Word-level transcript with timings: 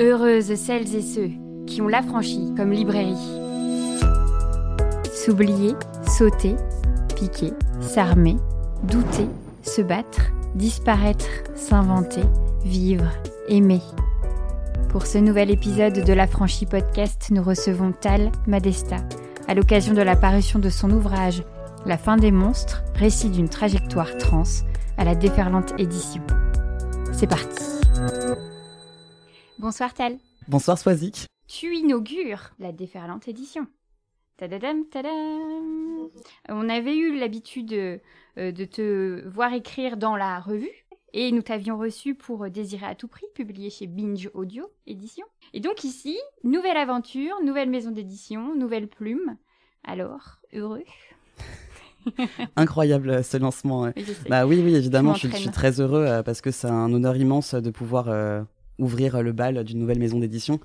Heureuses 0.00 0.54
celles 0.54 0.94
et 0.96 1.02
ceux 1.02 1.28
qui 1.66 1.82
ont 1.82 1.88
l'affranchi 1.88 2.54
comme 2.56 2.72
librairie. 2.72 3.12
S'oublier, 5.12 5.74
sauter, 6.08 6.56
piquer, 7.14 7.52
s'armer, 7.82 8.36
douter, 8.84 9.28
se 9.62 9.82
battre, 9.82 10.32
disparaître, 10.54 11.26
s'inventer, 11.54 12.22
vivre, 12.64 13.10
aimer. 13.48 13.82
Pour 14.88 15.04
ce 15.04 15.18
nouvel 15.18 15.50
épisode 15.50 16.02
de 16.02 16.12
l'Affranchi 16.14 16.64
Podcast, 16.64 17.28
nous 17.30 17.42
recevons 17.42 17.92
Tal 17.92 18.32
Madesta 18.46 18.96
à 19.48 19.54
l'occasion 19.54 19.92
de 19.92 20.00
la 20.00 20.16
parution 20.16 20.58
de 20.58 20.70
son 20.70 20.90
ouvrage 20.92 21.42
La 21.84 21.98
fin 21.98 22.16
des 22.16 22.30
monstres, 22.30 22.84
récit 22.94 23.28
d'une 23.28 23.50
trajectoire 23.50 24.16
trans 24.16 24.44
à 24.96 25.04
la 25.04 25.14
déferlante 25.14 25.74
édition. 25.78 26.22
C'est 27.12 27.28
parti. 27.28 27.79
Bonsoir 29.60 29.92
Tal. 29.92 30.16
Bonsoir 30.48 30.78
Swazik. 30.78 31.26
Tu 31.46 31.76
inaugures 31.76 32.52
la 32.58 32.72
déferlante 32.72 33.28
édition. 33.28 33.66
Tadadam, 34.38 34.84
tadam. 34.90 36.08
On 36.48 36.68
avait 36.70 36.96
eu 36.96 37.18
l'habitude 37.18 37.72
euh, 37.74 37.98
de 38.36 38.64
te 38.64 39.28
voir 39.28 39.52
écrire 39.52 39.98
dans 39.98 40.16
la 40.16 40.40
revue. 40.40 40.70
Et 41.12 41.30
nous 41.30 41.42
t'avions 41.42 41.76
reçu 41.76 42.14
pour 42.14 42.48
Désirer 42.48 42.86
à 42.86 42.94
tout 42.94 43.08
prix, 43.08 43.26
publié 43.34 43.68
chez 43.68 43.86
Binge 43.86 44.30
Audio 44.32 44.70
Édition. 44.86 45.26
Et 45.52 45.60
donc 45.60 45.84
ici, 45.84 46.16
nouvelle 46.42 46.76
aventure, 46.78 47.34
nouvelle 47.44 47.68
maison 47.68 47.90
d'édition, 47.90 48.54
nouvelle 48.54 48.88
plume. 48.88 49.36
Alors, 49.84 50.38
heureux 50.54 50.84
Incroyable 52.56 53.22
ce 53.22 53.36
lancement. 53.36 53.90
Oui. 53.96 54.04
Bah 54.30 54.46
oui, 54.46 54.62
oui, 54.64 54.74
évidemment, 54.74 55.12
je, 55.14 55.18
suis- 55.18 55.28
je 55.30 55.36
suis 55.36 55.46
m'entraînes. 55.48 55.52
très 55.72 55.80
heureux 55.82 56.04
euh, 56.06 56.22
parce 56.22 56.40
que 56.40 56.50
c'est 56.50 56.68
un 56.68 56.90
honneur 56.92 57.14
immense 57.16 57.54
de 57.54 57.70
pouvoir 57.70 58.08
euh, 58.08 58.42
ouvrir 58.80 59.22
le 59.22 59.32
bal 59.32 59.62
d'une 59.64 59.78
nouvelle 59.78 59.98
maison 59.98 60.18
d'édition. 60.18 60.58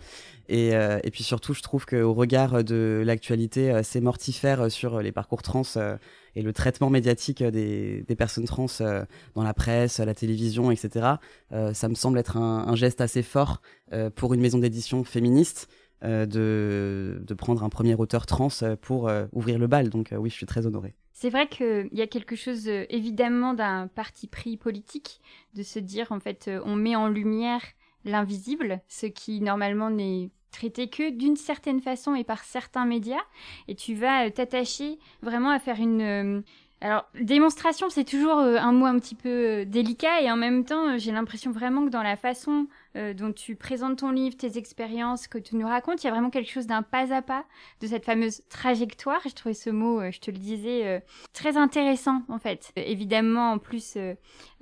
Et, 0.48 0.76
euh, 0.76 1.00
et 1.04 1.12
puis 1.12 1.24
surtout, 1.24 1.54
je 1.54 1.62
trouve 1.62 1.86
qu'au 1.86 2.14
regard 2.14 2.64
de 2.64 3.02
l'actualité, 3.06 3.72
euh, 3.72 3.82
c'est 3.84 4.02
mortifère 4.02 4.72
sur 4.72 5.02
les 5.02 5.12
parcours 5.12 5.42
trans 5.42 5.64
euh, 5.78 5.98
et 6.36 6.42
le 6.42 6.54
traitement 6.54 6.90
médiatique 6.90 7.42
des, 7.44 8.04
des 8.08 8.16
personnes 8.16 8.46
trans 8.46 8.68
euh, 8.82 9.04
dans 9.36 9.44
la 9.44 9.54
presse, 9.54 10.00
la 10.00 10.14
télévision, 10.14 10.72
etc. 10.72 11.08
euh, 11.52 11.74
ça 11.74 11.90
me 11.90 11.96
semble 11.96 12.20
être 12.20 12.38
un, 12.38 12.76
geste 12.76 13.02
assez 13.02 13.24
fort 13.24 13.62
euh, 13.94 14.10
pour 14.10 14.34
une 14.34 14.42
maison 14.42 14.58
d'édition 14.60 15.04
féministe. 15.04 15.70
euh, 16.04 16.26
de, 16.26 17.24
de 17.26 17.34
prendre 17.34 17.64
un 17.64 17.70
premier 17.70 17.96
auteur 17.96 18.26
trans 18.26 18.50
euh, 18.62 18.76
pour 18.76 19.08
euh, 19.08 19.26
ouvrir 19.32 19.58
le 19.58 19.68
bal. 19.68 19.90
Donc 19.90 20.12
euh, 20.12 20.18
oui, 20.18 20.30
je 20.30 20.36
suis 20.36 20.46
très 20.46 20.66
honoré. 20.68 20.94
C'est 21.14 21.30
vrai 21.30 21.48
qu'il 21.48 21.88
y 21.94 22.02
a 22.02 22.08
quelque 22.08 22.36
chose 22.36 22.68
euh, 22.68 22.84
évidemment 22.90 23.54
d'un 23.54 23.88
parti 23.88 24.28
pris 24.28 24.58
politique, 24.58 25.22
de 25.56 25.64
se 25.64 25.80
dire 25.80 26.12
en 26.12 26.20
fait 26.20 26.48
euh, 26.48 26.60
on 26.66 26.76
met 26.76 26.96
en 26.98 27.08
lumière 27.08 27.62
l'invisible, 28.06 28.80
ce 28.88 29.08
qui 29.08 29.42
normalement 29.42 29.90
n'est 29.90 30.30
traité 30.52 30.88
que 30.88 31.10
d'une 31.10 31.36
certaine 31.36 31.82
façon 31.82 32.16
et 32.16 32.24
par 32.24 32.44
certains 32.44 32.86
médias, 32.86 33.24
et 33.68 33.76
tu 33.76 33.94
vas 33.94 34.26
euh, 34.26 34.30
t'attacher 34.30 34.98
vraiment 35.22 35.50
à 35.50 35.60
faire 35.60 35.80
une... 35.80 36.02
euh, 36.02 36.42
alors, 36.82 37.06
démonstration, 37.20 37.90
c'est 37.90 38.04
toujours 38.06 38.40
euh, 38.40 38.58
un 38.58 38.72
mot 38.72 38.86
un 38.86 39.00
petit 39.00 39.16
peu 39.16 39.66
délicat 39.66 40.22
et 40.22 40.32
en 40.32 40.38
même 40.38 40.64
temps, 40.64 40.98
j'ai 40.98 41.12
l'impression 41.12 41.52
vraiment 41.52 41.86
que 41.86 41.90
dans 41.90 42.04
la 42.04 42.16
façon 42.16 42.68
euh, 42.96 43.14
dont 43.14 43.34
tu 43.34 43.56
présentes 43.56 44.00
ton 44.00 44.12
livre, 44.12 44.38
tes 44.38 44.58
expériences, 44.58 45.28
que 45.28 45.38
tu 45.38 45.56
nous 45.56 45.68
racontes, 45.68 46.04
il 46.04 46.08
y 46.08 46.10
a 46.10 46.14
vraiment 46.14 46.30
quelque 46.30 46.50
chose 46.50 46.68
d'un 46.68 46.82
pas 46.82 47.14
à 47.14 47.22
pas 47.22 47.46
de 47.82 47.88
cette 47.88 48.06
fameuse 48.06 48.42
trajectoire. 48.50 49.20
J'ai 49.24 49.32
trouvé 49.32 49.54
ce 49.54 49.70
mot, 49.70 50.00
euh, 50.00 50.12
je 50.12 50.20
te 50.20 50.32
le 50.32 50.38
disais, 50.38 50.88
euh, 50.88 51.00
très 51.34 51.58
intéressant 51.58 52.24
en 52.30 52.38
fait. 52.38 52.72
Euh, 52.78 52.84
évidemment, 52.86 53.52
en 53.52 53.58
plus 53.60 53.98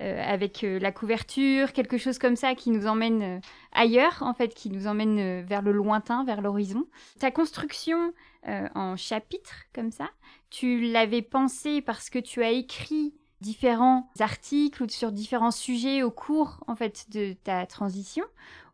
avec 0.00 0.62
la 0.62 0.92
couverture, 0.92 1.72
quelque 1.72 1.98
chose 1.98 2.18
comme 2.18 2.36
ça 2.36 2.54
qui 2.54 2.70
nous 2.70 2.86
emmène 2.86 3.40
ailleurs 3.72 4.22
en 4.22 4.34
fait, 4.34 4.54
qui 4.54 4.70
nous 4.70 4.86
emmène 4.86 5.42
vers 5.42 5.62
le 5.62 5.72
lointain, 5.72 6.24
vers 6.24 6.40
l'horizon. 6.40 6.86
Ta 7.20 7.30
construction 7.30 8.12
en 8.46 8.96
chapitres 8.96 9.64
comme 9.74 9.90
ça, 9.90 10.10
tu 10.50 10.80
l'avais 10.80 11.22
pensé 11.22 11.80
parce 11.80 12.10
que 12.10 12.18
tu 12.18 12.42
as 12.42 12.50
écrit 12.50 13.14
différents 13.44 14.08
articles 14.20 14.82
ou 14.82 14.88
sur 14.88 15.12
différents 15.12 15.50
sujets 15.50 16.02
au 16.02 16.10
cours 16.10 16.64
en 16.66 16.74
fait 16.74 17.06
de 17.10 17.34
ta 17.44 17.66
transition 17.66 18.24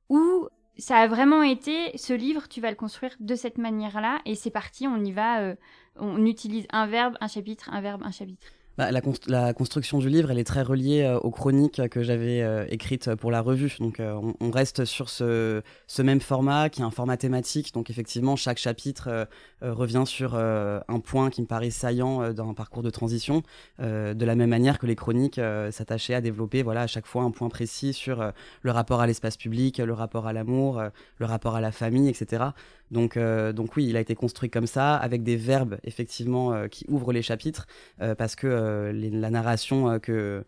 ou 0.09 0.49
ça 0.79 0.99
a 0.99 1.09
vraiment 1.09 1.43
été 1.43 1.97
ce 1.99 2.13
livre 2.13 2.49
tu 2.49 2.61
vas 2.61 2.71
le 2.71 2.77
construire 2.77 3.17
de 3.19 3.35
cette 3.35 3.59
manière-là 3.59 4.21
et 4.25 4.37
c'est 4.37 4.51
parti 4.51 4.87
on 4.87 5.05
y 5.05 5.11
va 5.11 5.41
euh, 5.41 5.57
on 5.97 6.25
utilise 6.25 6.67
un 6.71 6.87
verbe 6.87 7.17
un 7.21 7.27
chapitre 7.27 7.69
un 7.73 7.81
verbe 7.81 8.03
un 8.05 8.13
chapitre 8.13 8.47
Bah, 8.79 8.91
la, 8.93 9.01
const- 9.01 9.29
la 9.29 9.53
construction 9.53 9.99
du 9.99 10.09
livre, 10.09 10.31
elle 10.31 10.39
est 10.39 10.45
très 10.45 10.63
reliée 10.63 11.03
euh, 11.03 11.19
aux 11.19 11.31
chroniques 11.31 11.89
que 11.89 12.03
j'avais 12.03 12.41
euh, 12.41 12.65
écrites 12.71 13.15
pour 13.17 13.31
la 13.31 13.41
revue. 13.41 13.77
Donc, 13.81 14.01
euh, 14.01 14.19
on, 14.41 14.51
reste 14.51 14.85
sur 14.85 15.11
ce, 15.11 15.63
même 15.99 16.21
format, 16.21 16.71
qui 16.71 16.81
est 16.81 16.85
un 16.85 16.91
format 16.91 17.17
thématique. 17.17 17.75
Donc, 17.75 17.91
effectivement, 17.91 18.37
chaque 18.37 18.59
chapitre 18.59 19.29
revient 19.61 20.05
sur 20.07 20.35
un 20.35 21.01
point 21.05 21.31
qui 21.31 21.43
me 21.43 21.47
paraît 21.47 21.71
saillant 21.71 22.33
dans 22.33 22.49
un 22.49 22.55
parcours 22.55 22.83
de 22.83 22.91
transition, 22.91 23.43
de 23.79 24.25
la 24.25 24.35
même 24.35 24.51
manière 24.51 24.79
que 24.79 24.87
les 24.87 24.97
chroniques 24.97 25.41
s'attachaient 25.71 26.15
à 26.15 26.21
développer, 26.21 26.63
voilà, 26.63 26.83
à 26.83 26.87
chaque 26.87 27.07
fois 27.07 27.23
un 27.23 27.31
point 27.31 27.49
précis 27.49 27.93
sur 27.93 28.33
le 28.63 28.71
rapport 28.71 29.01
à 29.01 29.07
l'espace 29.07 29.37
public, 29.37 29.79
le 29.79 29.93
rapport 29.93 30.27
à 30.27 30.33
l'amour, 30.33 30.83
le 31.19 31.27
rapport 31.27 31.55
à 31.55 31.61
la 31.61 31.71
famille, 31.71 32.09
etc. 32.09 32.45
Donc, 32.91 33.17
euh, 33.17 33.53
donc 33.53 33.77
oui, 33.77 33.87
il 33.87 33.97
a 33.97 34.01
été 34.01 34.15
construit 34.15 34.51
comme 34.51 34.67
ça, 34.67 34.97
avec 34.97 35.23
des 35.23 35.37
verbes 35.37 35.79
effectivement 35.85 36.53
euh, 36.53 36.69
qui 36.69 36.85
ouvrent 36.89 37.13
les 37.13 37.23
chapitres 37.23 37.67
euh, 38.01 38.15
parce 38.15 38.35
que 38.37 38.47
euh, 38.47 38.93
la 38.93 39.31
narration 39.31 39.91
euh, 39.91 39.99
que 39.99 40.45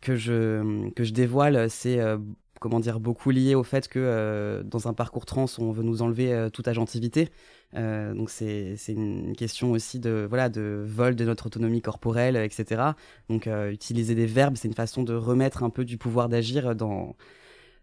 que 0.00 0.16
je 0.16 0.90
que 0.90 1.04
je 1.04 1.12
dévoile, 1.12 1.68
c'est 1.68 2.00
euh, 2.00 2.18
comment 2.60 2.80
dire 2.80 3.00
beaucoup 3.00 3.30
lié 3.30 3.54
au 3.54 3.64
fait 3.64 3.88
que 3.88 3.98
euh, 3.98 4.62
dans 4.62 4.88
un 4.88 4.94
parcours 4.94 5.26
trans, 5.26 5.46
on 5.58 5.72
veut 5.72 5.82
nous 5.82 6.02
enlever 6.02 6.48
toute 6.52 6.68
agentivité. 6.68 7.30
Euh, 7.74 8.14
donc 8.14 8.30
c'est 8.30 8.76
une 8.88 9.34
question 9.36 9.70
aussi 9.72 10.00
de 10.00 10.26
voilà 10.28 10.48
de 10.48 10.84
vol 10.86 11.16
de 11.16 11.24
notre 11.24 11.46
autonomie 11.46 11.82
corporelle, 11.82 12.36
etc. 12.36 12.82
Donc 13.28 13.48
utiliser 13.70 14.14
des 14.14 14.26
verbes, 14.26 14.56
c'est 14.56 14.68
une 14.68 14.74
façon 14.74 15.02
de 15.02 15.14
remettre 15.14 15.62
un 15.64 15.70
peu 15.70 15.84
du 15.84 15.98
pouvoir 15.98 16.28
d'agir 16.28 16.74
dans 16.74 17.16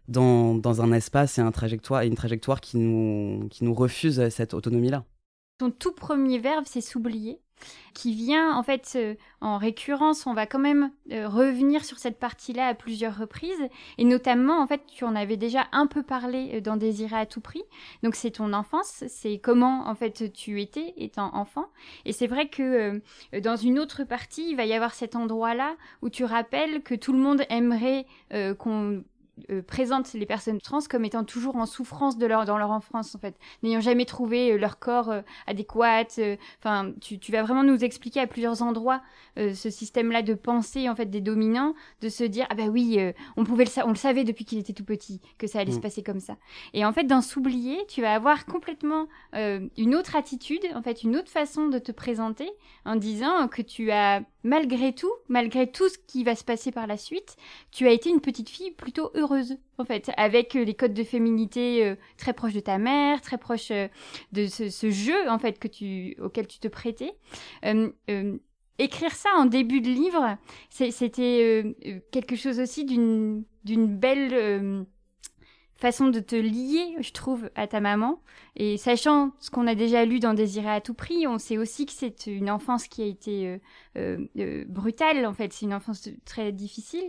dans, 0.08 0.80
un 0.80 0.92
espace 0.92 1.38
et 1.38 1.42
une 1.42 1.50
trajectoire 1.52 2.60
qui 2.60 2.78
nous, 2.78 3.48
qui 3.48 3.64
nous 3.64 3.74
refuse 3.74 4.28
cette 4.30 4.54
autonomie-là. 4.54 5.04
ton 5.58 5.70
tout 5.70 5.92
premier 5.92 6.38
verbe 6.38 6.64
c'est 6.66 6.80
s'oublier 6.80 7.40
qui 7.94 8.14
vient 8.14 8.54
en 8.54 8.62
fait 8.62 8.92
euh, 8.96 9.14
en 9.40 9.58
récurrence 9.58 10.26
on 10.26 10.34
va 10.34 10.46
quand 10.46 10.58
même 10.58 10.90
euh, 11.12 11.28
revenir 11.28 11.84
sur 11.84 11.98
cette 11.98 12.18
partie-là 12.18 12.68
à 12.68 12.74
plusieurs 12.74 13.16
reprises. 13.16 13.68
Et 13.98 14.04
notamment 14.04 14.60
en 14.60 14.66
fait 14.66 14.82
tu 14.86 15.04
en 15.04 15.14
avais 15.14 15.36
déjà 15.36 15.66
un 15.72 15.86
peu 15.86 16.02
parlé 16.02 16.50
euh, 16.54 16.60
dans 16.60 16.76
Désirer 16.76 17.16
à 17.16 17.26
tout 17.26 17.40
prix. 17.40 17.62
Donc 18.02 18.14
c'est 18.14 18.32
ton 18.32 18.52
enfance 18.52 19.04
c'est 19.08 19.38
comment 19.38 19.88
en 19.88 19.94
fait 19.94 20.32
tu 20.32 20.60
étais 20.60 20.94
étant 20.96 21.34
enfant. 21.34 21.66
Et 22.04 22.12
c'est 22.12 22.26
vrai 22.26 22.48
que 22.48 23.00
dans 23.40 23.56
une 23.56 23.78
autre 23.78 24.04
partie 24.04 24.50
il 24.50 24.56
va 24.56 24.64
y 24.64 24.72
avoir 24.72 24.94
cet 24.94 25.16
endroit-là 25.16 25.76
où 26.02 26.10
tu 26.10 26.24
rappelles 26.24 26.82
que 26.82 26.94
tout 26.94 27.12
le 27.12 27.18
monde 27.18 27.42
aimerait 27.50 28.06
qu'on 28.58 29.02
euh, 29.50 29.62
présente 29.62 30.12
les 30.12 30.26
personnes 30.26 30.60
trans 30.60 30.78
comme 30.88 31.04
étant 31.04 31.24
toujours 31.24 31.56
en 31.56 31.66
souffrance 31.66 32.18
de 32.18 32.26
leur, 32.26 32.44
dans 32.44 32.58
leur 32.58 32.70
enfance 32.70 33.14
en 33.14 33.18
fait, 33.18 33.36
n'ayant 33.62 33.80
jamais 33.80 34.04
trouvé 34.04 34.52
euh, 34.52 34.58
leur 34.58 34.78
corps 34.78 35.10
euh, 35.10 35.22
adéquat. 35.46 36.04
euh, 36.18 36.36
Enfin, 36.60 36.92
tu, 37.00 37.18
tu 37.18 37.32
vas 37.32 37.42
vraiment 37.42 37.64
nous 37.64 37.84
expliquer 37.84 38.20
à 38.20 38.26
plusieurs 38.26 38.62
endroits 38.62 39.02
euh, 39.38 39.54
ce 39.54 39.70
système-là 39.70 40.22
de 40.22 40.34
pensée 40.34 40.88
en 40.88 40.94
fait 40.94 41.06
des 41.06 41.20
dominants, 41.20 41.74
de 42.00 42.08
se 42.08 42.24
dire 42.24 42.46
ah 42.50 42.54
bah 42.54 42.66
oui, 42.66 42.98
on 43.36 43.44
pouvait 43.44 43.64
le 43.64 43.70
on 43.84 43.90
le 43.90 43.94
savait 43.94 44.24
depuis 44.24 44.44
qu'il 44.44 44.58
était 44.58 44.72
tout 44.72 44.84
petit 44.84 45.20
que 45.38 45.46
ça 45.46 45.60
allait 45.60 45.72
Mm. 45.72 45.74
se 45.74 45.80
passer 45.80 46.02
comme 46.02 46.20
ça. 46.20 46.36
Et 46.74 46.84
en 46.84 46.92
fait, 46.92 47.04
dans 47.04 47.20
s'oublier, 47.20 47.78
tu 47.88 48.00
vas 48.02 48.14
avoir 48.14 48.46
complètement 48.46 49.06
une 49.34 49.94
autre 49.94 50.16
attitude, 50.16 50.62
en 50.74 50.82
fait, 50.82 51.02
une 51.02 51.16
autre 51.16 51.28
façon 51.30 51.68
de 51.68 51.78
te 51.78 51.92
présenter 51.92 52.50
en 52.84 52.96
disant 52.96 53.48
que 53.48 53.62
tu 53.62 53.90
as 53.90 54.22
malgré 54.44 54.94
tout, 54.94 55.12
malgré 55.28 55.70
tout 55.70 55.88
ce 55.88 55.98
qui 56.06 56.24
va 56.24 56.34
se 56.34 56.44
passer 56.44 56.70
par 56.72 56.86
la 56.86 56.96
suite, 56.96 57.36
tu 57.70 57.86
as 57.86 57.90
été 57.90 58.08
une 58.08 58.20
petite 58.20 58.48
fille 58.48 58.70
plutôt 58.70 59.10
heureuse, 59.14 59.27
en 59.78 59.84
fait, 59.84 60.10
avec 60.16 60.56
euh, 60.56 60.64
les 60.64 60.74
codes 60.74 60.94
de 60.94 61.04
féminité 61.04 61.84
euh, 61.84 61.94
très 62.16 62.32
proches 62.32 62.54
de 62.54 62.60
ta 62.60 62.78
mère, 62.78 63.20
très 63.20 63.38
proches 63.38 63.70
euh, 63.70 63.88
de 64.32 64.46
ce, 64.46 64.90
jeu, 64.90 65.28
en 65.28 65.38
fait, 65.38 65.58
que 65.58 65.68
tu, 65.68 66.16
auquel 66.20 66.46
tu 66.46 66.58
te 66.58 66.68
prêtais. 66.68 67.12
Écrire 68.80 69.10
ça 69.10 69.30
en 69.36 69.46
début 69.46 69.80
de 69.80 69.88
livre, 69.88 70.36
c'était 70.70 71.64
quelque 72.12 72.36
chose 72.36 72.60
aussi 72.60 72.84
d'une 72.84 73.44
belle 73.64 74.86
façon 75.78 76.08
de 76.08 76.18
te 76.18 76.34
lier, 76.34 76.96
je 77.00 77.12
trouve, 77.12 77.50
à 77.54 77.68
ta 77.68 77.80
maman. 77.80 78.20
Et 78.56 78.76
sachant 78.76 79.30
ce 79.38 79.50
qu'on 79.50 79.68
a 79.68 79.76
déjà 79.76 80.04
lu 80.04 80.18
dans 80.18 80.34
Désirer 80.34 80.70
à 80.70 80.80
tout 80.80 80.92
prix, 80.92 81.26
on 81.28 81.38
sait 81.38 81.56
aussi 81.56 81.86
que 81.86 81.92
c'est 81.92 82.26
une 82.26 82.50
enfance 82.50 82.88
qui 82.88 83.02
a 83.02 83.06
été 83.06 83.46
euh, 83.46 83.58
euh, 83.96 84.26
euh, 84.38 84.64
brutale, 84.68 85.24
en 85.24 85.32
fait. 85.32 85.52
C'est 85.52 85.66
une 85.66 85.74
enfance 85.74 86.08
très 86.24 86.50
difficile. 86.50 87.08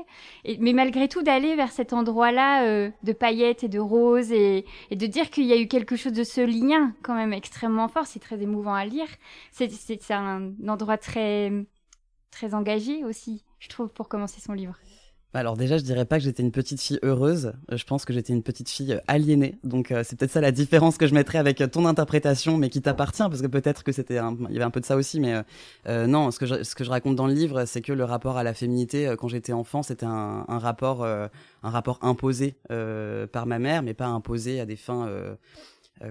Mais 0.60 0.74
malgré 0.74 1.07
tout, 1.07 1.24
d'aller 1.24 1.56
vers 1.56 1.71
cet 1.71 1.94
endroit-là 1.94 2.66
euh, 2.66 2.92
de 3.01 3.12
paillettes 3.12 3.63
et 3.63 3.69
de 3.69 3.80
roses 3.80 4.31
et, 4.31 4.66
et 4.92 4.95
de 4.95 5.07
dire 5.07 5.31
qu'il 5.31 5.45
y 5.45 5.54
a 5.54 5.60
eu 5.60 5.68
quelque 5.68 5.95
chose 5.95 6.13
de 6.13 6.24
ce 6.24 6.42
lien 6.42 6.94
quand 7.01 7.15
même 7.15 7.33
extrêmement 7.33 7.88
fort, 7.88 8.06
c'est 8.06 8.19
très 8.19 8.39
émouvant 8.42 8.75
à 8.75 8.86
lire. 8.86 9.07
C'est 9.51 10.12
un 10.12 10.54
endroit 10.68 10.98
très, 10.98 11.51
très 12.30 12.54
engagé 12.54 13.04
aussi, 13.04 13.44
je 13.57 13.69
trouve, 13.69 13.89
pour 13.89 14.10
commencer 14.10 14.39
son 14.39 14.54
livre. 14.54 14.77
Bah 15.31 15.42
alors 15.42 15.58
déjà, 15.58 15.78
je 15.78 15.84
dirais 15.84 16.06
pas 16.06 16.18
que 16.18 16.24
j'étais 16.24 16.42
une 16.42 16.52
petite 16.52 16.81
fille 16.81 16.98
heureuse. 17.04 17.54
Euh, 17.72 17.78
je 17.78 17.86
pense 17.86 18.04
que 18.04 18.14
j'étais 18.14 18.34
une 18.34 18.42
petite 18.42 18.68
fille 18.68 18.94
euh, 18.94 19.00
aliénée. 19.08 19.60
Donc 19.64 19.92
euh, 19.92 20.04
c'est 20.04 20.18
peut-être 20.18 20.31
ça 20.31 20.42
la 20.42 20.52
différence 20.52 20.98
que 20.98 21.06
je 21.06 21.14
mettrais 21.14 21.38
avec 21.38 21.62
ton 21.72 21.86
interprétation, 21.86 22.58
mais 22.58 22.70
qui 22.70 22.81
t'appartient, 22.81 23.22
parce 23.22 23.42
que 23.42 23.48
peut-être 23.48 23.84
que 23.84 23.92
c'était, 23.92 24.16
il 24.16 24.54
y 24.54 24.56
avait 24.56 24.64
un 24.64 24.72
peu 24.72 24.80
de 24.80 24.86
ça 24.86 24.96
aussi. 24.96 25.20
Mais 25.20 25.36
non, 25.88 26.31
ce 26.31 26.40
que 26.40 26.46
je, 26.48 26.90
raconte 26.90 27.16
dans 27.16 27.28
le 27.28 27.34
livre, 27.34 27.66
c'est 27.66 27.81
que 27.81 27.94
le 27.94 28.04
rapport 28.04 28.38
à 28.38 28.44
la 28.44 28.56
féminité 28.56 29.14
quand 29.20 29.28
j'étais 29.28 29.54
enfant, 29.54 29.84
c'était 29.84 30.08
un, 30.08 30.46
un, 30.48 30.60
rapport, 30.60 31.06
un 31.06 31.30
rapport 31.70 32.00
imposé 32.02 32.56
par 33.32 33.46
ma 33.46 33.60
mère, 33.60 33.84
mais 33.84 33.94
pas 33.94 34.08
imposé 34.08 34.60
à 34.60 34.66
des 34.66 34.75
fins 34.75 35.08
euh, 35.08 35.36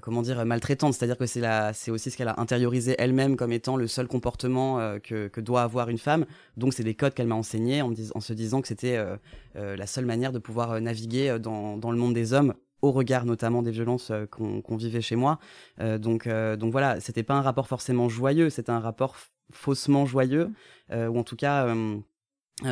comment 0.03 0.23
dire 0.23 0.45
maltraitante. 0.45 0.95
C'est-à-dire 0.95 1.17
que 1.17 1.27
c'est 1.27 1.41
la 1.41 1.73
c'est 1.73 1.91
aussi 1.91 2.11
ce 2.11 2.17
qu'elle 2.17 2.29
a 2.29 2.41
intériorisé 2.41 2.95
elle-même 2.99 3.37
comme 3.37 3.53
étant 3.53 3.77
le 3.77 3.87
seul 3.87 4.07
comportement 4.07 4.79
euh, 4.79 4.99
que, 4.99 5.29
que, 5.29 5.41
doit 5.41 5.63
avoir 5.63 5.89
une 5.89 5.99
femme. 5.99 6.27
Donc 6.57 6.75
c'est 6.75 6.85
des 6.85 6.95
codes 6.95 7.15
qu'elle 7.15 7.27
m'a 7.27 7.35
enseignés 7.35 7.83
en, 7.83 7.93
en, 8.15 8.21
se 8.21 8.33
disant 8.33 8.61
que 8.61 8.69
c'était 8.69 8.97
euh, 8.97 9.77
la 9.77 9.87
seule 9.87 10.07
manière 10.07 10.33
de 10.33 10.39
pouvoir 10.39 10.81
naviguer 10.81 11.39
dans, 11.39 11.77
dans 11.77 11.91
le 11.91 11.99
monde 11.99 12.15
des 12.15 12.33
hommes 12.33 12.55
au 12.81 12.93
regard 12.93 13.25
notamment 13.25 13.63
des 13.63 13.73
violences 13.73 14.13
qu'on 14.31 14.77
vivait 14.77 15.01
chez 15.01 15.17
moi. 15.17 15.41
Donc 15.81 16.29
donc 16.29 16.71
voilà 16.71 17.01
c'était 17.01 17.25
pas 17.25 17.35
un 17.35 17.43
rapport 17.43 17.67
forcément 17.67 18.09
joyeux 18.09 18.51
c'était 18.51 18.71
un 18.71 18.79
rapport 18.79 19.17
faussement 19.51 20.07
joyeux. 20.07 20.53
Ou 20.93 21.19
en 21.19 21.25
tout 21.25 21.35
cas 21.35 21.75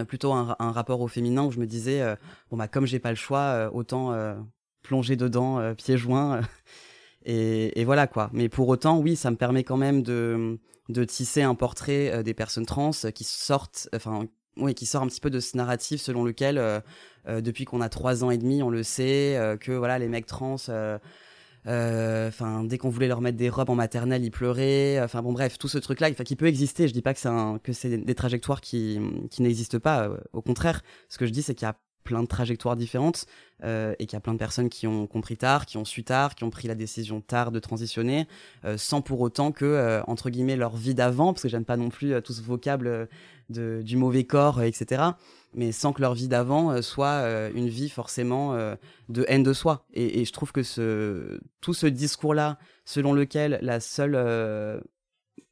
plutôt 0.07 0.33
un, 0.33 0.55
un, 0.61 0.71
rapport 0.71 1.01
au 1.01 1.09
féminin 1.09 1.45
où 1.45 1.51
je 1.51 1.59
me 1.59 1.67
disais 1.67 2.05
bon 2.53 2.57
bah 2.57 2.69
comme 2.69 2.87
j'ai 2.87 3.01
pas 3.01 3.11
le 3.11 3.17
choix 3.17 3.69
autant 3.73 4.15
plonger 4.83 5.17
dedans 5.17 5.75
pieds 5.75 5.99
joints 5.99 6.41
et, 7.27 7.85
voilà 7.85 8.07
quoi. 8.07 8.31
Mais 8.33 8.49
pour 8.49 8.69
autant, 8.69 8.99
oui, 8.99 9.17
ça 9.17 9.31
me 9.31 9.37
permet 9.37 9.65
quand 9.65 9.77
même 9.77 10.03
de, 10.03 10.59
de 10.89 11.05
tisser 11.05 11.43
un 11.43 11.55
portrait 11.57 12.13
euh, 12.13 12.23
des 12.23 12.35
personnes 12.35 12.67
trans 12.67 12.93
qui 13.15 13.25
sortent, 13.25 13.89
enfin, 13.95 14.27
oui, 14.57 14.75
qui 14.75 14.87
sort 14.87 15.03
un 15.03 15.09
petit 15.09 15.21
peu 15.21 15.31
de 15.31 15.41
ce 15.41 15.57
narratif 15.57 16.01
selon 16.01 16.25
lequel, 16.25 16.57
euh, 16.57 16.81
euh, 17.29 17.41
depuis 17.41 17.65
qu'on 17.65 17.81
a 17.81 17.89
trois 17.89 18.23
ans 18.23 18.31
et 18.31 18.39
demi, 18.39 18.63
on 18.63 18.71
le 18.71 18.85
sait, 18.85 19.57
que 19.61 19.73
voilà, 19.73 19.99
les 19.99 20.09
mecs 20.09 20.27
trans. 20.27 20.57
Enfin, 21.67 22.63
dès 22.63 22.79
qu'on 22.79 22.91
voulait 22.91 23.09
leur 23.09 23.21
mettre 23.21 23.39
des 23.39 23.51
robes 23.51 23.71
en 23.71 23.75
maternelle, 23.75 24.25
ils 24.25 24.31
pleuraient. 24.31 25.01
Enfin 25.03 25.21
bon, 25.21 25.33
bref, 25.33 25.59
tout 25.59 25.69
ce 25.69 25.79
truc-là, 25.79 26.13
qui 26.13 26.37
peut 26.37 26.47
exister. 26.47 26.87
Je 26.87 26.93
dis 26.93 27.03
pas 27.03 27.13
que 27.13 27.19
c'est 27.19 27.73
c'est 27.73 27.99
des 27.99 28.15
trajectoires 28.15 28.61
qui 28.61 29.01
qui 29.31 29.43
n'existent 29.43 29.81
pas. 29.81 30.11
au 30.33 30.43
contraire, 30.43 30.83
ce 31.09 31.19
que 31.19 31.27
je 31.27 31.33
dis, 31.33 31.43
c'est 31.43 31.57
qu'il 31.57 31.67
y 31.67 31.69
a 31.69 31.77
plein 32.07 32.23
de 32.23 32.27
trajectoires 32.27 32.77
différentes 32.77 33.27
euh, 33.63 33.95
et 33.99 34.07
qu'il 34.07 34.15
y 34.15 34.17
a 34.17 34.21
plein 34.21 34.33
de 34.33 34.39
personnes 34.39 34.71
qui 34.71 34.87
ont 34.87 35.07
compris 35.07 35.37
tard, 35.37 35.67
qui 35.67 35.77
ont 35.77 35.85
su 35.85 36.05
tard, 36.05 36.35
qui 36.35 36.45
ont 36.45 36.51
pris 36.51 36.69
la 36.69 36.75
décision 36.75 37.21
tard 37.21 37.53
de 37.53 37.59
transitionner, 37.59 38.27
euh, 38.65 38.79
sans 38.79 39.03
pour 39.03 39.21
autant 39.21 39.53
que, 39.53 39.67
euh, 39.67 40.03
entre 40.07 40.31
guillemets, 40.31 40.57
leur 40.57 40.77
vie 40.77 40.95
d'avant, 40.95 41.35
parce 41.35 41.43
que 41.43 41.49
j'aime 41.49 41.67
pas 41.67 41.77
non 41.77 41.91
plus 41.91 42.23
tout 42.23 42.33
ce 42.33 42.41
vocable 42.41 43.09
de, 43.51 43.83
du 43.85 43.97
mauvais 43.97 44.25
corps, 44.25 44.63
etc., 44.63 45.03
mais 45.53 45.73
sans 45.73 45.93
que 45.93 46.03
leur 46.03 46.15
vie 46.15 46.29
d'avant 46.29 46.83
soit 46.83 47.23
une 47.55 47.69
vie 47.69 47.89
forcément 47.89 48.55
de 49.09 49.25
haine 49.27 49.43
de 49.43 49.55
soi. 49.55 49.87
Et, 49.95 50.21
et, 50.21 50.27
je 50.27 50.33
trouve 50.33 50.53
que 50.53 50.63
ce, 50.63 51.41
tout 51.63 51.73
ce 51.73 51.87
discours-là, 51.87 52.59
selon 52.85 53.15
lequel 53.15 53.59
la 53.63 53.81
seule 53.81 54.83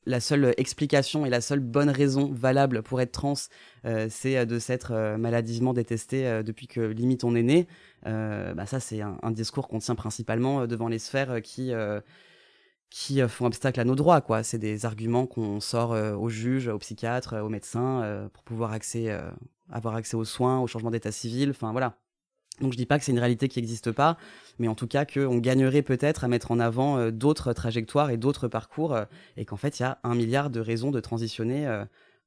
la 0.07 0.21
seule 0.21 0.55
explication 0.57 1.27
et 1.27 1.31
la 1.31 1.41
seule 1.41 1.61
bonne 1.61 1.91
raison 1.91 2.33
valable 2.33 2.83
pour 2.83 3.01
être 3.01 3.13
trans, 3.13 3.35
euh, 3.85 4.09
c'est 4.11 4.37
euh, 4.37 4.45
de 4.45 4.59
s'être 4.59 4.93
euh, 4.93 5.17
maladivement 5.17 5.73
détesté 5.73 6.43
depuis 6.45 6.67
que 6.67 6.81
limite 6.81 7.25
on 7.25 7.35
est 7.35 7.43
né. 7.43 7.67
bah 8.05 8.67
ça, 8.67 8.81
c'est 8.81 9.01
un, 9.01 9.31
discours 9.31 9.69
qu'on 9.69 9.79
tient 9.79 9.95
principalement 9.95 10.67
devant 10.67 10.89
les 10.89 10.99
sphères 10.99 11.41
qui 11.43 11.73
qui 12.91 13.21
font 13.29 13.47
obstacle 13.47 13.81
à 13.81 13.85
nos 13.85 13.97
droits. 13.97 14.21
quoi. 14.21 14.43
C'est 14.43 14.59
des 14.59 14.87
arguments 14.87 15.27
qu'on 15.27 15.61
sort 15.61 15.91
aux 15.91 16.29
juges, 16.29 16.69
aux 16.69 16.79
psychiatres, 16.79 17.41
aux 17.43 17.49
médecins 17.49 18.29
pour 18.33 18.45
pouvoir 18.45 18.73
accès, 18.73 19.11
avoir 19.71 19.95
accès 19.97 20.17
aux 20.17 20.25
soins, 20.25 20.61
au 20.61 20.67
changement 20.67 20.91
d'état 20.91 21.13
civil. 21.13 21.51
Enfin 21.51 21.73
voilà. 21.73 21.99
Donc 22.61 22.73
je 22.73 22.77
dis 22.77 22.87
pas 22.87 22.99
que 22.99 23.05
c'est 23.05 23.13
une 23.13 23.19
réalité 23.19 23.49
qui 23.49 23.59
n'existe 23.59 23.91
pas, 23.91 24.17
mais 24.59 24.69
en 24.69 24.75
tout 24.75 24.87
cas 24.87 25.05
qu'on 25.05 25.39
gagnerait 25.39 25.83
peut-être 25.83 26.25
à 26.25 26.29
mettre 26.29 26.53
en 26.53 26.61
avant 26.61 26.99
euh, 26.99 27.11
d'autres 27.11 27.53
trajectoires 27.53 28.11
et 28.11 28.17
d'autres 28.17 28.47
parcours, 28.47 28.95
euh, 28.95 29.05
et 29.37 29.45
qu'en 29.45 29.57
fait 29.57 29.81
il 29.81 29.83
y 29.83 29.87
a 29.87 29.99
un 30.05 30.15
milliard 30.15 30.51
de 30.51 30.61
raisons 30.61 30.93
de 30.93 31.01
transitionner, 31.01 31.67
euh, 31.67 31.85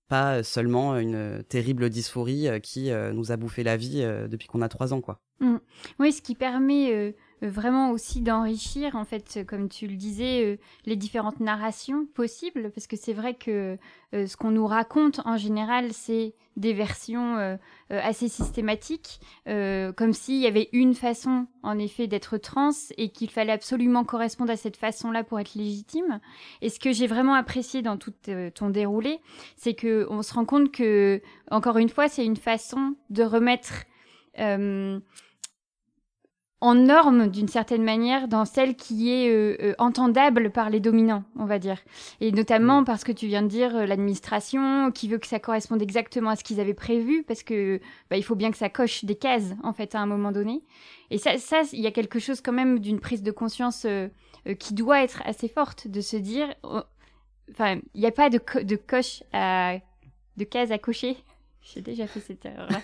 pas 0.10 0.44
seulement 0.44 0.98
une 0.98 1.44
terrible 1.48 1.90
dysphorie 1.90 2.48
qui 2.62 2.92
nous 3.14 3.34
a 3.34 3.36
bouffé 3.36 3.62
la 3.64 3.76
vie 3.76 4.00
depuis 4.30 4.48
qu'on 4.48 4.62
a 4.62 4.70
trois 4.70 4.94
ans, 4.94 5.02
quoi. 5.02 5.20
Mmh. 5.42 5.58
Oui, 6.00 6.14
ce 6.14 6.22
qui 6.22 6.34
permet 6.34 7.14
vraiment 7.42 7.92
aussi 7.92 8.22
d'enrichir, 8.22 8.96
en 8.96 9.06
fait, 9.06 9.46
comme 9.48 9.70
tu 9.70 9.88
le 9.88 9.96
disais, 9.96 10.60
les 10.86 10.96
différentes 10.96 11.40
narrations 11.40 12.06
possibles, 12.14 12.72
parce 12.72 12.88
que 12.88 12.96
c'est 12.96 13.14
vrai 13.14 13.34
que 13.36 13.78
ce 14.14 14.38
qu'on 14.38 14.52
nous 14.52 14.68
raconte 14.68 15.22
en 15.26 15.38
général, 15.38 15.94
c'est 15.94 16.34
des 16.58 16.74
versions 16.74 17.38
euh, 17.38 17.56
euh, 17.92 18.00
assez 18.04 18.28
systématiques, 18.28 19.22
euh, 19.48 19.94
comme 19.94 20.12
s'il 20.12 20.38
y 20.38 20.48
avait 20.48 20.70
une 20.74 20.96
façon, 20.96 21.46
en 21.64 21.78
effet, 21.78 22.08
d'être 22.08 22.38
trans 22.38 22.72
et 22.98 23.10
qu'il 23.10 23.30
fallait 23.30 23.52
absolument 23.52 24.04
correspondre 24.04 24.52
à 24.52 24.58
cette 24.58 24.76
façon-là 24.76 25.24
pour 25.24 25.40
être 25.40 25.54
légitime. 25.54 26.20
Et 26.62 26.70
ce 26.70 26.80
que 26.80 26.92
j'ai 26.92 27.08
vraiment 27.08 27.36
apprécié 27.36 27.82
dans 27.82 27.98
tout 27.98 28.14
ton 28.56 28.70
déroulé, 28.70 29.20
c'est 29.56 29.76
que 29.76 30.08
on 30.10 30.24
se 30.24 30.34
rend 30.34 30.46
compte 30.46 30.72
que, 30.72 31.22
encore 31.52 31.78
une 31.78 31.90
fois, 31.90 32.10
c'est 32.10 32.26
une 32.26 32.38
façon 32.38 32.96
de 33.12 33.24
remettre 33.24 33.86
en 36.60 36.74
norme 36.74 37.30
d'une 37.30 37.48
certaine 37.48 37.84
manière 37.84 38.28
dans 38.28 38.46
celle 38.46 38.76
qui 38.76 39.14
est 39.14 39.30
euh, 39.30 39.58
euh, 39.62 39.76
entendable 39.78 40.50
par 40.52 40.72
les 40.72 40.80
dominants, 40.80 41.24
on 41.36 41.46
va 41.46 41.60
dire. 41.60 41.78
Et 42.20 42.32
notamment 42.32 42.82
mm. 42.82 42.86
parce 42.86 43.04
que 43.04 43.12
tu 43.12 43.28
viens 43.28 43.44
de 43.44 43.48
dire 43.48 43.76
euh, 43.76 43.86
l'administration 43.86 44.92
qui 44.92 45.08
veut 45.08 45.20
que 45.20 45.28
ça 45.28 45.40
corresponde 45.40 45.84
exactement 45.84 46.32
à 46.32 46.36
ce 46.36 46.44
qu'ils 46.44 46.60
avaient 46.60 46.74
prévu, 46.74 47.24
parce 47.24 47.44
que 47.44 47.80
bah, 48.10 48.18
il 48.18 48.24
faut 48.24 48.36
bien 48.36 48.50
que 48.50 48.58
ça 48.58 48.70
coche 48.70 49.06
des 49.06 49.16
cases 49.16 49.54
en 49.64 49.72
fait 49.72 49.94
à 49.94 50.00
un 50.00 50.08
moment 50.08 50.32
donné. 50.32 50.64
Et 51.12 51.20
ça, 51.20 51.38
ça, 51.38 51.62
il 51.74 51.80
y 51.80 51.88
a 51.88 51.92
quelque 51.92 52.18
chose 52.18 52.42
quand 52.42 52.54
même 52.54 52.80
d'une 52.80 53.00
prise 53.00 53.22
de 53.22 53.32
conscience 53.32 53.86
qui 54.60 54.74
doit 54.74 55.04
être 55.04 55.22
assez 55.26 55.48
forte 55.48 55.88
de 55.88 56.02
se 56.02 56.18
dire, 56.18 56.54
oh, 56.64 56.82
enfin, 57.52 57.80
il 57.94 58.02
n'y 58.02 58.08
a 58.08 58.12
pas 58.12 58.30
de, 58.30 58.40
de 58.64 58.76
coche 58.76 59.24
à, 59.32 59.76
de 60.38 60.44
cases 60.44 60.72
à 60.72 60.80
cocher. 60.80 61.18
J'ai 61.62 61.82
déjà 61.82 62.08
fait 62.08 62.20
cette 62.20 62.46
erreur-là. 62.46 62.82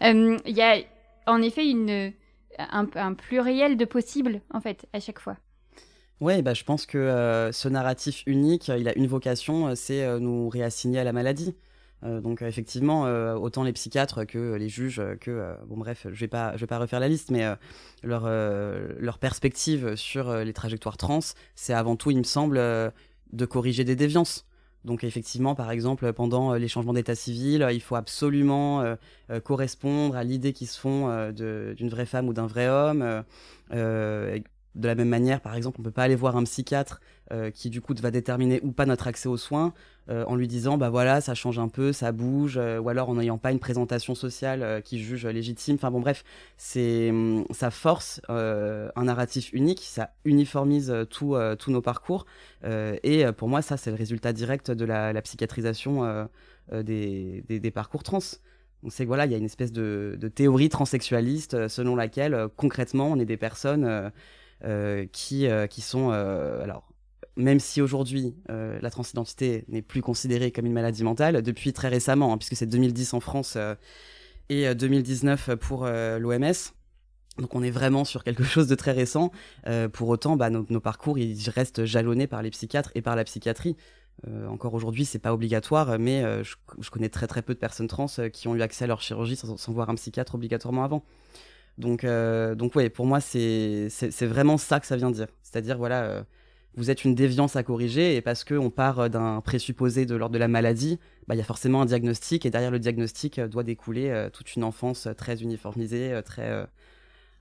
Il 0.46 0.56
y 0.56 0.62
a 0.62 0.78
en 1.26 1.42
effet 1.42 1.68
une 1.68 2.12
un, 2.58 3.14
pluriel 3.14 3.76
de 3.76 3.84
possibles, 3.84 4.40
en 4.52 4.60
fait, 4.60 4.86
à 4.92 5.00
chaque 5.00 5.18
fois. 5.18 5.36
Oui, 6.20 6.40
bah, 6.42 6.54
je 6.54 6.62
pense 6.62 6.86
que 6.86 6.98
euh, 6.98 7.50
ce 7.50 7.68
narratif 7.68 8.22
unique, 8.26 8.68
il 8.68 8.88
a 8.88 8.96
une 8.96 9.08
vocation, 9.08 9.68
euh, 9.68 9.74
c'est 9.74 10.04
euh, 10.04 10.20
nous 10.20 10.48
réassigner 10.48 11.00
à 11.00 11.04
la 11.04 11.12
maladie. 11.12 11.54
donc 12.02 12.42
effectivement, 12.42 13.02
autant 13.36 13.62
les 13.62 13.72
psychiatres 13.72 14.24
que 14.24 14.54
les 14.54 14.68
juges, 14.68 15.00
que 15.20 15.54
bon 15.68 15.76
bref, 15.76 16.08
je 16.12 16.26
vais 16.26 16.56
vais 16.56 16.66
pas 16.66 16.78
refaire 16.78 16.98
la 16.98 17.06
liste, 17.06 17.30
mais 17.30 17.44
leur 18.02 18.24
leur 18.98 19.18
perspective 19.18 19.94
sur 19.94 20.34
les 20.34 20.52
trajectoires 20.52 20.96
trans, 20.96 21.20
c'est 21.54 21.72
avant 21.72 21.94
tout, 21.94 22.10
il 22.10 22.18
me 22.18 22.24
semble, 22.24 22.56
de 22.58 23.46
corriger 23.46 23.84
des 23.84 23.94
déviances. 23.94 24.44
Donc 24.84 25.04
effectivement, 25.04 25.54
par 25.54 25.70
exemple, 25.70 26.12
pendant 26.12 26.52
euh, 26.52 26.58
les 26.58 26.68
changements 26.68 26.92
d'état 26.92 27.14
civil, 27.14 27.66
il 27.72 27.80
faut 27.80 27.94
absolument 27.94 28.80
euh, 28.80 28.96
euh, 29.30 29.40
correspondre 29.40 30.16
à 30.16 30.24
l'idée 30.24 30.52
qui 30.52 30.66
se 30.66 30.78
font 30.78 31.30
d'une 31.32 31.88
vraie 31.88 32.06
femme 32.06 32.28
ou 32.28 32.32
d'un 32.32 32.46
vrai 32.46 32.68
homme. 32.68 33.24
De 34.74 34.86
la 34.86 34.94
même 34.94 35.08
manière, 35.08 35.40
par 35.40 35.54
exemple, 35.54 35.78
on 35.80 35.82
peut 35.82 35.90
pas 35.90 36.04
aller 36.04 36.16
voir 36.16 36.36
un 36.36 36.44
psychiatre 36.44 37.00
qui 37.54 37.70
du 37.70 37.80
coup 37.80 37.94
va 38.02 38.10
déterminer 38.10 38.60
ou 38.62 38.72
pas 38.72 38.84
notre 38.84 39.06
accès 39.06 39.26
aux 39.26 39.38
soins 39.38 39.72
en 40.10 40.36
lui 40.36 40.48
disant 40.48 40.76
bah 40.76 40.90
voilà 40.90 41.22
ça 41.22 41.34
change 41.34 41.58
un 41.58 41.68
peu, 41.68 41.94
ça 41.94 42.12
bouge, 42.12 42.58
ou 42.58 42.88
alors 42.90 43.08
en 43.08 43.14
n'ayant 43.14 43.38
pas 43.38 43.52
une 43.52 43.58
présentation 43.58 44.14
sociale 44.14 44.82
qui 44.82 45.02
juge 45.02 45.24
légitime. 45.24 45.76
Enfin 45.76 45.90
bon 45.90 46.00
bref, 46.00 46.24
c'est 46.58 47.08
hum, 47.08 47.46
ça 47.50 47.70
force 47.70 48.20
un 48.28 49.04
narratif 49.04 49.50
unique, 49.54 49.80
ça 49.80 50.10
uniformise 50.26 50.94
tous 51.08 51.36
nos 51.68 51.80
parcours 51.80 52.26
euh, 52.64 52.96
et 53.02 53.24
euh, 53.24 53.32
pour 53.32 53.48
moi, 53.48 53.62
ça, 53.62 53.76
c'est 53.76 53.90
le 53.90 53.96
résultat 53.96 54.32
direct 54.32 54.70
de 54.70 54.84
la, 54.84 55.20
psychiatrisation 55.22 56.04
euh, 56.04 56.82
des, 56.82 57.44
des, 57.48 57.70
parcours 57.70 58.02
trans. 58.02 58.18
On 58.82 58.90
sait 58.90 59.04
que 59.04 59.08
voilà, 59.08 59.26
il 59.26 59.32
y 59.32 59.34
a 59.34 59.38
une 59.38 59.44
espèce 59.44 59.72
de, 59.72 60.16
de 60.18 60.28
théorie 60.28 60.68
transsexualiste 60.68 61.68
selon 61.68 61.96
laquelle 61.96 62.48
concrètement, 62.56 63.08
on 63.12 63.18
est 63.18 63.24
des 63.24 63.36
personnes 63.36 64.10
qui, 65.12 65.46
qui 65.70 65.80
sont 65.80 66.10
alors 66.10 66.88
même 67.36 67.60
si 67.60 67.80
aujourd'hui 67.80 68.34
la 68.48 68.90
transidentité 68.90 69.64
n'est 69.68 69.82
plus 69.82 70.02
considérée 70.02 70.52
comme 70.52 70.66
une 70.66 70.72
maladie 70.72 71.04
mentale, 71.04 71.42
depuis 71.42 71.72
très 71.72 71.88
récemment, 71.88 72.32
hein, 72.32 72.38
puisque 72.38 72.56
c'est 72.56 72.66
2010 72.66 73.14
en 73.14 73.20
France 73.20 73.56
et 74.48 74.74
2019 74.74 75.56
pour 75.56 75.86
l'OMS, 75.86 76.52
donc 77.38 77.54
on 77.54 77.62
est 77.62 77.70
vraiment 77.70 78.04
sur 78.04 78.24
quelque 78.24 78.44
chose 78.44 78.66
de 78.66 78.74
très 78.74 78.92
récent. 78.92 79.30
Euh, 79.66 79.88
pour 79.88 80.08
autant, 80.08 80.36
bah, 80.36 80.50
nos, 80.50 80.80
parcours 80.80 81.18
ils 81.18 81.48
restent 81.48 81.84
jalonnés 81.84 82.26
par 82.26 82.42
les 82.42 82.50
psychiatres 82.50 82.90
et 82.94 83.02
par 83.02 83.16
la 83.16 83.24
psychiatrie. 83.24 83.76
Euh, 84.28 84.46
encore 84.48 84.74
aujourd'hui, 84.74 85.04
c'est 85.04 85.18
pas 85.18 85.32
obligatoire, 85.32 85.98
mais 85.98 86.22
euh, 86.22 86.44
je, 86.44 86.90
connais 86.90 87.08
très 87.08 87.26
très 87.26 87.40
peu 87.42 87.54
de 87.54 87.58
personnes 87.58 87.88
trans 87.88 88.06
qui 88.32 88.48
ont 88.48 88.54
eu 88.54 88.62
accès 88.62 88.84
à 88.84 88.86
leur 88.86 89.00
chirurgie 89.00 89.36
sans, 89.36 89.72
voir 89.72 89.88
un 89.88 89.94
psychiatre 89.94 90.34
obligatoirement 90.34 90.84
avant. 90.84 91.02
Donc, 91.78 92.04
donc 92.04 92.74
ouais, 92.74 92.90
pour 92.90 93.06
moi, 93.06 93.20
c'est 93.20 93.88
vraiment 94.22 94.58
ça 94.58 94.80
que 94.80 94.86
ça 94.86 94.96
vient 94.96 95.10
dire. 95.10 95.28
C'est-à-dire 95.42 95.78
voilà, 95.78 96.24
vous 96.74 96.90
êtes 96.90 97.04
une 97.04 97.14
déviance 97.14 97.56
à 97.56 97.62
corriger 97.62 98.16
et 98.16 98.20
parce 98.20 98.44
qu'on 98.44 98.70
part 98.70 99.10
d'un 99.10 99.40
présupposé 99.40 100.06
de 100.06 100.14
l'ordre 100.14 100.34
de 100.34 100.38
la 100.38 100.48
maladie, 100.48 100.98
bah, 101.26 101.34
il 101.34 101.38
y 101.38 101.42
a 101.42 101.44
forcément 101.44 101.82
un 101.82 101.86
diagnostic 101.86 102.46
et 102.46 102.50
derrière 102.50 102.70
le 102.70 102.78
diagnostic 102.78 103.40
doit 103.40 103.62
découler 103.62 104.28
toute 104.32 104.54
une 104.54 104.64
enfance 104.64 105.08
très 105.16 105.42
uniformisée, 105.42 106.20
très 106.24 106.66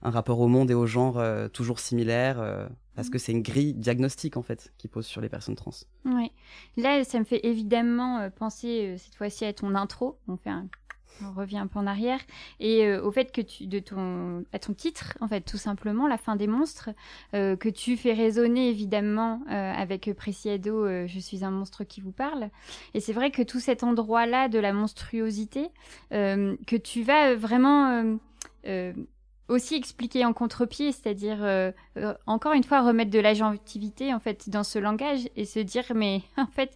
un 0.04 0.10
rapport 0.10 0.40
au 0.40 0.48
monde 0.48 0.72
et 0.72 0.74
au 0.74 0.88
genre 0.88 1.22
toujours 1.52 1.80
similaire 1.80 2.70
parce 2.96 3.10
que 3.10 3.18
c'est 3.18 3.32
une 3.32 3.42
grille 3.42 3.74
diagnostique 3.74 4.36
en 4.36 4.42
fait 4.42 4.74
qui 4.78 4.88
pose 4.88 5.06
sur 5.06 5.22
les 5.22 5.30
personnes 5.30 5.56
trans. 5.56 5.72
Oui. 6.06 6.32
Là, 6.76 7.04
ça 7.04 7.20
me 7.20 7.24
fait 7.24 7.46
évidemment 7.46 8.30
penser 8.32 8.96
cette 8.98 9.16
fois-ci 9.16 9.46
à 9.46 9.54
ton 9.54 9.76
intro. 9.76 10.20
On 10.28 10.36
fait 10.36 10.50
un 10.50 10.68
on 11.26 11.34
revient 11.34 11.58
un 11.58 11.68
peu 11.68 11.80
en 11.80 11.88
arrière. 11.88 12.20
Et 12.60 12.86
euh, 12.86 13.04
au 13.04 13.12
fait 13.12 13.32
que 13.32 13.42
tu 13.42 13.68
de 13.68 13.80
ton 13.80 14.44
à 14.54 14.60
ton 14.60 14.74
titre 14.74 15.18
en 15.22 15.28
fait 15.28 15.42
tout 15.42 15.58
simplement 15.58 16.08
la 16.08 16.18
fin 16.18 16.36
des 16.36 16.48
monstres 16.48 16.90
euh, 17.34 17.56
que 17.56 17.70
tu 17.70 17.98
fais 17.98 18.14
résonner 18.14 18.70
évidemment 18.70 19.42
euh, 19.50 19.74
avec 19.74 20.12
Preciado 20.14 20.88
je 21.08 21.20
suis 21.20 21.44
un 21.44 21.52
monstre 21.52 21.84
qui 21.84 22.02
vous 22.02 22.12
parle. 22.12 22.50
Et 22.94 23.00
c'est 23.00 23.14
vrai 23.14 23.32
que 23.32 23.42
tout 23.42 23.60
cet 23.60 23.84
endroit 23.84 24.26
là 24.26 24.50
de 24.50 24.60
la 24.60 24.74
monstruosité 24.74 25.70
que 26.12 26.76
tu 26.76 27.04
vas 27.04 27.36
vraiment 27.36 28.18
aussi 29.48 29.76
expliquer 29.76 30.26
en 30.26 30.34
contre-pied, 30.34 30.92
c'est-à-dire 30.92 31.74
encore 32.26 32.54
une 32.54 32.64
fois 32.64 32.82
remettre 32.82 33.12
de 33.12 33.20
l'agentivité 33.20 34.14
en 34.14 34.20
fait 34.20 34.50
dans 34.50 34.64
ce 34.64 34.80
langage 34.80 35.30
et 35.36 35.46
se 35.46 35.60
dire 35.60 35.84
mais 35.96 36.22
en 36.38 36.48
fait 36.48 36.76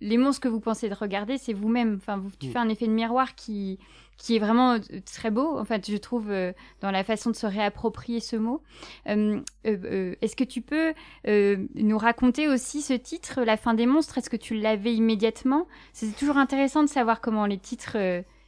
les 0.00 0.18
monstres 0.18 0.40
que 0.40 0.48
vous 0.48 0.60
pensez 0.60 0.88
de 0.88 0.94
regarder, 0.94 1.38
c'est 1.38 1.52
vous-même. 1.52 1.96
Enfin, 1.96 2.16
vous, 2.16 2.30
tu 2.38 2.48
mm. 2.48 2.52
fais 2.52 2.58
un 2.58 2.68
effet 2.68 2.86
de 2.86 2.92
miroir 2.92 3.34
qui, 3.34 3.78
qui 4.18 4.36
est 4.36 4.38
vraiment 4.38 4.74
euh, 4.74 4.78
très 5.06 5.30
beau, 5.30 5.56
en 5.56 5.64
fait, 5.64 5.90
je 5.90 5.96
trouve, 5.96 6.30
euh, 6.30 6.52
dans 6.80 6.90
la 6.90 7.04
façon 7.04 7.30
de 7.30 7.36
se 7.36 7.46
réapproprier 7.46 8.20
ce 8.20 8.36
mot. 8.36 8.62
Euh, 9.06 9.40
est-ce 9.64 10.36
que 10.36 10.44
tu 10.44 10.60
peux 10.60 10.92
nous 11.26 11.98
raconter 11.98 12.48
aussi 12.48 12.82
ce 12.82 12.94
titre, 12.94 13.42
La 13.42 13.56
fin 13.56 13.74
des 13.74 13.86
monstres? 13.86 14.18
Est-ce 14.18 14.28
que 14.28 14.36
tu 14.36 14.54
l'avais 14.54 14.94
immédiatement? 14.94 15.66
C'est 15.92 16.14
toujours 16.16 16.36
intéressant 16.36 16.82
de 16.82 16.88
savoir 16.88 17.20
comment 17.20 17.46
les 17.46 17.58
titres 17.58 17.96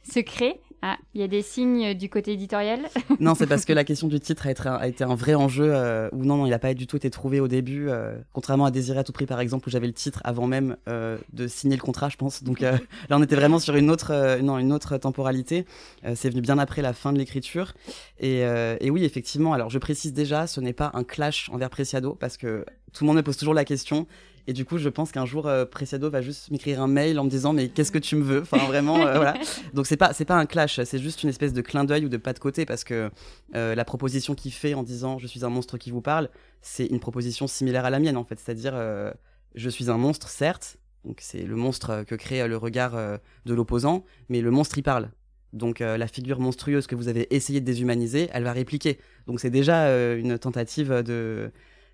se 0.03 0.19
créent. 0.19 0.59
Ah, 0.83 0.97
il 1.13 1.21
y 1.21 1.23
a 1.23 1.27
des 1.27 1.43
signes 1.43 1.93
du 1.93 2.09
côté 2.09 2.33
éditorial 2.33 2.87
Non, 3.19 3.35
c'est 3.35 3.45
parce 3.45 3.65
que 3.65 3.73
la 3.73 3.83
question 3.91 4.07
du 4.07 4.19
titre 4.19 4.47
a 4.47 4.87
été 4.87 5.03
un, 5.03 5.15
vrai 5.15 5.35
enjeu, 5.35 5.71
euh, 5.71 6.09
ou 6.11 6.25
non, 6.25 6.37
non, 6.37 6.47
il 6.47 6.49
n'a 6.49 6.59
pas 6.59 6.73
du 6.73 6.87
tout 6.87 6.97
été 6.97 7.11
trouvé 7.11 7.39
au 7.39 7.47
début, 7.47 7.87
euh, 7.89 8.17
contrairement 8.33 8.65
à 8.65 8.71
Désirer 8.71 8.99
à 8.99 9.03
tout 9.03 9.11
prix, 9.11 9.27
par 9.27 9.39
exemple, 9.39 9.67
où 9.67 9.71
j'avais 9.71 9.85
le 9.85 9.93
titre 9.93 10.21
avant 10.23 10.47
même 10.47 10.77
euh, 10.87 11.17
de 11.33 11.47
signer 11.47 11.75
le 11.75 11.81
contrat, 11.81 12.09
je 12.09 12.17
pense. 12.17 12.43
Donc 12.43 12.61
là, 12.61 12.79
on 13.11 13.21
était 13.21 13.35
vraiment 13.35 13.59
sur 13.59 13.75
une 13.75 13.91
autre, 13.91 14.39
non, 14.41 14.57
une 14.57 14.73
autre 14.73 14.97
temporalité. 14.97 15.65
c'est 16.15 16.29
venu 16.29 16.41
bien 16.41 16.57
après 16.57 16.81
la 16.81 16.93
fin 16.93 17.13
de 17.13 17.19
l'écriture. 17.19 17.73
Et, 18.19 18.39
et, 18.39 18.89
oui, 18.89 19.03
effectivement, 19.03 19.53
alors 19.53 19.69
je 19.69 19.77
précise 19.77 20.13
déjà, 20.13 20.47
ce 20.47 20.61
n'est 20.61 20.73
pas 20.73 20.91
un 20.93 21.03
clash 21.03 21.49
envers 21.53 21.69
Preciado, 21.69 22.15
parce 22.15 22.37
que 22.37 22.65
tout 22.93 23.03
le 23.03 23.07
monde 23.07 23.17
me 23.17 23.23
pose 23.23 23.37
toujours 23.37 23.53
la 23.53 23.65
question 23.65 24.07
et 24.47 24.53
du 24.53 24.65
coup, 24.65 24.77
je 24.77 24.89
pense 24.89 25.11
qu'un 25.11 25.25
jour, 25.25 25.47
euh, 25.47 25.65
Preciado 25.65 26.09
va 26.09 26.21
juste 26.21 26.51
m'écrire 26.51 26.81
un 26.81 26.87
mail 26.87 27.19
en 27.19 27.23
me 27.23 27.29
disant 27.29 27.53
mais 27.53 27.69
qu'est-ce 27.69 27.91
que 27.91 27.99
tu 27.99 28.15
me 28.15 28.23
veux? 28.23 28.41
Enfin 28.41 28.57
vraiment, 28.65 29.05
euh, 29.05 29.15
voilà. 29.15 29.35
Donc 29.73 29.87
c'est 29.87 29.97
pas 29.97 30.13
c'est 30.13 30.25
pas 30.25 30.35
un 30.35 30.45
clash, 30.45 30.81
c'est 30.83 30.99
juste 30.99 31.23
une 31.23 31.29
espèce 31.29 31.53
de 31.53 31.61
clin 31.61 31.83
d'œil 31.83 32.05
ou 32.05 32.09
de 32.09 32.17
pas 32.17 32.33
de 32.33 32.39
côté 32.39 32.65
parce 32.65 32.83
que 32.83 33.11
euh, 33.55 33.75
la 33.75 33.85
proposition 33.85 34.35
qu'il 34.35 34.51
fait 34.51 34.73
en 34.73 34.83
disant 34.83 35.19
je 35.19 35.27
suis 35.27 35.45
un 35.45 35.49
monstre 35.49 35.77
qui 35.77 35.91
vous 35.91 36.01
parle, 36.01 36.29
c'est 36.61 36.85
une 36.85 36.99
proposition 36.99 37.47
similaire 37.47 37.85
à 37.85 37.89
la 37.89 37.99
mienne 37.99 38.17
en 38.17 38.23
fait, 38.23 38.39
c'est-à-dire 38.39 38.73
je 39.55 39.69
suis 39.69 39.89
un 39.89 39.97
monstre 39.97 40.29
certes, 40.29 40.77
donc 41.05 41.17
c'est 41.21 41.43
le 41.43 41.55
monstre 41.55 42.03
que 42.07 42.15
crée 42.15 42.47
le 42.47 42.57
regard 42.57 42.93
de 43.45 43.53
l'opposant, 43.53 44.05
mais 44.29 44.41
le 44.41 44.51
monstre 44.51 44.77
il 44.77 44.83
parle. 44.83 45.09
Donc 45.53 45.79
la 45.79 46.07
figure 46.07 46.39
monstrueuse 46.39 46.87
que 46.87 46.95
vous 46.95 47.07
avez 47.07 47.33
essayé 47.35 47.59
de 47.59 47.65
déshumaniser, 47.65 48.29
elle 48.33 48.43
va 48.43 48.53
répliquer. 48.53 48.99
Donc 49.27 49.39
c'est 49.39 49.49
déjà 49.49 49.87
une 50.15 50.37
tentative 50.37 50.91
de 51.03 51.51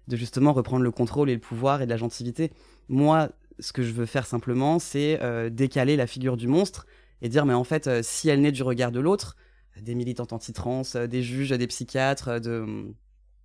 de 0.07 0.15
justement 0.15 0.53
reprendre 0.53 0.83
le 0.83 0.91
contrôle 0.91 1.29
et 1.29 1.33
le 1.33 1.39
pouvoir 1.39 1.81
et 1.81 1.85
de 1.85 1.89
la 1.89 1.97
gentilité. 1.97 2.51
Moi, 2.89 3.29
ce 3.59 3.73
que 3.73 3.83
je 3.83 3.91
veux 3.91 4.05
faire 4.05 4.25
simplement, 4.25 4.79
c'est 4.79 5.21
euh, 5.21 5.49
décaler 5.49 5.95
la 5.95 6.07
figure 6.07 6.37
du 6.37 6.47
monstre 6.47 6.85
et 7.21 7.29
dire, 7.29 7.45
mais 7.45 7.53
en 7.53 7.63
fait, 7.63 7.87
euh, 7.87 8.01
si 8.03 8.29
elle 8.29 8.41
naît 8.41 8.51
du 8.51 8.63
regard 8.63 8.91
de 8.91 8.99
l'autre, 8.99 9.35
des 9.81 9.95
militantes 9.95 10.33
anti-trans, 10.33 10.83
euh, 10.95 11.07
des 11.07 11.23
juges, 11.23 11.49
des 11.49 11.67
psychiatres, 11.67 12.39
de, 12.39 12.93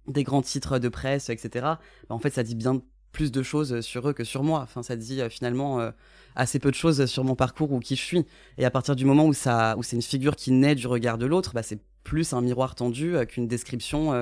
des 0.06 0.24
grands 0.24 0.42
titres 0.42 0.78
de 0.78 0.88
presse, 0.88 1.30
etc., 1.30 1.50
bah, 1.52 1.78
en 2.10 2.18
fait, 2.18 2.30
ça 2.30 2.42
dit 2.42 2.54
bien 2.54 2.82
plus 3.12 3.30
de 3.30 3.42
choses 3.42 3.80
sur 3.80 4.08
eux 4.08 4.12
que 4.12 4.24
sur 4.24 4.42
moi. 4.42 4.60
Enfin, 4.60 4.82
ça 4.82 4.96
dit 4.96 5.20
finalement 5.28 5.92
assez 6.34 6.58
peu 6.58 6.70
de 6.70 6.74
choses 6.74 7.04
sur 7.04 7.24
mon 7.24 7.34
parcours 7.34 7.70
ou 7.70 7.78
qui 7.78 7.94
je 7.94 8.00
suis. 8.00 8.24
Et 8.56 8.64
à 8.64 8.70
partir 8.70 8.96
du 8.96 9.04
moment 9.04 9.26
où, 9.26 9.34
ça, 9.34 9.74
où 9.76 9.82
c'est 9.82 9.96
une 9.96 10.02
figure 10.02 10.34
qui 10.34 10.50
naît 10.50 10.74
du 10.74 10.86
regard 10.86 11.18
de 11.18 11.26
l'autre, 11.26 11.52
bah, 11.52 11.62
c'est 11.62 11.78
plus 12.04 12.32
un 12.32 12.40
miroir 12.40 12.74
tendu 12.74 13.14
qu'une 13.28 13.46
description 13.46 14.12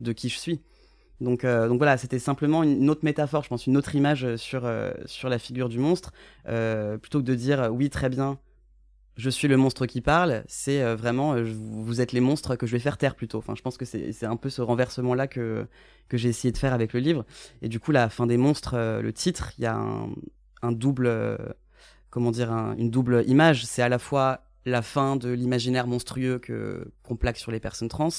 de 0.00 0.12
qui 0.12 0.28
je 0.28 0.40
suis. 0.40 0.60
Donc, 1.20 1.44
euh, 1.44 1.68
donc 1.68 1.78
voilà, 1.78 1.96
c'était 1.96 2.18
simplement 2.18 2.62
une 2.62 2.90
autre 2.90 3.04
métaphore, 3.04 3.42
je 3.42 3.48
pense, 3.48 3.66
une 3.66 3.76
autre 3.76 3.94
image 3.94 4.36
sur, 4.36 4.64
euh, 4.64 4.92
sur 5.06 5.28
la 5.28 5.38
figure 5.38 5.68
du 5.68 5.78
monstre. 5.78 6.12
Euh, 6.48 6.98
plutôt 6.98 7.20
que 7.20 7.24
de 7.24 7.34
dire 7.34 7.70
oui, 7.72 7.88
très 7.88 8.08
bien, 8.08 8.38
je 9.16 9.30
suis 9.30 9.48
le 9.48 9.56
monstre 9.56 9.86
qui 9.86 10.02
parle, 10.02 10.44
c'est 10.46 10.94
vraiment 10.94 11.36
vous 11.42 12.02
êtes 12.02 12.12
les 12.12 12.20
monstres 12.20 12.54
que 12.56 12.66
je 12.66 12.72
vais 12.72 12.78
faire 12.78 12.98
taire 12.98 13.14
plutôt. 13.14 13.38
Enfin, 13.38 13.54
je 13.56 13.62
pense 13.62 13.78
que 13.78 13.86
c'est 13.86 14.26
un 14.26 14.36
peu 14.36 14.50
ce 14.50 14.60
renversement-là 14.60 15.26
que, 15.26 15.66
que 16.08 16.18
j'ai 16.18 16.28
essayé 16.28 16.52
de 16.52 16.58
faire 16.58 16.74
avec 16.74 16.92
le 16.92 17.00
livre. 17.00 17.24
Et 17.62 17.68
du 17.70 17.80
coup, 17.80 17.92
la 17.92 18.10
fin 18.10 18.26
des 18.26 18.36
monstres, 18.36 18.76
le 18.76 19.12
titre, 19.14 19.52
il 19.56 19.64
y 19.64 19.66
a 19.66 19.82
un, 20.60 20.72
double, 20.72 21.38
comment 22.10 22.30
dire, 22.30 22.52
une 22.76 22.90
double 22.90 23.24
image. 23.26 23.64
C'est 23.64 23.80
à 23.80 23.88
la 23.88 23.98
fois 23.98 24.42
la 24.66 24.82
fin 24.82 25.16
de 25.16 25.30
l'imaginaire 25.30 25.86
monstrueux 25.86 26.38
qu'on 27.02 27.16
plaque 27.16 27.38
sur 27.38 27.52
les 27.52 27.60
personnes 27.60 27.88
trans 27.88 28.10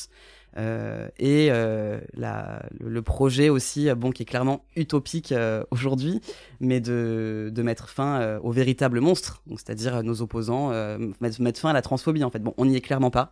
euh, 0.58 1.08
et 1.20 1.50
euh, 1.52 2.00
la, 2.16 2.64
le, 2.80 3.02
projet 3.02 3.50
aussi, 3.50 3.90
euh, 3.90 3.96
bon, 3.96 4.12
qui 4.12 4.24
est 4.24 4.26
clairement 4.26 4.64
utopique 4.76 5.34
aujourd'hui, 5.72 6.22
mais 6.60 6.80
de, 6.80 7.52
de, 7.54 7.62
mettre 7.62 7.90
fin 7.90 8.38
aux 8.40 8.52
véritables 8.52 9.00
monstres, 9.00 9.42
c'est-à-dire 9.52 10.04
nos 10.04 10.22
opposants, 10.22 10.72
mettre 11.20 11.60
fin 11.60 11.70
à 11.70 11.74
la 11.74 11.82
transphobie 11.82 12.24
en 12.24 12.30
fait. 12.30 12.40
Bon, 12.40 12.54
on 12.58 12.66
n'y 12.66 12.76
est 12.76 12.82
clairement 12.82 13.12
pas. 13.12 13.32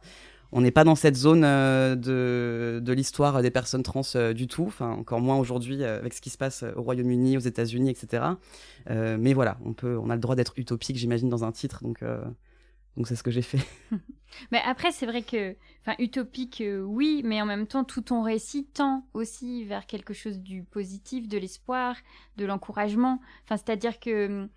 On 0.51 0.61
n'est 0.61 0.71
pas 0.71 0.83
dans 0.83 0.95
cette 0.95 1.15
zone 1.15 1.41
de, 1.41 2.79
de 2.81 2.93
l'histoire 2.93 3.41
des 3.41 3.49
personnes 3.49 3.83
trans 3.83 4.03
du 4.33 4.47
tout, 4.47 4.65
enfin 4.67 4.91
encore 4.91 5.19
moins 5.19 5.37
aujourd'hui 5.37 5.83
avec 5.83 6.13
ce 6.13 6.21
qui 6.21 6.29
se 6.29 6.37
passe 6.37 6.63
au 6.75 6.81
Royaume-Uni, 6.83 7.37
aux 7.37 7.41
États-Unis, 7.41 7.89
etc. 7.89 8.23
mais 8.89 9.33
voilà, 9.33 9.57
on 9.65 9.73
peut, 9.73 9.97
on 9.97 10.09
a 10.09 10.15
le 10.15 10.21
droit 10.21 10.35
d'être 10.35 10.53
utopique, 10.57 10.97
j'imagine, 10.97 11.29
dans 11.29 11.43
un 11.43 11.51
titre, 11.51 11.83
donc 11.83 12.03
donc 12.97 13.07
c'est 13.07 13.15
ce 13.15 13.23
que 13.23 13.31
j'ai 13.31 13.41
fait. 13.41 13.59
mais 14.51 14.61
après, 14.65 14.91
c'est 14.91 15.05
vrai 15.05 15.21
que, 15.21 15.55
enfin, 15.81 15.95
utopique, 15.99 16.61
euh, 16.61 16.81
oui, 16.81 17.21
mais 17.25 17.41
en 17.41 17.45
même 17.45 17.67
temps, 17.67 17.83
tout 17.83 18.01
ton 18.01 18.23
récit 18.23 18.65
tend 18.65 19.05
aussi 19.13 19.65
vers 19.65 19.85
quelque 19.85 20.13
chose 20.13 20.39
du 20.39 20.63
positif, 20.63 21.27
de 21.27 21.37
l'espoir, 21.37 21.97
de 22.37 22.45
l'encouragement. 22.45 23.19
Enfin, 23.43 23.57
c'est-à-dire 23.57 23.99
que 23.99 24.09
euh, 24.09 24.47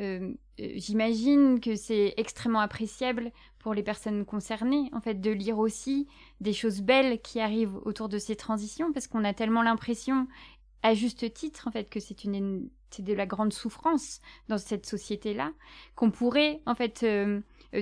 euh, 0.00 0.34
j'imagine 0.58 1.58
que 1.60 1.74
c'est 1.74 2.12
extrêmement 2.18 2.60
appréciable 2.60 3.32
pour 3.58 3.72
les 3.72 3.82
personnes 3.82 4.26
concernées, 4.26 4.90
en 4.92 5.00
fait, 5.00 5.20
de 5.20 5.30
lire 5.30 5.58
aussi 5.58 6.06
des 6.40 6.52
choses 6.52 6.82
belles 6.82 7.20
qui 7.22 7.40
arrivent 7.40 7.76
autour 7.84 8.10
de 8.10 8.18
ces 8.18 8.36
transitions, 8.36 8.92
parce 8.92 9.06
qu'on 9.06 9.24
a 9.24 9.32
tellement 9.32 9.62
l'impression, 9.62 10.28
à 10.82 10.92
juste 10.92 11.32
titre, 11.32 11.66
en 11.66 11.70
fait, 11.70 11.88
que 11.88 11.98
c'est 11.98 12.24
une, 12.24 12.68
c'est 12.90 13.02
de 13.02 13.14
la 13.14 13.26
grande 13.26 13.54
souffrance 13.54 14.20
dans 14.48 14.58
cette 14.58 14.84
société-là, 14.84 15.52
qu'on 15.94 16.10
pourrait, 16.10 16.60
en 16.66 16.74
fait, 16.74 17.04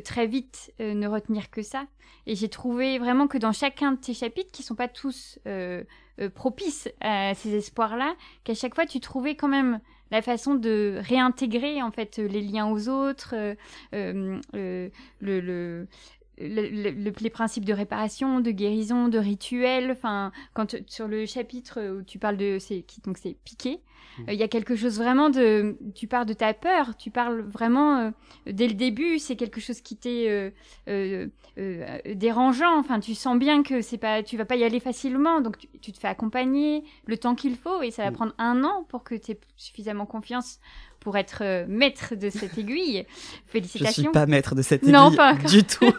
très 0.04 0.26
vite 0.26 0.72
euh, 0.80 0.94
ne 0.94 1.06
retenir 1.08 1.50
que 1.50 1.62
ça. 1.62 1.86
Et 2.26 2.34
j'ai 2.34 2.48
trouvé 2.48 2.98
vraiment 2.98 3.26
que 3.26 3.38
dans 3.38 3.52
chacun 3.52 3.92
de 3.92 3.98
tes 3.98 4.14
chapitres, 4.14 4.50
qui 4.52 4.62
sont 4.62 4.74
pas 4.74 4.88
tous 4.88 5.38
euh, 5.46 5.82
propices 6.34 6.88
à 7.00 7.34
ces 7.34 7.54
espoirs-là, 7.54 8.14
qu'à 8.44 8.54
chaque 8.54 8.74
fois 8.74 8.86
tu 8.86 9.00
trouvais 9.00 9.34
quand 9.34 9.48
même 9.48 9.80
la 10.10 10.22
façon 10.22 10.54
de 10.54 10.98
réintégrer 11.00 11.82
en 11.82 11.90
fait 11.90 12.18
les 12.18 12.40
liens 12.40 12.68
aux 12.68 12.88
autres, 12.88 13.34
le, 13.92 15.86
les 16.38 17.30
principes 17.30 17.64
de 17.64 17.72
réparation, 17.72 18.40
de 18.40 18.50
guérison, 18.50 19.08
de 19.08 19.18
rituel. 19.18 19.90
Enfin, 19.90 20.32
quand 20.52 20.76
sur 20.86 21.08
le 21.08 21.26
chapitre 21.26 21.98
où 21.98 22.02
tu 22.02 22.18
parles 22.18 22.36
de 22.36 22.58
c'est 22.58 22.84
donc 23.04 23.18
c'est 23.18 23.36
piqué, 23.44 23.80
mmh. 24.18 24.22
euh, 24.28 24.32
il 24.32 24.38
y 24.38 24.42
a 24.42 24.48
quelque 24.48 24.76
chose 24.76 24.98
vraiment 24.98 25.30
de. 25.30 25.76
Tu 25.94 26.06
parles 26.06 26.26
de 26.26 26.32
ta 26.32 26.52
peur, 26.54 26.96
tu 26.96 27.10
parles 27.10 27.40
vraiment 27.40 27.98
euh, 27.98 28.10
dès 28.46 28.66
le 28.66 28.74
début, 28.74 29.18
c'est 29.18 29.36
quelque 29.36 29.60
chose 29.60 29.80
qui 29.80 29.96
t'est 29.96 30.52
euh, 30.88 31.26
dérangeant. 32.14 32.78
Enfin, 32.78 33.00
tu 33.00 33.14
sens 33.14 33.38
bien 33.38 33.62
que 33.62 33.80
c'est 33.80 33.98
pas, 33.98 34.22
tu 34.22 34.36
vas 34.36 34.44
pas 34.44 34.56
y 34.56 34.64
aller 34.64 34.80
facilement, 34.80 35.40
donc 35.40 35.58
tu, 35.80 35.92
te 35.92 35.98
fais 35.98 36.08
accompagner 36.08 36.84
le 37.06 37.16
temps 37.16 37.34
qu'il 37.34 37.56
faut 37.56 37.82
et 37.82 37.90
ça 37.90 38.04
va 38.04 38.10
mmh. 38.10 38.14
prendre 38.14 38.34
un 38.38 38.64
an 38.64 38.84
pour 38.88 39.04
que 39.04 39.14
tu 39.14 39.32
aies 39.32 39.40
suffisamment 39.56 40.06
confiance 40.06 40.58
pour 41.04 41.16
être 41.18 41.42
euh, 41.42 41.66
maître 41.68 42.14
de 42.16 42.30
cette 42.30 42.58
aiguille. 42.58 43.06
Félicitations. 43.46 44.02
Je 44.02 44.08
suis 44.08 44.12
pas 44.12 44.26
maître 44.26 44.54
de 44.54 44.62
cette 44.62 44.82
aiguille 44.82 44.92
non, 44.92 45.14
pas 45.14 45.34
du 45.34 45.62
tout. 45.62 45.84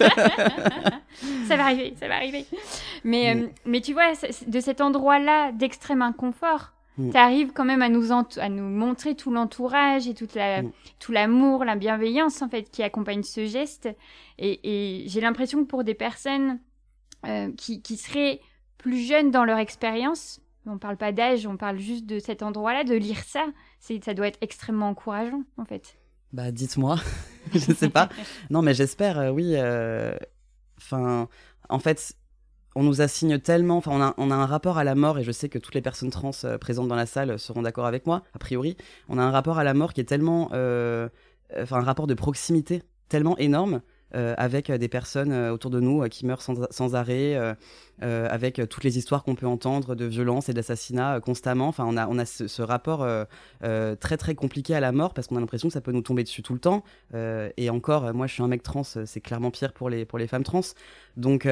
ça 1.47 1.55
va 1.55 1.65
arriver, 1.65 1.93
ça 1.97 2.07
va 2.07 2.15
arriver. 2.15 2.45
Mais, 3.03 3.35
euh, 3.35 3.47
mais 3.65 3.79
tu 3.79 3.93
vois, 3.93 4.11
de 4.47 4.59
cet 4.59 4.81
endroit-là 4.81 5.51
d'extrême 5.53 6.01
inconfort, 6.01 6.73
mm. 6.97 7.11
tu 7.11 7.17
arrives 7.17 7.51
quand 7.53 7.65
même 7.65 7.83
à 7.83 7.89
nous, 7.89 8.11
à 8.11 8.49
nous 8.49 8.67
montrer 8.67 9.15
tout 9.15 9.31
l'entourage 9.31 10.07
et 10.07 10.15
toute 10.15 10.33
la, 10.33 10.63
mm. 10.63 10.71
tout 10.99 11.11
l'amour, 11.11 11.63
la 11.63 11.75
bienveillance 11.75 12.41
en 12.41 12.49
fait 12.49 12.69
qui 12.71 12.83
accompagne 12.83 13.23
ce 13.23 13.45
geste. 13.45 13.87
Et, 14.39 15.05
j'ai 15.07 15.21
l'impression 15.21 15.63
que 15.63 15.69
pour 15.69 15.83
des 15.83 15.93
personnes 15.93 16.59
euh, 17.25 17.51
qui, 17.55 17.81
qui 17.81 17.95
seraient 17.95 18.41
plus 18.79 19.05
jeunes 19.05 19.31
dans 19.31 19.45
leur 19.45 19.59
expérience, 19.59 20.41
on 20.67 20.77
parle 20.77 20.97
pas 20.97 21.11
d'âge, 21.11 21.45
on 21.45 21.57
parle 21.57 21.77
juste 21.77 22.05
de 22.05 22.19
cet 22.19 22.41
endroit-là, 22.41 22.83
de 22.83 22.95
lire 22.95 23.19
ça, 23.19 23.45
ça 24.03 24.13
doit 24.13 24.27
être 24.27 24.39
extrêmement 24.41 24.89
encourageant 24.89 25.43
en 25.57 25.65
fait. 25.65 25.97
Bah 26.33 26.51
dites-moi, 26.51 26.97
je 27.53 27.73
sais 27.73 27.89
pas. 27.89 28.09
non 28.49 28.61
mais 28.61 28.73
j'espère, 28.73 29.19
euh, 29.19 29.29
oui. 29.29 29.55
Enfin, 30.77 31.29
en 31.69 31.79
fait, 31.79 32.15
on 32.75 32.83
nous 32.83 33.01
assigne 33.01 33.39
tellement, 33.39 33.77
enfin 33.77 34.13
on 34.17 34.31
a, 34.31 34.35
un 34.35 34.45
rapport 34.45 34.77
à 34.77 34.83
la 34.83 34.95
mort, 34.95 35.19
et 35.19 35.23
je 35.23 35.31
sais 35.31 35.49
que 35.49 35.57
toutes 35.57 35.75
les 35.75 35.81
personnes 35.81 36.09
trans 36.09 36.31
présentes 36.59 36.89
dans 36.89 36.95
la 36.95 37.05
salle 37.05 37.39
seront 37.39 37.61
d'accord 37.61 37.85
avec 37.85 38.05
moi, 38.05 38.23
a 38.33 38.39
priori, 38.39 38.75
on 39.07 39.17
a 39.17 39.23
un 39.23 39.31
rapport 39.31 39.57
à 39.57 39.63
la 39.63 39.73
mort 39.73 39.93
qui 39.93 40.01
est 40.01 40.05
tellement, 40.05 40.47
enfin 40.47 41.77
un 41.77 41.83
rapport 41.83 42.07
de 42.07 42.13
proximité 42.13 42.83
tellement 43.07 43.37
énorme 43.37 43.75
euh, 43.75 43.79
avec 44.37 44.69
euh, 44.69 44.77
des 44.77 44.87
personnes 44.87 45.31
euh, 45.31 45.51
autour 45.51 45.71
de 45.71 45.79
nous 45.79 46.07
qui 46.09 46.25
meurent 46.25 46.41
sans, 46.41 46.95
arrêt, 46.95 47.35
avec 48.01 48.61
toutes 48.69 48.83
les 48.83 48.97
histoires 48.97 49.23
qu'on 49.23 49.35
peut 49.35 49.47
entendre 49.47 49.95
de 49.95 50.05
violence 50.05 50.49
et 50.49 50.53
d'assassinats 50.53 51.19
constamment. 51.19 51.67
Enfin, 51.67 51.85
on 51.85 52.17
a, 52.17 52.25
ce, 52.25 52.61
rapport 52.61 53.07
très 53.61 54.17
très 54.17 54.35
compliqué 54.35 54.75
à 54.75 54.79
la 54.79 54.91
mort 54.91 55.13
parce 55.13 55.27
qu'on 55.27 55.37
a 55.37 55.39
l'impression 55.39 55.69
que 55.69 55.73
ça 55.73 55.81
peut 55.81 55.91
nous 55.91 56.01
tomber 56.01 56.23
dessus 56.23 56.43
tout 56.43 56.53
le 56.53 56.59
temps. 56.59 56.83
et 57.13 57.69
encore, 57.69 58.13
moi 58.13 58.27
je 58.27 58.33
suis 58.33 58.43
un 58.43 58.47
mec 58.47 58.63
trans, 58.63 58.83
c'est 58.83 59.21
clairement 59.21 59.51
pire 59.51 59.73
pour 59.73 59.89
les, 59.89 60.27
femmes 60.27 60.43
trans. 60.43 60.61
Donc, 61.15 61.47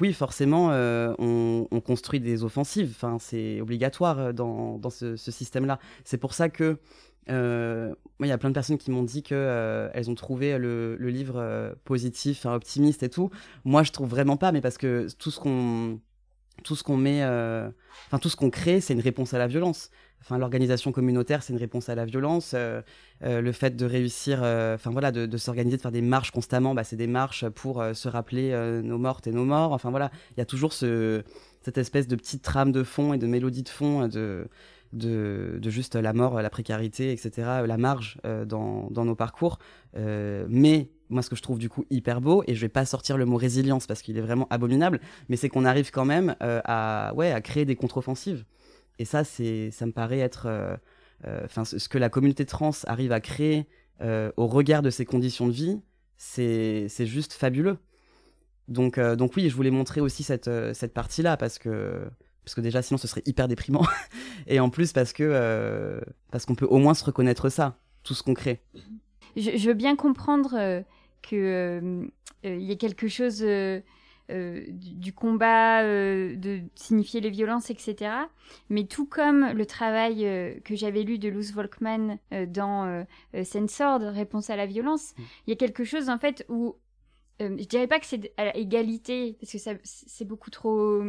oui, 0.00 0.12
forcément, 0.12 0.68
on, 1.18 1.80
construit 1.84 2.20
des 2.20 2.44
offensives. 2.44 2.92
Enfin, 2.94 3.18
c'est 3.18 3.60
obligatoire 3.60 4.32
dans, 4.32 4.80
ce 4.90 5.16
système-là. 5.16 5.78
C'est 6.04 6.18
pour 6.18 6.34
ça 6.34 6.48
que 6.48 6.78
euh, 7.28 7.94
il 8.20 8.26
y 8.26 8.32
a 8.32 8.38
plein 8.38 8.50
de 8.50 8.54
personnes 8.54 8.78
qui 8.78 8.90
m'ont 8.90 9.02
dit 9.02 9.22
que 9.22 9.34
euh, 9.34 9.88
elles 9.94 10.10
ont 10.10 10.14
trouvé 10.14 10.58
le, 10.58 10.96
livre 10.96 11.36
euh, 11.36 11.72
positif, 11.84 12.46
optimiste 12.46 13.02
et 13.02 13.08
tout. 13.08 13.30
Moi, 13.64 13.82
je 13.82 13.92
trouve 13.92 14.08
vraiment 14.08 14.36
pas, 14.36 14.52
mais 14.52 14.60
parce 14.60 14.78
que 14.78 15.08
tout 15.18 15.30
ce 15.30 15.40
qu'on 15.40 16.00
tout 16.62 16.76
ce 16.76 16.82
qu'on 16.82 16.98
met, 16.98 17.24
enfin 17.24 18.18
tout 18.20 18.28
ce 18.28 18.36
qu'on 18.36 18.50
crée, 18.50 18.82
c'est 18.82 18.92
une 18.92 19.00
réponse 19.00 19.32
à 19.32 19.38
la 19.38 19.46
violence. 19.46 19.90
Enfin, 20.20 20.36
l'organisation 20.36 20.92
communautaire, 20.92 21.42
c'est 21.42 21.54
une 21.54 21.58
réponse 21.58 21.88
à 21.88 21.94
la 21.94 22.04
violence. 22.04 22.54
le 23.22 23.52
fait 23.52 23.76
de 23.76 23.86
réussir, 23.86 24.40
enfin 24.40 24.90
voilà, 24.90 25.10
de, 25.10 25.36
s'organiser, 25.38 25.78
de 25.78 25.82
faire 25.82 25.90
des 25.90 26.02
marches 26.02 26.32
constamment, 26.32 26.74
bah, 26.74 26.84
c'est 26.84 26.96
des 26.96 27.06
marches 27.06 27.48
pour 27.48 27.82
se 27.94 28.08
rappeler 28.08 28.52
nos 28.84 28.98
mortes 28.98 29.26
et 29.26 29.32
nos 29.32 29.46
morts. 29.46 29.72
Enfin 29.72 29.88
voilà, 29.88 30.10
il 30.32 30.38
y 30.38 30.42
a 30.42 30.44
toujours 30.44 30.74
ce, 30.74 31.22
cette 31.62 31.78
espèce 31.78 32.06
de 32.06 32.16
petite 32.16 32.42
trame 32.42 32.72
de 32.72 32.82
fond 32.82 33.14
et 33.14 33.18
de 33.18 33.26
mélodie 33.26 33.62
de 33.62 33.70
fond 33.70 34.06
de 34.06 34.46
de, 34.92 35.60
juste 35.66 35.94
la 35.94 36.12
mort, 36.12 36.40
la 36.40 36.50
précarité, 36.50 37.12
etc., 37.12 37.62
la 37.66 37.76
marge 37.76 38.18
euh, 38.24 38.44
dans, 38.44 38.90
nos 38.90 39.14
parcours. 39.14 39.58
Euh, 39.96 40.46
mais 40.48 40.90
moi, 41.08 41.22
ce 41.22 41.30
que 41.30 41.36
je 41.36 41.42
trouve 41.42 41.58
du 41.58 41.68
coup 41.68 41.84
hyper 41.90 42.20
beau, 42.20 42.42
et 42.46 42.54
je 42.54 42.60
vais 42.60 42.68
pas 42.68 42.84
sortir 42.84 43.16
le 43.16 43.24
mot 43.24 43.36
résilience 43.36 43.86
parce 43.86 44.02
qu'il 44.02 44.16
est 44.16 44.22
vraiment 44.22 44.46
abominable, 44.50 45.00
mais 45.28 45.36
c'est 45.36 45.48
qu'on 45.48 45.64
arrive 45.64 45.90
quand 45.90 46.04
même 46.04 46.36
euh, 46.42 46.60
à, 46.64 47.12
ouais, 47.14 47.32
à 47.32 47.40
créer 47.40 47.64
des 47.64 47.76
contre-offensives. 47.76 48.44
Et 48.98 49.04
ça, 49.04 49.24
c'est, 49.24 49.70
ça 49.70 49.86
me 49.86 49.92
paraît 49.92 50.18
être, 50.18 50.78
enfin, 51.44 51.64
ce 51.64 51.88
que 51.88 51.96
la 51.96 52.10
communauté 52.10 52.44
trans 52.44 52.72
arrive 52.86 53.12
à 53.12 53.20
créer 53.20 53.66
au 54.36 54.46
regard 54.46 54.82
de 54.82 54.90
ses 54.90 55.06
conditions 55.06 55.46
de 55.46 55.52
vie, 55.52 55.80
c'est, 56.18 56.86
c'est 56.90 57.06
juste 57.06 57.32
fabuleux. 57.32 57.78
Donc, 58.68 59.00
donc 59.00 59.36
oui, 59.36 59.48
je 59.48 59.56
voulais 59.56 59.70
montrer 59.70 60.02
aussi 60.02 60.22
cette, 60.22 60.50
cette 60.74 60.92
partie-là 60.92 61.38
parce 61.38 61.58
que 61.58 62.10
parce 62.44 62.54
que 62.54 62.60
déjà 62.60 62.82
sinon 62.82 62.98
ce 62.98 63.08
serait 63.08 63.22
hyper 63.26 63.48
déprimant. 63.48 63.86
Et 64.46 64.60
en 64.60 64.70
plus 64.70 64.92
parce 64.92 65.12
que 65.12 65.22
euh, 65.22 66.00
parce 66.30 66.46
qu'on 66.46 66.54
peut 66.54 66.66
au 66.66 66.78
moins 66.78 66.94
se 66.94 67.04
reconnaître 67.04 67.48
ça 67.48 67.78
tout 68.02 68.14
ce 68.14 68.22
qu'on 68.22 68.34
crée. 68.34 68.60
Je, 69.36 69.66
veux 69.68 69.74
bien 69.74 69.94
comprendre 69.94 70.54
euh, 70.58 70.80
que 71.22 71.36
euh, 71.36 72.08
il 72.42 72.62
y 72.62 72.72
ait 72.72 72.76
quelque 72.76 73.08
chose 73.08 73.44
du, 74.28 75.12
combat 75.12 75.82
de 75.84 76.60
signifier 76.74 77.20
les 77.20 77.30
violences 77.30 77.70
etc 77.70 78.12
mais 78.70 78.84
tout 78.84 79.04
comme 79.04 79.52
le 79.52 79.66
travail 79.66 80.20
que 80.64 80.74
j'avais 80.74 81.02
lu 81.02 81.18
de 81.18 81.28
Luz 81.28 81.52
Volkmann 81.52 82.18
dans 82.48 83.04
Censored 83.44 84.02
réponse 84.02 84.48
à 84.48 84.56
la 84.56 84.66
violence 84.66 85.12
mm. 85.16 85.22
il 85.46 85.50
y 85.50 85.52
a 85.52 85.56
quelque 85.56 85.84
chose 85.84 86.08
en 86.08 86.16
fait 86.16 86.46
où 86.48 86.76
je 87.40 87.64
dirais 87.64 87.86
pas 87.86 88.00
que 88.00 88.06
c'est 88.06 88.32
à 88.36 88.56
égalité 88.56 89.36
parce 89.38 89.52
que 89.52 89.58
c'est 89.84 90.24
beaucoup 90.24 90.50
trop 90.50 91.02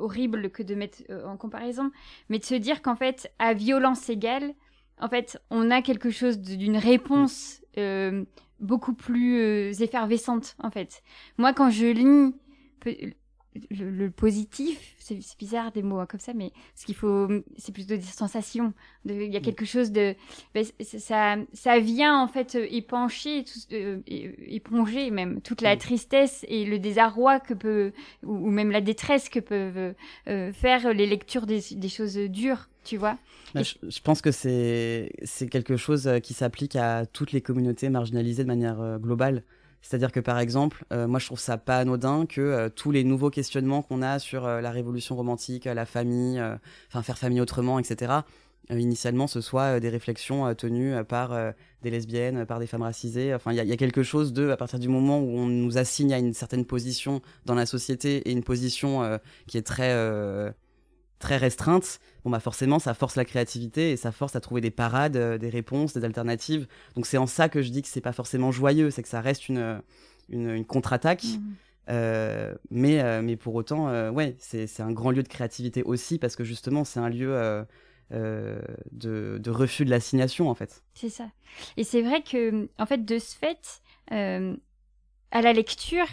horrible 0.00 0.50
que 0.50 0.62
de 0.62 0.74
mettre 0.74 1.02
euh, 1.10 1.26
en 1.26 1.36
comparaison, 1.36 1.90
mais 2.28 2.38
de 2.38 2.44
se 2.44 2.54
dire 2.54 2.82
qu'en 2.82 2.96
fait, 2.96 3.32
à 3.38 3.54
violence 3.54 4.08
égale, 4.08 4.54
en 5.00 5.08
fait, 5.08 5.40
on 5.50 5.70
a 5.70 5.82
quelque 5.82 6.10
chose 6.10 6.40
d'une 6.40 6.76
réponse 6.76 7.62
euh, 7.78 8.24
beaucoup 8.58 8.94
plus 8.94 9.40
euh, 9.40 9.72
effervescente, 9.80 10.56
en 10.62 10.70
fait. 10.70 11.02
Moi, 11.38 11.52
quand 11.52 11.70
je 11.70 11.86
lis 11.86 12.34
le, 13.70 14.10
positif, 14.10 14.94
c'est 14.98 15.18
bizarre 15.38 15.72
des 15.72 15.82
mots 15.82 15.98
hein, 15.98 16.06
comme 16.06 16.20
ça, 16.20 16.32
mais 16.34 16.52
ce 16.76 16.86
qu'il 16.86 16.94
faut, 16.94 17.28
c'est 17.56 17.72
plutôt 17.72 17.96
des 17.96 18.00
sensations. 18.00 18.72
Il 19.04 19.24
y 19.24 19.36
a 19.36 19.40
mm. 19.40 19.42
quelque 19.42 19.64
chose 19.64 19.90
de, 19.90 20.14
ben, 20.54 20.64
ça, 20.82 21.36
ça 21.52 21.78
vient 21.80 22.20
en 22.22 22.28
fait 22.28 22.54
euh, 22.54 22.66
épancher, 22.70 23.44
euh, 23.72 23.98
éponger 24.06 25.10
même 25.10 25.40
toute 25.40 25.62
la 25.62 25.74
mm. 25.74 25.78
tristesse 25.78 26.44
et 26.48 26.64
le 26.64 26.78
désarroi 26.78 27.40
que 27.40 27.54
peut, 27.54 27.92
ou, 28.22 28.50
même 28.50 28.70
la 28.70 28.80
détresse 28.80 29.28
que 29.28 29.40
peuvent 29.40 29.94
euh, 30.28 30.52
faire 30.52 30.92
les 30.92 31.06
lectures 31.06 31.46
des, 31.46 31.60
choses 31.88 32.16
dures, 32.16 32.68
tu 32.84 32.96
vois. 32.96 33.18
Bah, 33.54 33.64
je, 33.64 33.74
je, 33.82 34.00
pense 34.00 34.22
que 34.22 34.30
c'est 34.30 35.12
c'est 35.24 35.48
quelque 35.48 35.76
chose 35.76 36.08
qui 36.22 36.34
s'applique 36.34 36.76
à 36.76 37.04
toutes 37.04 37.32
les 37.32 37.40
communautés 37.40 37.88
marginalisées 37.88 38.44
de 38.44 38.48
manière 38.48 38.98
globale. 39.00 39.42
C'est-à-dire 39.82 40.12
que 40.12 40.20
par 40.20 40.38
exemple, 40.38 40.84
euh, 40.92 41.06
moi 41.06 41.18
je 41.18 41.26
trouve 41.26 41.40
ça 41.40 41.56
pas 41.56 41.78
anodin 41.78 42.26
que 42.26 42.40
euh, 42.40 42.68
tous 42.68 42.90
les 42.90 43.04
nouveaux 43.04 43.30
questionnements 43.30 43.82
qu'on 43.82 44.02
a 44.02 44.18
sur 44.18 44.46
euh, 44.46 44.60
la 44.60 44.70
révolution 44.70 45.16
romantique, 45.16 45.64
la 45.64 45.86
famille, 45.86 46.42
faire 46.90 47.18
famille 47.18 47.40
autrement, 47.40 47.78
etc. 47.78 48.12
initialement, 48.70 49.26
ce 49.26 49.40
soit 49.40 49.80
des 49.80 49.88
réflexions 49.88 50.54
tenues 50.54 51.04
par 51.04 51.34
des 51.82 51.90
lesbiennes, 51.90 52.46
par 52.46 52.60
des 52.60 52.66
femmes 52.66 52.82
racisées. 52.82 53.34
Enfin, 53.34 53.52
il 53.52 53.58
y, 53.58 53.66
y, 53.66 53.72
a 53.72 53.76
quelque 53.76 54.02
chose 54.02 54.32
de, 54.32 54.50
à 54.50 54.56
partir 54.56 54.78
du 54.78 54.88
moment 54.88 55.18
où 55.18 55.38
on 55.38 55.46
nous 55.46 55.78
assigne 55.78 56.12
à 56.12 56.18
une 56.18 56.34
certaine 56.34 56.64
position 56.64 57.20
dans 57.46 57.54
la 57.54 57.66
société 57.66 58.18
et 58.28 58.32
une 58.32 58.44
position 58.44 59.18
qui 59.46 59.58
est 59.58 59.66
très 59.66 59.92
très 61.20 61.36
restreinte, 61.36 62.00
bon 62.24 62.30
bah 62.30 62.40
forcément 62.40 62.78
ça 62.78 62.94
force 62.94 63.16
la 63.16 63.24
créativité 63.24 63.92
et 63.92 63.96
ça 63.96 64.12
force 64.12 64.36
à 64.36 64.40
trouver 64.40 64.60
des 64.60 64.70
parades, 64.70 65.16
euh, 65.16 65.38
des 65.38 65.48
réponses, 65.48 65.94
des 65.94 66.04
alternatives. 66.04 66.66
Donc 66.94 67.06
c'est 67.06 67.18
en 67.18 67.26
ça 67.26 67.48
que 67.48 67.62
je 67.62 67.70
dis 67.70 67.82
que 67.82 67.88
c'est 67.88 68.00
pas 68.00 68.12
forcément 68.12 68.52
joyeux, 68.52 68.90
c'est 68.90 69.02
que 69.02 69.08
ça 69.08 69.20
reste 69.20 69.48
une, 69.48 69.82
une, 70.28 70.64
contre-attaque. 70.64 71.24
Mmh. 71.24 71.52
Euh, 71.88 72.54
mais, 72.70 73.00
euh, 73.00 73.20
mais 73.22 73.36
pour 73.36 73.54
autant, 73.54 74.10
ouais, 74.10 74.36
c'est 74.38 74.80
un 74.80 74.92
grand 74.92 75.10
lieu 75.10 75.22
de 75.22 75.28
créativité 75.28 75.82
aussi 75.82 76.18
parce 76.18 76.36
que 76.36 76.44
justement 76.44 76.84
c'est 76.84 77.00
un 77.00 77.08
lieu 77.08 77.64
de, 78.12 79.38
de, 79.38 79.50
refus 79.50 79.84
de 79.84 79.90
l'assignation 79.90 80.48
en 80.48 80.54
fait. 80.54 80.82
C'est 80.94 81.08
ça. 81.08 81.28
Et 81.76 81.84
c'est 81.84 82.02
vrai 82.02 82.22
que 82.22 82.68
en 82.78 82.86
fait 82.86 83.04
de 83.04 83.18
ce 83.18 83.34
fait, 83.34 83.82
à 84.10 85.42
la 85.42 85.52
lecture, 85.52 86.06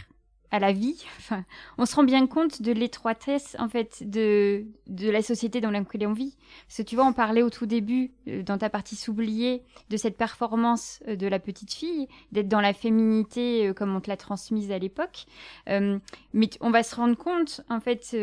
à 0.51 0.60
la 0.60 0.71
vie, 0.71 1.03
enfin, 1.19 1.43
on 1.77 1.86
se 1.86 1.95
rend 1.95 2.03
bien 2.03 2.25
compte 2.27 2.62
de 2.62 2.71
l'étroitesse 2.71 3.55
en 3.60 3.67
fait 3.67 4.10
de, 4.10 4.65
de 4.88 5.10
la 5.10 5.21
société 5.21 5.62
dans 5.62 5.71
laquelle 5.71 6.07
on 6.07 6.13
vit. 6.13 6.36
Parce 6.67 6.77
que 6.77 6.83
tu 6.83 6.95
vois, 6.95 7.05
on 7.05 7.13
parlait 7.13 7.41
au 7.41 7.49
tout 7.49 7.65
début, 7.65 8.12
euh, 8.27 8.43
dans 8.43 8.57
ta 8.57 8.69
partie 8.69 8.95
s'oublier, 8.95 9.63
de 9.89 9.97
cette 9.97 10.17
performance 10.17 10.99
euh, 11.07 11.15
de 11.15 11.27
la 11.27 11.39
petite 11.39 11.73
fille, 11.73 12.07
d'être 12.31 12.47
dans 12.47 12.62
la 12.62 12.73
féminité 12.73 13.67
euh, 13.67 13.73
comme 13.73 13.95
on 13.95 14.01
te 14.01 14.10
l'a 14.10 14.17
transmise 14.17 14.71
à 14.71 14.79
l'époque. 14.79 15.25
mais 15.67 16.49
on 16.62 16.71
va 16.71 16.83
se 16.83 16.95
rendre 16.95 17.17
compte 17.17 17.62
en 17.69 17.79
fait 17.79 18.15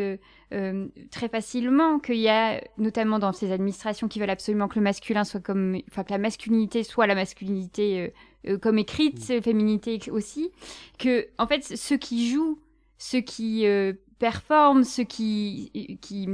très 1.11 1.29
facilement 1.29 1.99
qu'il 1.99 2.17
y 2.17 2.29
a, 2.29 2.61
notamment 2.77 3.19
dans 3.19 3.33
ces 3.33 3.51
administrations 3.51 4.07
qui 4.07 4.19
veulent 4.19 4.29
absolument 4.29 4.67
que 4.67 4.75
le 4.75 4.83
masculin 4.83 5.23
soit 5.23 5.39
comme, 5.39 5.79
enfin 5.89 6.03
que 6.03 6.11
la 6.11 6.17
masculinité 6.17 6.83
soit 6.83 7.07
la 7.07 7.15
masculinité 7.15 8.13
euh, 8.47 8.57
comme 8.57 8.77
écrite, 8.77 9.29
mm. 9.29 9.41
féminité 9.41 9.99
aussi, 10.11 10.51
que 10.97 11.27
en 11.37 11.47
fait 11.47 11.63
ceux 11.63 11.97
qui 11.97 12.31
jouent, 12.31 12.59
ceux 12.97 13.21
qui 13.21 13.65
euh, 13.65 13.93
performent, 14.19 14.83
ceux 14.83 15.03
qui 15.03 15.99
qui 16.01 16.27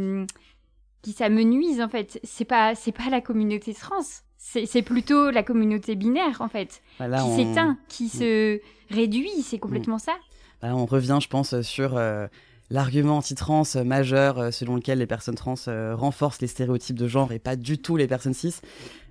qui 1.02 1.12
s'amenuisent 1.14 1.82
en 1.82 1.90
fait, 1.90 2.20
c'est 2.24 2.46
pas 2.46 2.76
c'est 2.76 2.92
pas 2.92 3.10
la 3.10 3.22
communauté 3.22 3.74
trans, 3.74 4.02
c'est 4.38 4.82
plutôt 4.82 5.32
la 5.32 5.44
communauté 5.44 5.96
binaire 5.96 6.42
en 6.42 6.50
fait, 6.50 6.82
bah 7.00 7.08
qui 7.10 7.36
s'éteint, 7.36 7.78
qui 7.88 8.06
mm. 8.06 8.10
se 8.10 8.60
réduit, 8.90 9.42
c'est 9.44 9.60
complètement 9.60 9.98
mm. 9.98 10.00
ça. 10.00 10.14
Bah 10.62 10.76
on 10.76 10.86
revient, 10.86 11.20
je 11.22 11.28
pense, 11.28 11.60
sur 11.62 11.98
euh, 11.98 12.28
l'argument 12.72 13.18
anti-trans 13.18 13.64
majeur 13.86 14.52
selon 14.52 14.76
lequel 14.76 14.98
les 14.98 15.06
personnes 15.06 15.36
trans 15.36 15.56
renforcent 15.94 16.42
les 16.42 16.48
stéréotypes 16.48 16.98
de 16.98 17.08
genre 17.08 17.32
et 17.32 17.40
pas 17.40 17.56
du 17.56 17.78
tout 17.78 17.98
les 17.98 18.08
personnes 18.08 18.34
cis. 18.34 18.56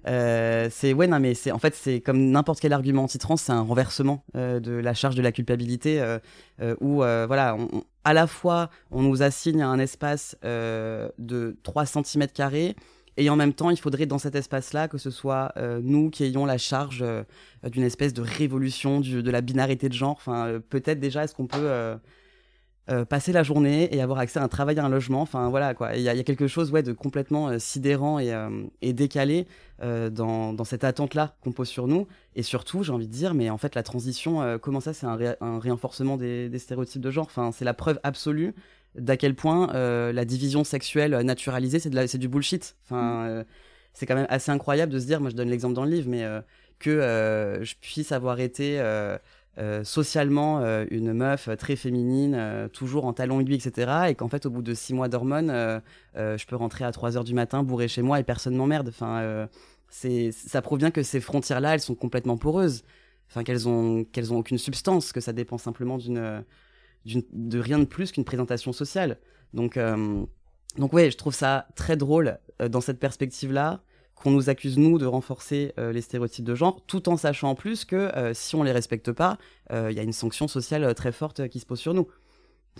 Euh, 0.06 0.68
c'est 0.70 0.94
ouais 0.94 1.06
non 1.06 1.20
mais 1.20 1.34
c'est 1.34 1.52
en 1.52 1.58
fait 1.58 1.74
c'est 1.74 2.00
comme 2.00 2.30
n'importe 2.30 2.60
quel 2.60 2.72
argument 2.72 3.04
anti-trans, 3.04 3.36
c'est 3.36 3.52
un 3.52 3.60
renversement 3.60 4.24
euh, 4.34 4.58
de 4.58 4.72
la 4.72 4.94
charge 4.94 5.14
de 5.14 5.20
la 5.20 5.30
culpabilité 5.30 6.00
euh, 6.00 6.74
où 6.80 6.96
voilà, 6.96 7.56
à 8.04 8.14
la 8.14 8.26
fois 8.26 8.70
on 8.90 9.02
nous 9.02 9.22
assigne 9.22 9.62
un 9.62 9.78
espace 9.78 10.36
de 10.42 11.56
3 11.62 11.86
cm 11.86 12.28
carrés 12.28 12.76
et 13.16 13.28
en 13.28 13.36
même 13.36 13.52
temps, 13.52 13.68
il 13.68 13.76
faudrait 13.76 14.06
dans 14.06 14.18
cet 14.18 14.34
espace-là 14.34 14.88
que 14.88 14.96
ce 14.96 15.10
soit 15.10 15.52
nous 15.82 16.08
qui 16.10 16.24
ayons 16.24 16.46
la 16.46 16.56
charge 16.56 17.04
d'une 17.64 17.82
espèce 17.82 18.14
de 18.14 18.22
révolution 18.22 19.00
de 19.00 19.30
la 19.30 19.40
binarité 19.42 19.88
de 19.88 19.94
genre. 19.94 20.12
Enfin, 20.12 20.60
peut-être 20.70 21.00
déjà, 21.00 21.24
est-ce 21.24 21.34
qu'on 21.34 21.46
peut 21.46 21.98
euh, 22.90 23.04
passer 23.04 23.30
la 23.30 23.44
journée 23.44 23.94
et 23.94 24.00
avoir 24.00 24.18
accès 24.18 24.40
à 24.40 24.42
un 24.42 24.48
travail 24.48 24.76
et 24.76 24.80
un 24.80 24.88
logement. 24.88 25.20
Enfin 25.20 25.48
voilà 25.48 25.74
quoi. 25.74 25.94
Il 25.94 26.02
y, 26.02 26.08
a 26.08 26.22
quelque 26.24 26.48
chose 26.48 26.72
ouais, 26.72 26.82
de 26.82 26.92
complètement 26.92 27.48
euh, 27.48 27.58
sidérant 27.58 28.18
et, 28.18 28.32
euh, 28.32 28.64
et 28.82 28.92
décalé 28.92 29.46
dans, 29.80 30.52
dans, 30.52 30.64
cette 30.64 30.84
attente-là 30.84 31.36
qu'on 31.40 31.52
pose 31.52 31.68
sur 31.68 31.86
nous. 31.86 32.06
Et 32.36 32.42
surtout, 32.42 32.82
j'ai 32.82 32.92
envie 32.92 33.06
de 33.06 33.12
dire, 33.12 33.32
mais 33.32 33.48
en 33.48 33.56
fait, 33.56 33.74
la 33.74 33.82
transition, 33.82 34.58
comment 34.60 34.80
ça, 34.80 34.92
c'est 34.92 35.06
un, 35.06 35.18
un, 35.40 35.58
renforcement 35.58 36.18
des, 36.18 36.50
des, 36.50 36.58
stéréotypes 36.58 37.00
de 37.00 37.10
genre? 37.10 37.24
Enfin, 37.24 37.50
c'est 37.50 37.64
la 37.64 37.72
preuve 37.72 37.98
absolue 38.02 38.54
d'à 38.94 39.16
quel 39.16 39.34
point 39.34 39.68
la 39.72 40.24
division 40.26 40.64
sexuelle 40.64 41.16
naturalisée, 41.20 41.78
c'est 41.78 42.18
du 42.18 42.28
bullshit. 42.28 42.76
Enfin, 42.84 43.42
c'est 43.94 44.04
quand 44.04 44.16
même 44.16 44.26
assez 44.28 44.50
incroyable 44.50 44.92
de 44.92 44.98
se 44.98 45.06
dire, 45.06 45.18
moi 45.18 45.30
je 45.30 45.36
donne 45.36 45.48
l'exemple 45.48 45.72
dans 45.72 45.84
le 45.84 45.92
livre, 45.92 46.10
mais 46.10 46.26
que 46.78 47.60
je 47.62 47.74
puisse 47.80 48.12
avoir 48.12 48.38
été 48.38 48.78
euh, 49.58 49.82
socialement 49.82 50.60
euh, 50.60 50.86
une 50.90 51.12
meuf 51.12 51.48
très 51.58 51.74
féminine, 51.74 52.34
euh, 52.36 52.68
toujours 52.68 53.04
en 53.04 53.12
talons 53.12 53.40
aiguilles, 53.40 53.56
etc. 53.56 54.08
Et 54.08 54.14
qu'en 54.14 54.28
fait, 54.28 54.46
au 54.46 54.50
bout 54.50 54.62
de 54.62 54.74
six 54.74 54.94
mois 54.94 55.08
d'hormones, 55.08 55.50
je 56.14 56.46
peux 56.46 56.56
rentrer 56.56 56.84
à 56.84 56.92
3 56.92 57.16
heures 57.16 57.24
du 57.24 57.34
matin 57.34 57.62
bourré 57.62 57.88
chez 57.88 58.02
moi 58.02 58.20
et 58.20 58.22
personne 58.24 58.54
m'emmerde. 58.54 58.88
Enfin, 58.88 59.48
c'est, 59.88 60.30
ça 60.32 60.62
prouve 60.62 60.78
bien 60.78 60.90
que 60.90 61.02
ces 61.02 61.20
frontières-là, 61.20 61.74
elles 61.74 61.80
sont 61.80 61.96
complètement 61.96 62.36
poreuses. 62.36 62.84
Enfin, 63.28 63.44
qu'elles 63.44 63.68
ont, 63.68 64.04
qu'elles 64.04 64.32
ont 64.32 64.38
aucune 64.38 64.58
substance, 64.58 65.12
que 65.12 65.20
ça 65.20 65.32
dépend 65.32 65.58
simplement 65.58 65.98
d'une 65.98 66.44
de 67.04 67.58
rien 67.58 67.78
de 67.78 67.84
plus 67.84 68.12
qu'une 68.12 68.24
présentation 68.24 68.72
sociale. 68.72 69.18
Donc, 69.54 69.78
donc 70.76 70.92
ouais, 70.92 71.10
je 71.10 71.16
trouve 71.16 71.34
ça 71.34 71.66
très 71.74 71.96
drôle 71.96 72.38
dans 72.68 72.80
cette 72.80 72.98
perspective-là 72.98 73.82
qu'on 74.22 74.30
nous 74.30 74.50
accuse, 74.50 74.78
nous, 74.78 74.98
de 74.98 75.06
renforcer 75.06 75.72
euh, 75.78 75.92
les 75.92 76.02
stéréotypes 76.02 76.44
de 76.44 76.54
genre, 76.54 76.80
tout 76.86 77.08
en 77.08 77.16
sachant 77.16 77.50
en 77.50 77.54
plus 77.54 77.84
que 77.84 77.96
euh, 77.96 78.34
si 78.34 78.54
on 78.54 78.62
les 78.62 78.72
respecte 78.72 79.12
pas, 79.12 79.38
euh, 79.72 79.88
il 79.90 79.96
y 79.96 80.00
a 80.00 80.02
une 80.02 80.12
sanction 80.12 80.46
sociale 80.46 80.94
très 80.94 81.12
forte 81.12 81.48
qui 81.48 81.58
se 81.58 81.66
pose 81.66 81.80
sur 81.80 81.94
nous. 81.94 82.06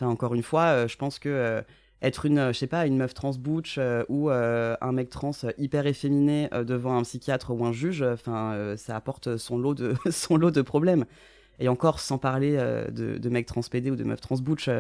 encore 0.03 0.35
une 0.35 0.43
fois, 0.43 0.87
je 0.87 0.97
pense 0.97 1.19
que 1.19 1.63
être 2.03 2.25
une, 2.27 2.49
je 2.53 2.59
sais 2.59 2.67
pas, 2.67 2.87
une 2.87 2.97
meuf 2.97 3.15
trans 3.15 3.33
butch 3.33 3.79
ou 4.09 4.31
un 4.31 4.93
mec 4.93 5.11
trans 5.11 5.33
hyper 5.59 5.87
efféminé 5.87 6.49
devant 6.53 6.97
un 6.97 7.03
psychiatre 7.03 7.51
ou 7.51 7.65
un 7.65 7.73
juge, 7.73 8.03
enfin, 8.03 8.75
ça 8.77 8.97
apporte 8.97 9.37
son 9.37 9.59
lot 9.59 9.75
de 9.75 9.95
son 10.11 10.37
lot 10.37 10.51
de 10.51 10.63
problèmes. 10.63 11.05
Et 11.59 11.69
encore, 11.69 12.01
sans 12.01 12.17
parler 12.17 12.53
de, 12.91 13.19
de 13.19 13.29
mecs 13.29 13.47
trans 13.47 13.61
PD 13.61 13.91
ou 13.91 13.97
de 13.97 14.05
meufs 14.05 14.21
trans 14.21 14.39
butch, 14.39 14.71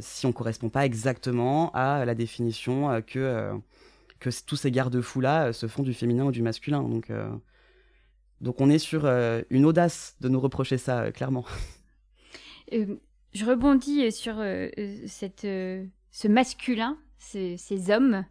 si 0.00 0.26
on 0.26 0.32
correspond 0.32 0.70
pas 0.70 0.86
exactement 0.86 1.70
à 1.72 2.04
la 2.04 2.14
définition 2.14 3.02
que 3.06 3.52
que 4.20 4.30
tous 4.44 4.56
ces 4.56 4.70
garde-fous-là 4.70 5.46
euh, 5.46 5.52
se 5.52 5.66
font 5.66 5.82
du 5.82 5.94
féminin 5.94 6.24
ou 6.24 6.32
du 6.32 6.42
masculin. 6.42 6.82
Donc, 6.82 7.10
euh, 7.10 7.28
donc 8.40 8.60
on 8.60 8.70
est 8.70 8.78
sur 8.78 9.04
euh, 9.04 9.42
une 9.50 9.64
audace 9.64 10.16
de 10.20 10.28
nous 10.28 10.40
reprocher 10.40 10.78
ça, 10.78 11.12
clairement. 11.12 11.44
je 12.72 13.44
rebondis 13.44 14.10
sur 14.12 14.42
cette, 15.06 15.42
ce 15.42 16.28
masculin, 16.28 16.98
ces 17.18 17.90
hommes, 17.90 18.24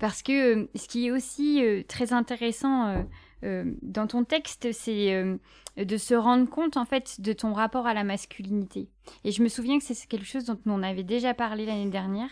parce 0.00 0.22
que 0.22 0.68
ce 0.74 0.88
qui 0.88 1.06
est 1.06 1.10
aussi 1.10 1.62
très 1.86 2.12
intéressant 2.12 3.06
dans 3.42 4.06
ton 4.06 4.24
texte, 4.24 4.72
c'est 4.72 5.38
de 5.76 5.96
se 5.96 6.14
rendre 6.14 6.48
compte 6.48 6.76
en 6.76 6.84
fait 6.84 7.20
de 7.20 7.32
ton 7.32 7.52
rapport 7.52 7.86
à 7.86 7.94
la 7.94 8.02
masculinité. 8.02 8.88
Et 9.24 9.32
je 9.32 9.42
me 9.42 9.48
souviens 9.48 9.78
que 9.78 9.84
c'est 9.84 10.06
quelque 10.06 10.26
chose 10.26 10.44
dont 10.44 10.58
on 10.66 10.82
avait 10.82 11.02
déjà 11.02 11.34
parlé 11.34 11.66
l'année 11.66 11.90
dernière, 11.90 12.30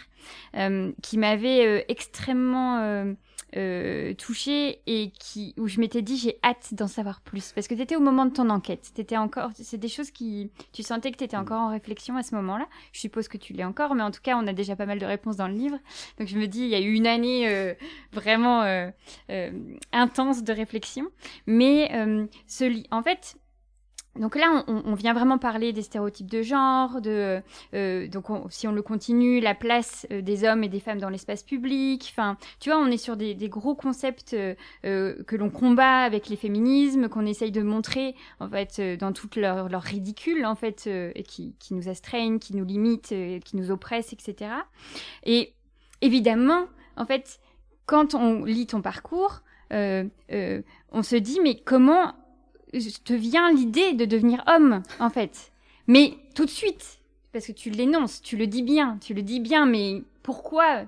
euh, 0.57 0.93
qui 1.03 1.19
m'avait 1.19 1.67
euh, 1.67 1.83
extrêmement 1.89 2.79
euh, 3.57 4.15
touchée 4.15 4.81
et 4.87 5.11
qui, 5.19 5.55
où 5.59 5.69
je 5.69 5.81
m'étais 5.81 6.03
dit 6.03 6.17
j'ai 6.17 6.39
hâte 6.45 6.75
d'en 6.75 6.87
savoir 6.87 7.21
plus. 7.21 7.53
Parce 7.53 7.69
que 7.69 7.75
tu 7.75 7.83
étais 7.83 7.97
au 7.97 8.01
moment 8.01 8.27
de 8.27 8.33
ton 8.33 8.51
enquête, 8.51 8.93
étais 8.97 9.17
encore, 9.17 9.51
c'est 9.55 9.79
des 9.79 9.89
choses 9.89 10.11
qui, 10.11 10.51
tu 10.73 10.83
sentais 10.83 11.11
que 11.11 11.17
tu 11.17 11.25
étais 11.25 11.37
encore 11.37 11.61
en 11.61 11.71
réflexion 11.71 12.17
à 12.17 12.23
ce 12.23 12.35
moment-là. 12.35 12.67
Je 12.93 13.01
suppose 13.01 13.29
que 13.29 13.39
tu 13.39 13.53
l'es 13.53 13.65
encore, 13.65 13.95
mais 13.95 14.03
en 14.03 14.11
tout 14.11 14.21
cas 14.23 14.37
on 14.37 14.47
a 14.47 14.53
déjà 14.53 14.77
pas 14.77 14.87
mal 14.87 14.99
de 14.99 15.07
réponses 15.07 15.37
dans 15.37 15.49
le 15.49 15.55
livre. 15.55 15.79
Donc 16.19 16.29
je 16.29 16.39
me 16.39 16.47
dis 16.47 16.61
il 16.61 16.69
y 16.69 16.75
a 16.75 16.81
eu 16.81 16.93
une 16.93 17.07
année 17.07 17.75
vraiment 18.13 18.63
intense 19.93 20.43
de 20.43 20.53
réflexion. 20.53 21.07
Mais 21.47 21.91
ce, 22.47 22.83
en 22.91 23.03
fait, 23.03 23.37
donc 24.17 24.35
là, 24.35 24.65
on, 24.67 24.95
vient 24.95 25.13
vraiment 25.13 25.39
parler 25.39 25.73
des 25.73 25.83
stéréotypes 25.83 26.29
de 26.29 26.43
genre, 26.43 27.01
de 27.01 27.41
euh, 27.75 28.09
donc 28.09 28.27
si 28.51 28.67
on 28.67 28.73
le 28.73 28.83
continue, 28.83 29.39
la 29.39 29.55
place 29.55 30.07
euh, 30.11 30.23
des 30.23 30.45
hommes 30.45 30.65
et 30.65 30.69
des 30.69 30.81
femmes 30.81 30.99
dans 30.99 31.09
l'espace 31.09 31.45
public. 31.45 32.09
Enfin, 32.11 32.37
tu 32.59 32.71
vois, 32.71 32.79
on 32.79 32.87
est 32.87 32.97
sur 32.97 33.17
des, 33.17 33.37
gros 33.49 33.77
concepts 33.77 34.35
euh, 34.35 35.23
que 35.25 35.37
l'on 35.37 35.51
combat 35.51 36.01
avec 36.01 36.29
les 36.29 36.37
féminismes, 36.37 37.09
qu'on 37.09 37.27
essaye 37.27 37.53
de 37.53 37.63
montrer 37.63 38.17
en 38.41 38.49
fait 38.49 38.81
dans 38.99 39.13
toute 39.13 39.37
leur, 39.37 39.69
leur 39.69 39.83
ridicule 39.83 40.45
en 40.45 40.57
fait, 40.57 40.87
et 40.89 41.23
qui, 41.23 41.55
qui, 41.61 41.75
nous 41.75 41.89
astreignent, 41.89 42.39
qui 42.39 42.57
nous 42.57 42.65
limitent, 42.65 43.15
qui 43.45 43.57
nous 43.57 43.71
oppressent, 43.71 44.13
etc. 44.13 44.51
Et 45.25 45.55
évidemment, 46.01 46.67
en 46.97 47.07
fait, 47.07 47.39
quand 47.87 48.15
on 48.15 48.45
lit 48.45 48.67
ton 48.67 48.83
parcours, 48.83 49.43
on 49.71 51.03
se 51.03 51.17
dit 51.17 51.39
mais 51.43 51.61
comment 51.61 52.15
te 52.73 53.13
vient 53.13 53.53
l'idée 53.53 53.93
de 53.93 54.05
devenir 54.05 54.43
homme, 54.47 54.83
en 55.01 55.11
fait. 55.11 55.53
Mais 55.87 56.19
tout 56.35 56.45
de 56.45 56.51
suite, 56.51 57.01
parce 57.33 57.47
que 57.47 57.53
tu 57.53 57.71
l'énonces, 57.71 58.23
tu 58.23 58.37
le 58.37 58.47
dis 58.47 58.63
bien, 58.63 58.99
tu 59.01 59.15
le 59.15 59.23
dis 59.23 59.41
bien, 59.41 59.67
mais 59.67 60.03
pourquoi? 60.23 60.85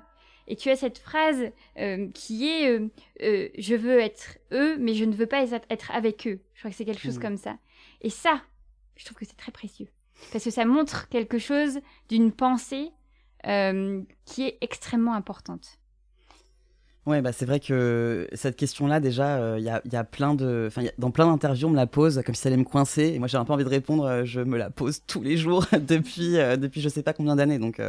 Et 0.46 0.56
tu 0.56 0.68
as 0.68 0.76
cette 0.76 0.98
phrase 0.98 1.50
euh, 1.78 2.08
qui 2.12 2.48
est 2.48 2.68
euh, 2.68 2.88
euh, 3.22 3.48
Je 3.56 3.74
veux 3.74 4.00
être 4.00 4.38
eux, 4.52 4.76
mais 4.78 4.94
je 4.94 5.04
ne 5.04 5.14
veux 5.14 5.26
pas 5.26 5.42
être 5.42 5.90
avec 5.92 6.26
eux. 6.26 6.40
Je 6.54 6.60
crois 6.60 6.70
que 6.70 6.76
c'est 6.76 6.84
quelque 6.84 7.00
chose 7.00 7.18
mmh. 7.18 7.22
comme 7.22 7.36
ça. 7.36 7.56
Et 8.00 8.10
ça, 8.10 8.42
je 8.96 9.04
trouve 9.04 9.16
que 9.16 9.24
c'est 9.24 9.36
très 9.36 9.52
précieux. 9.52 9.88
Parce 10.32 10.44
que 10.44 10.50
ça 10.50 10.64
montre 10.64 11.08
quelque 11.08 11.38
chose 11.38 11.80
d'une 12.08 12.32
pensée 12.32 12.90
qui 13.42 14.42
est 14.42 14.58
extrêmement 14.60 15.14
importante. 15.14 15.79
Ouais, 17.06 17.22
bah 17.22 17.32
c'est 17.32 17.46
vrai 17.46 17.60
que 17.60 18.28
cette 18.34 18.56
question-là, 18.56 19.00
déjà, 19.00 19.38
il 19.38 19.42
euh, 19.42 19.58
y, 19.58 19.70
a, 19.70 19.80
y, 19.90 19.96
a, 19.96 20.04
plein 20.04 20.34
de. 20.34 20.66
Enfin, 20.68 20.82
dans 20.98 21.10
plein 21.10 21.26
d'interviews, 21.26 21.66
on 21.68 21.70
me 21.70 21.76
la 21.76 21.86
pose 21.86 22.22
comme 22.26 22.34
si 22.34 22.42
ça 22.42 22.50
allait 22.50 22.58
me 22.58 22.64
coincer. 22.64 23.04
Et 23.14 23.18
moi, 23.18 23.26
j'ai 23.26 23.38
un 23.38 23.44
peu 23.46 23.54
envie 23.54 23.64
de 23.64 23.70
répondre, 23.70 24.04
euh, 24.04 24.24
je 24.26 24.40
me 24.42 24.58
la 24.58 24.68
pose 24.68 25.00
tous 25.06 25.22
les 25.22 25.38
jours 25.38 25.64
depuis, 25.88 26.36
euh, 26.36 26.56
depuis 26.56 26.82
je 26.82 26.90
sais 26.90 27.02
pas 27.02 27.14
combien 27.14 27.36
d'années. 27.36 27.58
Donc, 27.58 27.80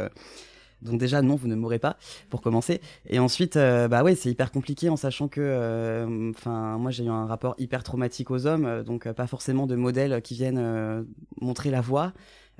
donc, 0.80 0.98
déjà, 0.98 1.20
non, 1.20 1.36
vous 1.36 1.46
ne 1.46 1.54
mourrez 1.54 1.78
pas, 1.78 1.98
pour 2.30 2.40
commencer. 2.40 2.80
Et 3.06 3.18
ensuite, 3.18 3.56
bah 3.56 4.02
ouais, 4.02 4.14
c'est 4.14 4.30
hyper 4.30 4.50
compliqué 4.50 4.88
en 4.88 4.96
sachant 4.96 5.28
que. 5.28 6.30
Enfin, 6.30 6.78
moi, 6.78 6.90
j'ai 6.90 7.04
eu 7.04 7.10
un 7.10 7.26
rapport 7.26 7.54
hyper 7.58 7.82
traumatique 7.84 8.30
aux 8.30 8.46
hommes, 8.46 8.82
donc 8.82 9.10
pas 9.12 9.26
forcément 9.26 9.66
de 9.66 9.76
modèles 9.76 10.22
qui 10.22 10.34
viennent 10.34 11.04
montrer 11.40 11.70
la 11.70 11.82
voie. 11.82 12.12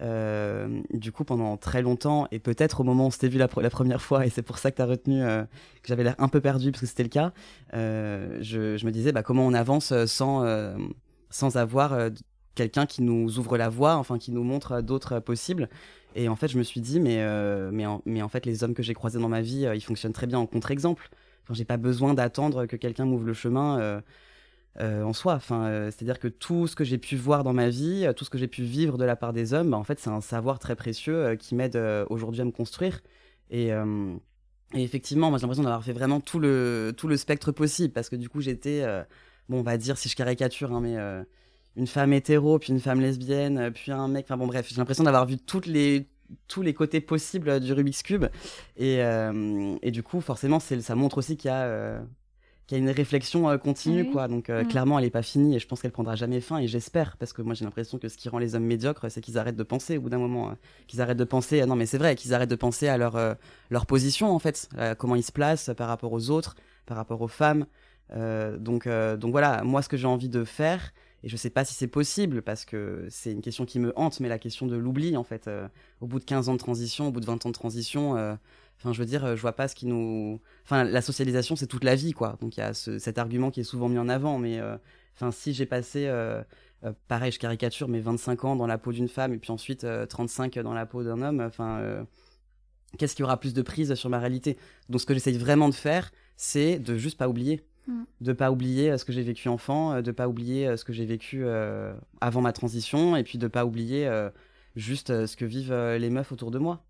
Euh, 0.02 0.82
du 0.92 1.12
coup, 1.12 1.22
pendant 1.22 1.56
très 1.56 1.80
longtemps, 1.80 2.26
et 2.32 2.40
peut-être 2.40 2.80
au 2.80 2.84
moment 2.84 3.04
où 3.04 3.06
on 3.06 3.10
s'était 3.10 3.28
vu 3.28 3.38
la, 3.38 3.46
première 3.46 4.02
fois, 4.02 4.26
et 4.26 4.30
c'est 4.30 4.42
pour 4.42 4.58
ça 4.58 4.72
que 4.72 4.76
tu 4.76 4.82
as 4.82 4.86
retenu 4.86 5.22
euh, 5.22 5.42
que 5.44 5.88
j'avais 5.88 6.02
l'air 6.02 6.16
un 6.18 6.28
peu 6.28 6.40
perdu, 6.40 6.72
parce 6.72 6.80
que 6.80 6.86
c'était 6.86 7.04
le 7.04 7.08
cas, 7.08 7.32
euh, 7.74 8.38
je, 8.40 8.84
me 8.84 8.90
disais 8.90 9.12
bah, 9.12 9.22
comment 9.22 9.46
on 9.46 9.54
avance 9.54 9.92
sans, 10.06 10.44
sans 11.30 11.56
avoir 11.56 11.96
quelqu'un 12.56 12.86
qui 12.86 13.02
nous 13.02 13.38
ouvre 13.38 13.56
la 13.56 13.68
voie, 13.68 13.94
enfin 13.94 14.18
qui 14.18 14.32
nous 14.32 14.42
montre 14.42 14.80
d'autres 14.80 15.20
possibles. 15.20 15.68
Et 16.14 16.28
en 16.28 16.36
fait, 16.36 16.48
je 16.48 16.58
me 16.58 16.64
suis 16.64 16.80
dit, 16.80 16.98
mais, 16.98 17.24
mais, 17.70 18.22
en, 18.22 18.28
fait, 18.28 18.44
les 18.44 18.64
hommes 18.64 18.74
que 18.74 18.82
j'ai 18.82 18.94
croisés 18.94 19.20
dans 19.20 19.28
ma 19.28 19.40
vie, 19.40 19.68
ils 19.72 19.84
fonctionnent 19.84 20.12
très 20.12 20.26
bien 20.26 20.38
en 20.38 20.46
contre-exemple. 20.46 21.10
Enfin, 21.44 21.54
j'ai 21.54 21.64
pas 21.64 21.76
besoin 21.76 22.14
d'attendre 22.14 22.66
que 22.66 22.76
quelqu'un 22.76 23.04
m'ouvre 23.04 23.24
le 23.24 23.34
chemin. 23.34 24.02
En 24.80 25.12
soi. 25.12 25.34
Enfin, 25.34 25.66
euh, 25.66 25.90
c'est-à-dire 25.90 26.18
que 26.18 26.28
tout 26.28 26.66
ce 26.66 26.74
que 26.74 26.84
j'ai 26.84 26.98
pu 26.98 27.16
voir 27.16 27.44
dans 27.44 27.52
ma 27.52 27.68
vie, 27.68 28.06
euh, 28.06 28.12
tout 28.12 28.24
ce 28.24 28.30
que 28.30 28.38
j'ai 28.38 28.48
pu 28.48 28.62
vivre 28.62 28.96
de 28.96 29.04
la 29.04 29.16
part 29.16 29.32
des 29.32 29.52
hommes, 29.54 29.70
bah, 29.70 29.76
en 29.76 29.84
fait, 29.84 29.98
c'est 29.98 30.10
un 30.10 30.20
savoir 30.20 30.58
très 30.58 30.76
précieux 30.76 31.36
qui 31.36 31.54
m'aide 31.54 31.76
aujourd'hui 32.08 32.40
à 32.40 32.44
me 32.44 32.50
construire. 32.50 33.00
Et, 33.50 33.70
effectivement, 34.74 35.28
moi, 35.28 35.38
j'ai 35.38 35.42
l'impression 35.42 35.64
d'avoir 35.64 35.84
fait 35.84 35.92
vraiment 35.92 36.20
tout 36.20 36.38
le, 36.38 36.94
tout 36.96 37.06
le 37.06 37.16
spectre 37.16 37.52
possible, 37.52 37.92
parce 37.92 38.08
que 38.08 38.16
du 38.16 38.28
coup, 38.28 38.40
j'étais, 38.40 38.82
bon, 39.48 39.60
on 39.60 39.62
va 39.62 39.76
dire, 39.76 39.98
si 39.98 40.08
je 40.08 40.16
caricature, 40.16 40.72
hein, 40.72 40.80
mais 40.80 40.96
une 41.76 41.86
femme 41.86 42.14
hétéro, 42.14 42.58
puis 42.58 42.72
une 42.72 42.80
femme 42.80 43.00
lesbienne, 43.00 43.70
puis 43.72 43.92
un 43.92 44.08
mec, 44.08 44.24
enfin 44.26 44.38
bon, 44.38 44.46
bref, 44.46 44.66
j'ai 44.70 44.76
l'impression 44.76 45.04
d'avoir 45.04 45.26
vu 45.26 45.36
les, 45.66 46.08
tous 46.48 46.62
les 46.62 46.72
côtés 46.72 47.02
possibles 47.02 47.60
du 47.60 47.74
Rubik's 47.74 48.02
Cube. 48.02 48.24
Et 48.78 49.02
du 49.90 50.02
coup, 50.02 50.22
forcément, 50.22 50.60
ça 50.60 50.94
montre 50.94 51.18
aussi 51.18 51.36
qu'il 51.36 51.50
y 51.50 51.52
a 51.52 52.00
qu'il 52.66 52.78
y 52.78 52.80
a 52.80 52.84
une 52.84 52.90
réflexion 52.90 53.48
euh, 53.48 53.58
continue, 53.58 54.10
quoi. 54.10 54.28
Donc, 54.28 54.50
euh, 54.50 54.62
mm. 54.62 54.68
clairement, 54.68 54.98
elle 54.98 55.04
n'est 55.04 55.10
pas 55.10 55.22
finie 55.22 55.56
et 55.56 55.58
je 55.58 55.66
pense 55.66 55.82
qu'elle 55.82 55.92
prendra 55.92 56.14
jamais 56.14 56.40
fin. 56.40 56.58
Et 56.58 56.66
j'espère, 56.66 57.16
parce 57.16 57.32
que 57.32 57.42
moi, 57.42 57.54
j'ai 57.54 57.64
l'impression 57.64 57.98
que 57.98 58.08
ce 58.08 58.16
qui 58.16 58.28
rend 58.28 58.38
les 58.38 58.54
hommes 58.54 58.64
médiocres, 58.64 59.10
c'est 59.10 59.20
qu'ils 59.20 59.38
arrêtent 59.38 59.56
de 59.56 59.62
penser 59.62 59.98
au 59.98 60.02
bout 60.02 60.10
d'un 60.10 60.18
moment. 60.18 60.50
Hein. 60.50 60.58
qu'ils 60.86 61.00
arrêtent 61.00 61.18
de 61.18 61.24
penser, 61.24 61.64
non, 61.66 61.76
mais 61.76 61.86
c'est 61.86 61.98
vrai, 61.98 62.14
qu'ils 62.16 62.34
arrêtent 62.34 62.50
de 62.50 62.56
penser 62.56 62.88
à 62.88 62.96
leur, 62.96 63.16
euh, 63.16 63.34
leur 63.70 63.86
position, 63.86 64.32
en 64.32 64.38
fait, 64.38 64.68
comment 64.98 65.16
ils 65.16 65.22
se 65.22 65.32
placent 65.32 65.70
par 65.76 65.88
rapport 65.88 66.12
aux 66.12 66.30
autres, 66.30 66.56
par 66.86 66.96
rapport 66.96 67.20
aux 67.20 67.28
femmes. 67.28 67.66
donc, 68.58 68.88
donc 68.88 69.30
voilà, 69.30 69.62
moi, 69.62 69.82
ce 69.82 69.88
que 69.88 69.96
j'ai 69.96 70.06
envie 70.06 70.28
de 70.28 70.44
faire, 70.44 70.92
et 71.22 71.28
je 71.28 71.36
sais 71.36 71.50
pas 71.50 71.64
si 71.64 71.74
c'est 71.74 71.86
possible 71.86 72.42
parce 72.42 72.64
que 72.64 73.06
c'est 73.08 73.32
une 73.32 73.42
question 73.42 73.64
qui 73.64 73.78
me 73.78 73.92
hante, 73.96 74.20
mais 74.20 74.28
la 74.28 74.38
question 74.38 74.66
de 74.66 74.76
l'oubli, 74.76 75.16
en 75.16 75.24
fait, 75.24 75.48
au 76.00 76.06
bout 76.06 76.18
de 76.18 76.24
15 76.24 76.48
ans 76.48 76.54
de 76.54 76.58
transition, 76.58 77.08
au 77.08 77.12
bout 77.12 77.20
de 77.20 77.26
20 77.26 77.46
ans 77.46 77.50
de 77.50 77.54
transition, 77.54 78.36
Enfin, 78.82 78.92
je 78.92 78.98
veux 78.98 79.06
dire, 79.06 79.36
je 79.36 79.40
vois 79.40 79.52
pas 79.52 79.68
ce 79.68 79.76
qui 79.76 79.86
nous. 79.86 80.40
Enfin, 80.64 80.82
la 80.82 81.02
socialisation, 81.02 81.54
c'est 81.54 81.68
toute 81.68 81.84
la 81.84 81.94
vie, 81.94 82.12
quoi. 82.12 82.36
Donc 82.40 82.56
il 82.56 82.60
y 82.60 82.62
a 82.64 82.74
cet 82.74 83.16
argument 83.16 83.52
qui 83.52 83.60
est 83.60 83.64
souvent 83.64 83.88
mis 83.88 83.98
en 83.98 84.08
avant, 84.08 84.38
mais 84.38 84.58
euh, 84.58 84.76
enfin, 85.14 85.30
si 85.30 85.52
j'ai 85.52 85.66
passé 85.66 86.10
pareil, 87.06 87.30
je 87.30 87.38
caricature, 87.38 87.86
mais 87.86 88.00
25 88.00 88.44
ans 88.44 88.56
dans 88.56 88.66
la 88.66 88.76
peau 88.78 88.90
d'une 88.90 89.06
femme 89.06 89.32
et 89.32 89.38
puis 89.38 89.52
ensuite 89.52 89.86
35 90.08 90.58
dans 90.58 90.74
la 90.74 90.84
peau 90.84 91.04
d'un 91.04 91.22
homme. 91.22 91.40
Enfin, 91.40 92.04
qu'est-ce 92.98 93.14
qui 93.14 93.22
aura 93.22 93.38
plus 93.38 93.54
de 93.54 93.62
prise 93.62 93.94
sur 93.94 94.10
ma 94.10 94.18
réalité? 94.18 94.58
Donc, 94.88 95.00
ce 95.00 95.06
que 95.06 95.14
j'essaye 95.14 95.38
vraiment 95.38 95.68
de 95.68 95.74
faire, 95.74 96.10
c'est 96.36 96.80
de 96.80 96.96
juste 96.96 97.18
pas 97.18 97.28
oublier. 97.28 97.64
Mm. 97.86 98.02
De 98.20 98.32
pas 98.32 98.50
oublier 98.50 98.98
ce 98.98 99.04
que 99.04 99.12
j'ai 99.12 99.22
vécu 99.22 99.48
enfant, 99.48 100.02
de 100.02 100.10
pas 100.10 100.26
oublier 100.26 100.76
ce 100.76 100.84
que 100.84 100.92
j'ai 100.92 101.06
vécu 101.06 101.46
avant 102.20 102.40
ma 102.40 102.52
transition, 102.52 103.14
et 103.14 103.22
puis 103.22 103.38
de 103.38 103.46
pas 103.46 103.64
oublier 103.64 104.10
juste 104.74 105.26
ce 105.26 105.36
que 105.36 105.44
vivent 105.44 105.72
les 105.72 106.10
meufs 106.10 106.32
autour 106.32 106.50
de 106.50 106.58
moi. 106.58 106.84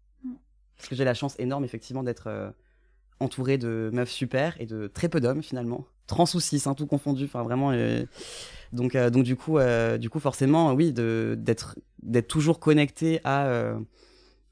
Mm. 0.72 0.76
Parce 0.76 0.88
que 0.88 0.94
j'ai 0.94 1.04
la 1.04 1.14
chance 1.14 1.38
énorme, 1.38 1.64
effectivement, 1.64 2.02
d'être 2.02 2.54
entouré 3.20 3.58
de 3.58 3.90
meufs 3.92 4.10
super 4.10 4.60
et 4.60 4.66
de 4.66 4.88
très 4.88 5.08
peu 5.08 5.20
d'hommes, 5.20 5.42
finalement. 5.42 5.86
Trans 6.06 6.26
ou 6.34 6.40
cis, 6.40 6.62
hein, 6.66 6.74
tout 6.74 6.86
confondu, 6.86 7.24
enfin 7.24 7.42
vraiment. 7.42 7.72
Donc, 8.72 8.96
donc 8.96 9.24
du 9.24 9.36
coup, 9.36 9.58
du 9.98 10.10
coup, 10.10 10.18
forcément, 10.18 10.72
oui, 10.72 10.92
d'être 10.92 11.76
toujours 12.28 12.58
connecté 12.58 13.20
à 13.24 13.76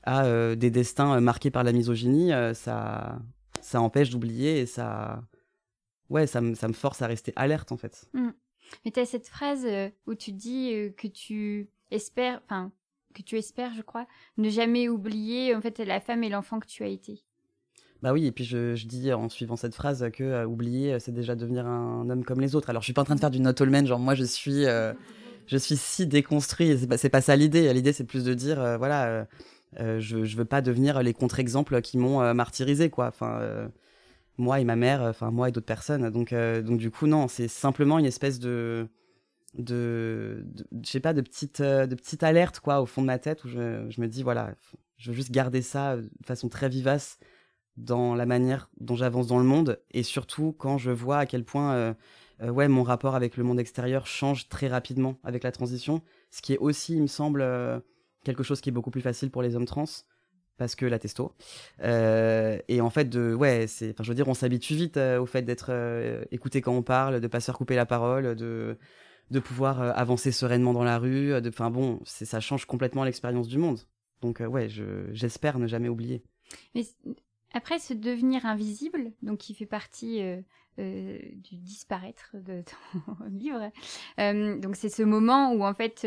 à 0.03 0.55
des 0.57 0.71
destins 0.71 1.21
marqués 1.21 1.51
par 1.51 1.65
la 1.65 1.73
misogynie, 1.73 2.31
ça 2.55 3.19
ça 3.61 3.81
empêche 3.81 4.11
d'oublier 4.11 4.61
et 4.61 4.67
ça 4.67 5.23
ouais, 6.09 6.27
ça 6.27 6.41
ça 6.55 6.69
me 6.69 6.73
force 6.73 7.03
à 7.03 7.07
rester 7.07 7.33
alerte 7.37 7.73
en 7.73 7.77
fait. 7.77 8.09
Mmh. 8.15 8.31
Mais 8.85 8.91
tu 8.93 9.01
as 9.01 9.07
cette 9.07 9.27
phrase 9.27 9.67
où 10.07 10.15
tu 10.15 10.33
dis 10.33 10.93
que 10.97 11.09
tu 11.09 11.69
espères, 11.91 12.41
enfin 12.45 12.73
que 13.15 13.23
tu 13.23 13.37
espères, 13.37 13.73
je 13.75 13.83
crois, 13.83 14.07
ne 14.39 14.49
jamais 14.49 14.89
oublier 14.89 15.55
en 15.55 15.61
fait 15.61 15.79
la 15.79 16.01
femme 16.01 16.23
et 16.25 16.29
l'enfant 16.29 16.61
que 16.61 16.67
tu 16.67 16.83
as 16.83 16.89
été. 16.89 17.23
Bah 18.03 18.13
oui, 18.15 18.27
et 18.27 18.33
puis 18.33 18.45
je, 18.45 18.87
dis 18.87 19.13
en 19.13 19.29
suivant 19.29 19.57
cette 19.57 19.75
phrase 19.75 20.09
que 20.13 20.25
euh, 20.25 20.47
oublier, 20.47 20.99
c'est 21.01 21.13
déjà 21.13 21.35
devenir 21.35 21.67
un 21.67 22.09
homme 22.09 22.25
comme 22.25 22.41
les 22.41 22.55
autres. 22.55 22.71
Alors 22.71 22.83
je 22.83 22.87
suis 22.87 22.95
pas 22.95 23.03
en 23.03 23.05
train 23.05 23.15
de 23.15 23.21
faire 23.21 23.31
du 23.31 23.41
not 23.41 23.61
all 23.61 23.69
men, 23.69 23.87
genre 23.87 23.99
moi 23.99 24.15
je 24.15 24.25
suis, 24.25 24.65
euh, 24.65 24.95
je 25.47 25.59
suis 25.59 25.77
si 25.77 26.07
déconstruit. 26.07 26.79
C'est 26.79 26.87
pas, 26.87 26.97
pas 27.11 27.21
ça 27.21 27.37
l'idée. 27.37 27.73
L'idée 27.75 27.93
c'est 27.93 28.05
plus 28.05 28.25
de 28.25 28.33
dire, 28.33 28.59
euh, 28.61 28.79
voilà, 28.79 29.27
je, 29.77 30.25
je 30.25 30.37
veux 30.37 30.47
pas 30.47 30.63
devenir 30.63 31.03
les 31.03 31.13
contre-exemples 31.13 31.83
qui 31.83 31.99
m'ont 31.99 32.35
martyrisé, 32.35 32.89
quoi. 32.89 33.09
Enfin, 33.09 33.69
moi 34.39 34.61
et 34.61 34.65
ma 34.65 34.77
mère, 34.77 35.03
enfin 35.03 35.31
moi 35.31 35.51
et 35.51 35.53
d'autres 35.53 35.67
personnes. 35.67 36.09
Donc, 36.09 36.33
donc 36.33 36.79
du 36.79 36.91
coup 36.91 37.07
non, 37.07 37.29
c'est 37.29 37.49
simplement 37.49 37.99
une 37.99 38.07
espèce 38.07 38.39
de 38.41 38.89
de, 39.55 40.47
sais 40.85 41.01
pas 41.01 41.13
de 41.13 41.21
petite 41.21 41.61
de 41.61 41.95
petite 41.95 42.23
alerte 42.23 42.61
quoi 42.61 42.81
au 42.81 42.87
fond 42.87 43.03
de 43.03 43.07
ma 43.07 43.19
tête 43.19 43.45
où 43.45 43.49
je, 43.49 43.87
je 43.89 44.01
me 44.01 44.07
dis 44.07 44.23
voilà 44.23 44.55
je 44.97 45.11
veux 45.11 45.17
juste 45.17 45.33
garder 45.33 45.63
ça 45.63 45.97
de 45.97 46.11
façon 46.25 46.49
très 46.49 46.69
vivace 46.69 47.19
dans 47.77 48.15
la 48.15 48.27
manière 48.27 48.71
dont 48.81 48.97
j'avance 48.97 49.27
dans 49.27 49.39
le 49.39 49.45
monde. 49.45 49.81
Et 49.93 50.03
surtout 50.03 50.53
quand 50.53 50.79
je 50.79 50.91
vois 50.91 51.19
à 51.19 51.27
quel 51.27 51.45
point 51.45 51.75
euh, 51.75 51.95
euh, 52.43 52.51
ouais 52.51 52.69
mon 52.69 52.83
rapport 52.83 53.15
avec 53.15 53.37
le 53.37 53.45
monde 53.45 53.59
extérieur 53.59 54.07
change 54.07 54.49
très 54.49 54.69
rapidement 54.69 55.19
avec 55.25 55.43
la 55.43 55.53
transition 55.53 56.03
ce 56.31 56.43
qui 56.43 56.53
est 56.53 56.59
aussi 56.59 56.95
il 56.95 57.03
me 57.03 57.07
semble 57.07 57.43
euh, 57.43 57.81
quelque 58.25 58.43
chose 58.43 58.61
qui 58.61 58.69
est 58.69 58.73
beaucoup 58.73 58.91
plus 58.91 59.01
facile 59.01 59.31
pour 59.31 59.43
les 59.43 59.57
hommes 59.57 59.67
trans 59.67 59.85
parce 60.59 60.75
que 60.75 60.85
la 60.85 60.99
testo. 60.99 61.33
Et 61.83 62.81
en 62.83 62.91
fait 62.91 63.09
de 63.09 63.33
ouais 63.33 63.67
c'est 63.67 63.95
je 63.99 64.09
veux 64.09 64.15
dire 64.15 64.29
on 64.29 64.35
s'habitue 64.35 64.75
vite 64.75 64.99
au 64.99 65.25
fait 65.25 65.41
d'être 65.41 65.71
écouté 66.31 66.61
quand 66.61 66.73
on 66.73 66.83
parle 66.83 67.21
de 67.21 67.27
pas 67.27 67.41
se 67.41 67.47
faire 67.47 67.57
couper 67.57 67.77
la 67.77 67.87
parole 67.87 68.35
de 68.37 68.77
de 69.31 69.41
pouvoir 69.41 69.81
avancer 69.99 70.33
sereinement 70.33 70.73
dans 70.73 70.85
la 70.85 70.99
rue 70.99 71.41
de 71.41 71.49
enfin 71.49 71.71
bon 71.71 72.01
ça 72.05 72.41
change 72.41 72.65
complètement 72.65 73.05
l'expérience 73.05 73.49
du 73.49 73.59
monde 73.59 73.81
donc 74.23 74.41
ouais 74.41 74.69
je 74.69 75.09
j'espère 75.13 75.59
ne 75.59 75.67
jamais 75.67 75.89
oublier 75.89 76.23
mais 76.75 76.85
après, 77.53 77.79
ce 77.79 77.95
devenir 77.95 78.47
invisible, 78.47 79.13
donc 79.23 79.39
qui 79.39 79.55
fait 79.55 79.67
partie 79.67 80.23
euh, 80.23 80.41
euh, 80.79 81.19
du 81.35 81.57
disparaître 81.57 82.31
de 82.35 82.63
ton 82.63 83.25
livre, 83.29 83.71
euh, 84.21 84.59
donc 84.59 84.77
c'est 84.77 84.89
ce 84.89 85.03
moment 85.03 85.53
où 85.53 85.65
en 85.65 85.75
fait, 85.75 86.07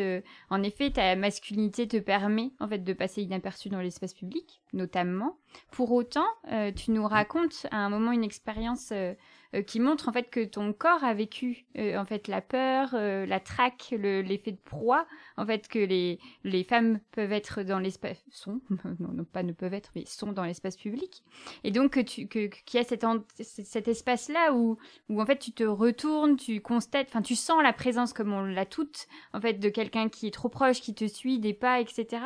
en 0.49 0.63
effet, 0.63 0.91
ta 0.91 1.15
masculinité 1.15 1.87
te 1.87 1.97
permet 1.97 2.53
en 2.59 2.67
fait 2.67 2.79
de 2.79 2.93
passer 2.93 3.21
inaperçu 3.21 3.69
dans 3.69 3.81
l'espace 3.81 4.13
public, 4.13 4.61
notamment. 4.71 5.37
Pour 5.71 5.91
autant, 5.91 6.27
tu 6.75 6.91
nous 6.91 7.05
racontes 7.05 7.67
à 7.71 7.77
un 7.77 7.89
moment 7.89 8.11
une 8.11 8.23
expérience 8.23 8.89
euh, 8.91 9.13
qui 9.61 9.79
montre 9.79 10.09
en 10.09 10.11
fait 10.11 10.29
que 10.29 10.43
ton 10.43 10.73
corps 10.73 11.03
a 11.03 11.13
vécu 11.13 11.65
euh, 11.77 11.97
en 11.97 12.05
fait 12.05 12.27
la 12.27 12.41
peur, 12.41 12.89
euh, 12.93 13.25
la 13.25 13.39
traque, 13.39 13.93
l'effet 13.97 14.51
de 14.51 14.57
proie, 14.57 15.05
en 15.37 15.45
fait 15.45 15.67
que 15.67 15.79
les, 15.79 16.19
les 16.43 16.63
femmes 16.63 16.99
peuvent 17.11 17.31
être 17.31 17.61
dans 17.61 17.77
l'espace 17.77 18.23
sont 18.31 18.61
non, 18.99 19.09
non, 19.13 19.23
pas 19.23 19.43
ne 19.43 19.51
peuvent 19.51 19.73
être 19.73 19.91
mais 19.95 20.05
sont 20.05 20.31
dans 20.31 20.43
l'espace 20.43 20.75
public 20.75 21.23
et 21.63 21.71
donc 21.71 21.91
que 21.91 21.99
tu 21.99 22.27
que 22.27 22.47
qu'il 22.47 22.79
y 22.79 22.83
a 22.83 22.83
cet, 22.83 23.05
cet 23.39 23.87
espace 23.87 24.29
là 24.29 24.53
où 24.53 24.77
où 25.09 25.21
en 25.21 25.25
fait 25.25 25.37
tu 25.37 25.51
te 25.51 25.63
retournes, 25.63 26.35
tu 26.35 26.59
constates, 26.59 27.07
enfin 27.09 27.21
tu 27.21 27.35
sens 27.35 27.61
la 27.61 27.73
présence 27.73 28.13
comme 28.13 28.33
on 28.33 28.43
l'a 28.43 28.65
toute 28.65 29.07
en 29.33 29.41
fait 29.41 29.53
de 29.53 29.69
quelqu'un 29.69 30.09
qui 30.09 30.27
est 30.27 30.31
trop 30.31 30.49
proche, 30.49 30.81
qui 30.81 30.95
te 30.95 31.05
suit 31.05 31.37
des 31.37 31.53
pas, 31.53 31.79
etc. 31.79 32.23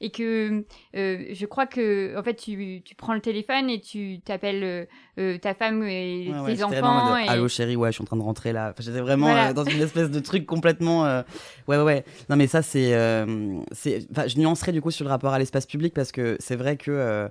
Et 0.00 0.10
que 0.10 0.64
je 0.94 1.46
crois 1.46 1.66
que 1.66 2.18
en 2.18 2.22
fait 2.22 2.34
tu, 2.34 2.82
tu 2.84 2.94
prends 2.94 3.14
le 3.14 3.20
téléphone 3.20 3.70
et 3.70 3.80
tu 3.80 4.20
t'appelles 4.20 4.86
ta 5.40 5.54
femme 5.54 5.82
et 5.84 6.30
enfants. 6.62 7.14
Allô 7.14 7.48
chérie, 7.48 7.76
ouais, 7.76 7.90
je 7.90 7.94
suis 7.94 8.02
en 8.02 8.06
train 8.06 8.16
de 8.16 8.22
rentrer 8.22 8.52
là. 8.52 8.74
J'étais 8.78 9.00
vraiment 9.00 9.28
euh, 9.28 9.52
dans 9.52 9.64
une 9.64 9.80
espèce 9.80 10.10
de 10.10 10.20
truc 10.20 10.46
complètement. 10.46 11.06
Euh, 11.06 11.22
ouais, 11.66 11.76
ouais, 11.76 11.82
ouais. 11.82 12.04
Non, 12.28 12.36
mais 12.36 12.46
ça, 12.46 12.62
c'est. 12.62 12.94
Euh, 12.94 13.60
c'est... 13.72 14.06
je 14.26 14.38
nuancerai 14.38 14.72
du 14.72 14.80
coup 14.80 14.90
sur 14.90 15.04
le 15.04 15.10
rapport 15.10 15.32
à 15.32 15.38
l'espace 15.38 15.66
public 15.66 15.94
parce 15.94 16.12
que 16.12 16.36
c'est 16.40 16.56
vrai 16.56 16.76
que. 16.76 17.28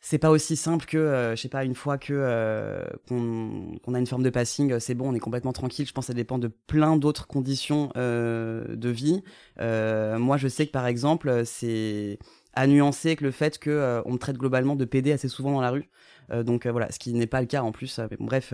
c'est 0.00 0.18
pas 0.18 0.30
aussi 0.30 0.56
simple 0.56 0.86
que, 0.86 1.32
je 1.34 1.40
sais 1.40 1.48
pas, 1.48 1.64
une 1.64 1.74
fois 1.74 1.98
que 1.98 2.84
qu'on, 3.08 3.94
a 3.94 3.98
une 3.98 4.06
forme 4.06 4.22
de 4.22 4.30
passing, 4.30 4.78
c'est 4.78 4.94
bon, 4.94 5.10
on 5.10 5.14
est 5.14 5.20
complètement 5.20 5.52
tranquille. 5.52 5.86
Je 5.86 5.92
pense 5.92 6.04
que 6.04 6.12
ça 6.12 6.14
dépend 6.14 6.38
de 6.38 6.48
plein 6.48 6.96
d'autres 6.96 7.26
conditions 7.26 7.90
de 7.96 8.88
vie. 8.88 9.22
moi, 9.58 10.36
je 10.36 10.48
sais 10.48 10.66
que 10.66 10.72
par 10.72 10.86
exemple, 10.86 11.42
c'est 11.44 12.18
à 12.52 12.66
nuancer 12.66 13.08
avec 13.08 13.20
le 13.20 13.30
fait 13.30 13.58
que 13.58 14.02
on 14.06 14.12
me 14.12 14.18
traite 14.18 14.38
globalement 14.38 14.76
de 14.76 14.84
PD 14.84 15.12
assez 15.12 15.28
souvent 15.28 15.52
dans 15.52 15.60
la 15.60 15.70
rue. 15.70 15.90
Euh, 16.30 16.42
donc 16.42 16.66
euh, 16.66 16.72
voilà, 16.72 16.90
ce 16.90 16.98
qui 16.98 17.12
n'est 17.12 17.26
pas 17.26 17.40
le 17.40 17.46
cas 17.46 17.62
en 17.62 17.72
plus. 17.72 17.98
Euh, 17.98 18.06
mais 18.10 18.16
bref, 18.20 18.52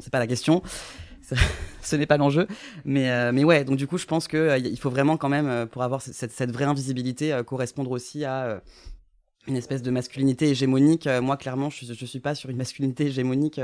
c'est 0.00 0.10
pas 0.10 0.18
la 0.18 0.26
question. 0.26 0.62
ce 1.82 1.96
n'est 1.96 2.06
pas 2.06 2.16
l'enjeu. 2.16 2.46
Mais, 2.84 3.32
mais 3.32 3.44
ouais, 3.44 3.64
donc 3.64 3.76
du 3.76 3.86
coup, 3.86 3.98
je 3.98 4.06
pense 4.06 4.28
qu'il 4.28 4.78
faut 4.78 4.90
vraiment 4.90 5.16
quand 5.16 5.28
même, 5.28 5.66
pour 5.66 5.82
avoir 5.82 6.00
cette, 6.00 6.30
cette 6.30 6.52
vraie 6.52 6.64
invisibilité, 6.64 7.40
correspondre 7.46 7.90
aussi 7.90 8.24
à 8.24 8.62
une 9.48 9.56
espèce 9.56 9.82
de 9.82 9.90
masculinité 9.90 10.48
hégémonique. 10.50 11.08
moi, 11.22 11.36
clairement, 11.36 11.70
je, 11.70 11.92
je 11.92 12.06
suis 12.06 12.20
pas 12.20 12.34
sur 12.34 12.50
une 12.50 12.56
masculinité 12.56 13.06
hégémonique 13.06 13.60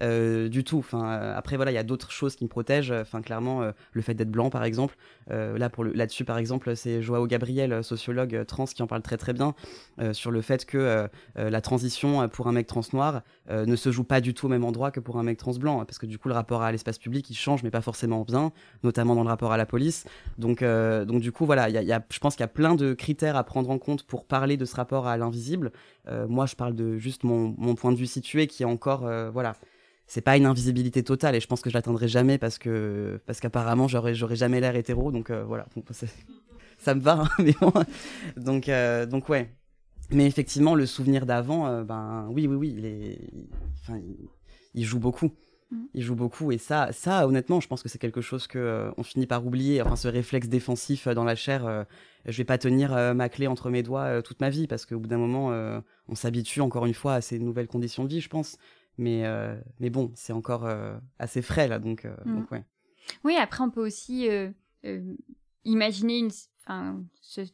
euh, 0.00 0.48
du 0.48 0.64
tout. 0.64 0.84
Euh, 0.94 1.36
après 1.36 1.56
voilà, 1.56 1.72
il 1.72 1.74
y 1.74 1.78
a 1.78 1.82
d'autres 1.82 2.10
choses 2.10 2.36
qui 2.36 2.44
me 2.44 2.48
protègent. 2.48 2.92
Enfin, 2.92 3.20
clairement, 3.22 3.62
euh, 3.62 3.72
le 3.92 4.02
fait 4.02 4.14
d'être 4.14 4.30
blanc, 4.30 4.50
par 4.50 4.64
exemple. 4.64 4.96
là, 5.30 5.68
pour 5.68 5.84
le, 5.84 5.92
là-dessus, 5.92 6.24
par 6.24 6.38
exemple, 6.38 6.74
c'est 6.76 7.02
Joao 7.02 7.26
Gabriel, 7.26 7.82
sociologue 7.84 8.44
trans, 8.46 8.64
qui 8.64 8.82
en 8.82 8.86
parle 8.86 9.02
très 9.02 9.16
très 9.16 9.32
bien 9.32 9.54
sur 10.12 10.30
le 10.30 10.40
fait 10.40 10.64
que 10.64 11.08
la 11.36 11.60
transition 11.60 12.28
pour 12.28 12.46
un 12.46 12.52
mec 12.52 12.66
trans 12.66 12.82
noir 12.92 13.22
ne 13.50 13.76
se 13.76 13.90
joue 13.90 14.04
pas 14.04 14.20
du 14.20 14.34
tout 14.34 14.46
au 14.46 14.48
même 14.48 14.64
endroit 14.64 14.90
que 14.90 15.00
pour 15.00 15.18
un 15.18 15.22
mec 15.22 15.38
trans 15.38 15.52
blanc, 15.52 15.84
parce 15.84 15.98
que 15.98 16.06
du 16.06 16.18
coup, 16.18 16.28
le 16.28 16.34
rapport 16.34 16.62
à 16.62 16.72
l'espace 16.72 16.98
public 16.98 17.28
il 17.30 17.34
change, 17.34 17.62
mais 17.62 17.70
pas 17.70 17.80
forcément 17.80 18.22
bien, 18.22 18.52
notamment 18.82 19.14
dans 19.14 19.22
le 19.22 19.28
rapport 19.28 19.52
à 19.52 19.56
la 19.56 19.66
police. 19.66 20.06
Donc, 20.38 20.62
donc 20.62 21.20
du 21.20 21.32
coup, 21.32 21.44
voilà, 21.44 21.68
y 21.68 21.92
a, 21.92 22.02
je 22.10 22.18
pense 22.18 22.34
qu'il 22.34 22.42
y 22.42 22.44
a 22.44 22.48
plein 22.48 22.74
de 22.74 22.94
critères 22.94 23.36
à 23.36 23.44
prendre 23.44 23.70
en 23.70 23.78
compte 23.78 24.04
pour 24.04 24.24
parler 24.24 24.56
de 24.56 24.64
ce 24.64 24.76
rapport 24.76 25.06
à 25.06 25.16
l'invisible. 25.16 25.72
moi, 26.28 26.46
je 26.46 26.56
parle 26.56 26.74
de 26.74 26.96
juste 26.96 27.24
mon, 27.24 27.54
mon 27.58 27.74
point 27.74 27.92
de 27.92 27.98
vue 27.98 28.06
situé, 28.06 28.46
qui 28.46 28.62
est 28.62 28.66
encore, 28.66 29.08
voilà 29.32 29.56
c'est 30.08 30.22
pas 30.22 30.38
une 30.38 30.46
invisibilité 30.46 31.04
totale 31.04 31.36
et 31.36 31.40
je 31.40 31.46
pense 31.46 31.60
que 31.60 31.68
je 31.68 31.74
l'atteindrai 31.74 32.08
jamais 32.08 32.38
parce 32.38 32.58
que 32.58 33.20
parce 33.26 33.40
qu'apparemment 33.40 33.88
j'aurais 33.88 34.14
j'aurais 34.14 34.36
jamais 34.36 34.58
l'air 34.58 34.74
hétéro. 34.74 35.12
Donc 35.12 35.30
euh, 35.30 35.44
voilà. 35.44 35.66
Ça 36.78 36.94
me 36.94 37.00
va 37.00 37.20
hein, 37.20 37.28
mais 37.38 37.54
bon. 37.60 37.72
Donc 38.36 38.68
euh, 38.68 39.04
donc 39.04 39.28
ouais. 39.28 39.54
Mais 40.10 40.26
effectivement 40.26 40.74
le 40.74 40.86
souvenir 40.86 41.26
d'avant 41.26 41.66
euh, 41.66 41.84
ben 41.84 42.26
oui 42.30 42.46
oui 42.46 42.56
oui 42.56 42.74
il 42.78 42.86
est 42.86 43.18
enfin 43.82 44.00
il, 44.74 44.84
joue 44.84 44.98
beaucoup. 44.98 45.30
Mm. 45.70 45.76
il 45.92 46.02
joue 46.02 46.14
beaucoup 46.14 46.50
et 46.50 46.56
ça 46.56 46.88
ça 46.92 47.28
honnêtement 47.28 47.60
je 47.60 47.68
pense 47.68 47.82
que 47.82 47.90
c'est 47.90 47.98
quelque 47.98 48.22
chose 48.22 48.46
que 48.46 48.90
on 48.96 49.02
finit 49.02 49.26
par 49.26 49.46
oublier. 49.46 49.82
Enfin 49.82 49.96
ce 49.96 50.08
réflexe 50.08 50.48
défensif 50.48 51.06
dans 51.06 51.24
la 51.24 51.34
chair 51.34 51.84
je 52.24 52.36
vais 52.38 52.44
pas 52.44 52.56
tenir 52.56 53.14
ma 53.14 53.28
clé 53.28 53.46
entre 53.46 53.68
mes 53.68 53.82
doigts 53.82 54.22
toute 54.22 54.40
ma 54.40 54.48
vie 54.48 54.66
parce 54.66 54.86
qu'au 54.86 54.98
bout 54.98 55.08
d'un 55.08 55.18
moment 55.18 55.82
on 56.08 56.14
s'habitue 56.14 56.62
encore 56.62 56.86
une 56.86 56.94
fois 56.94 57.12
à 57.12 57.20
ces 57.20 57.38
nouvelles 57.38 57.68
conditions 57.68 58.04
de 58.04 58.08
vie 58.08 58.22
je 58.22 58.30
pense 58.30 58.56
mais, 58.98 59.24
euh, 59.24 59.56
mais 59.78 59.90
bon, 59.90 60.12
c'est 60.14 60.32
encore 60.32 60.66
euh, 60.66 60.98
assez 61.18 61.40
frais 61.40 61.68
là, 61.68 61.78
donc, 61.78 62.04
euh, 62.04 62.14
mm. 62.24 62.34
donc, 62.36 62.50
ouais. 62.50 62.64
Oui, 63.24 63.36
après, 63.36 63.64
on 63.64 63.70
peut 63.70 63.84
aussi 63.84 64.28
imaginer 65.64 66.18
une, 66.18 66.30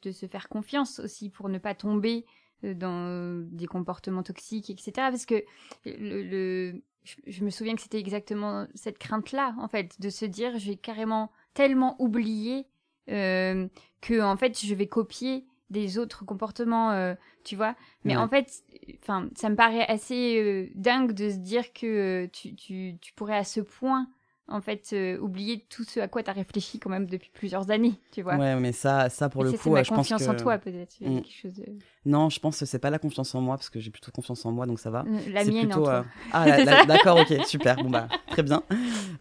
de 0.03 0.13
se 0.13 0.27
faire 0.27 0.49
confiance 0.49 0.99
aussi 0.99 1.31
pour 1.31 1.49
ne 1.49 1.59
pas 1.59 1.77
tomber 1.77 2.27
dans 2.65 3.47
des 3.53 3.67
comportements 3.67 4.25
toxiques, 4.25 4.71
etc. 4.71 4.93
Parce 4.97 5.27
que 5.27 5.45
le, 5.85 6.83
je, 7.05 7.45
me 7.45 7.51
souviens 7.51 7.77
que 7.77 7.83
c'était 7.83 8.01
exactement 8.01 8.67
cette 8.75 8.99
crainte-là, 8.99 9.55
en 9.61 9.69
fait, 9.69 10.01
de 10.01 10.11
se 10.11 10.25
dire, 10.25 10.59
j'ai 10.59 10.75
carrément 10.75 11.31
tellement 11.53 11.95
oublié 12.01 12.67
que, 13.07 14.21
en 14.21 14.37
fait, 14.37 14.59
je 14.61 14.75
vais 14.75 14.89
copier 14.89 15.47
des 15.75 15.99
autres 15.99 16.25
comportements, 16.25 16.93
euh, 16.93 17.15
tu 17.45 17.57
vois. 17.57 17.75
Mais 18.05 18.17
en 18.17 18.29
fait, 18.29 18.63
enfin, 19.03 19.29
ça 19.35 19.51
me 19.51 19.57
paraît 19.57 19.87
assez 19.87 20.41
euh, 20.41 20.71
dingue 20.75 21.13
de 21.13 21.29
se 21.29 21.37
dire 21.37 21.73
que 21.75 21.87
euh, 22.25 22.29
tu, 22.33 22.55
tu, 22.55 22.97
tu, 23.01 23.13
pourrais 23.13 23.37
à 23.37 23.45
ce 23.45 23.61
point 23.61 24.09
en 24.47 24.61
fait, 24.61 24.91
euh, 24.93 25.19
oublier 25.21 25.65
tout 25.71 25.85
ce 25.85 26.01
à 26.01 26.09
quoi 26.09 26.23
tu 26.23 26.31
as 26.31 26.35
réfléchi 26.35 26.79
quand 26.79 26.91
même 26.91 27.07
depuis 27.07 27.31
plusieurs 27.33 27.71
années, 27.71 27.95
tu 28.13 28.21
vois. 28.21 28.37
Ouais, 28.37 28.57
mais 28.57 28.73
ça, 28.73 29.09
ça 29.09 29.31
pour 29.31 29.43
le 29.43 29.53
coup, 29.53 29.71
ma 29.71 29.83
je 29.83 29.89
pense 29.89 29.99
confiance 29.99 30.29
en 30.29 30.35
toi, 30.35 30.59
peut-être. 30.59 30.97
Mm. 31.01 31.23
Non, 32.05 32.29
je 32.29 32.39
pense 32.41 32.61
que 32.61 32.67
c'est 32.67 32.79
pas 32.79 32.91
la 32.91 32.99
confiance 32.99 33.35
en 33.35 33.41
moi, 33.41 33.57
parce 33.57 33.71
que 33.71 33.81
j'ai 33.81 33.91
plutôt 33.91 34.13
confiance 34.13 34.45
en 34.45 34.53
moi, 34.53 34.67
donc 34.67 34.81
ça 34.81 34.91
va. 34.91 35.05
Euh, 35.07 35.33
la 35.33 35.45
mienne 35.45 35.69
plutôt, 35.69 35.81
en 35.81 35.85
toi. 35.85 36.05
Ah, 36.33 36.85
d'accord, 36.87 37.19
ok, 37.19 37.47
super. 37.47 37.77
Bon, 37.77 37.89
bah, 37.89 38.07
très 38.27 38.43
bien. 38.43 38.63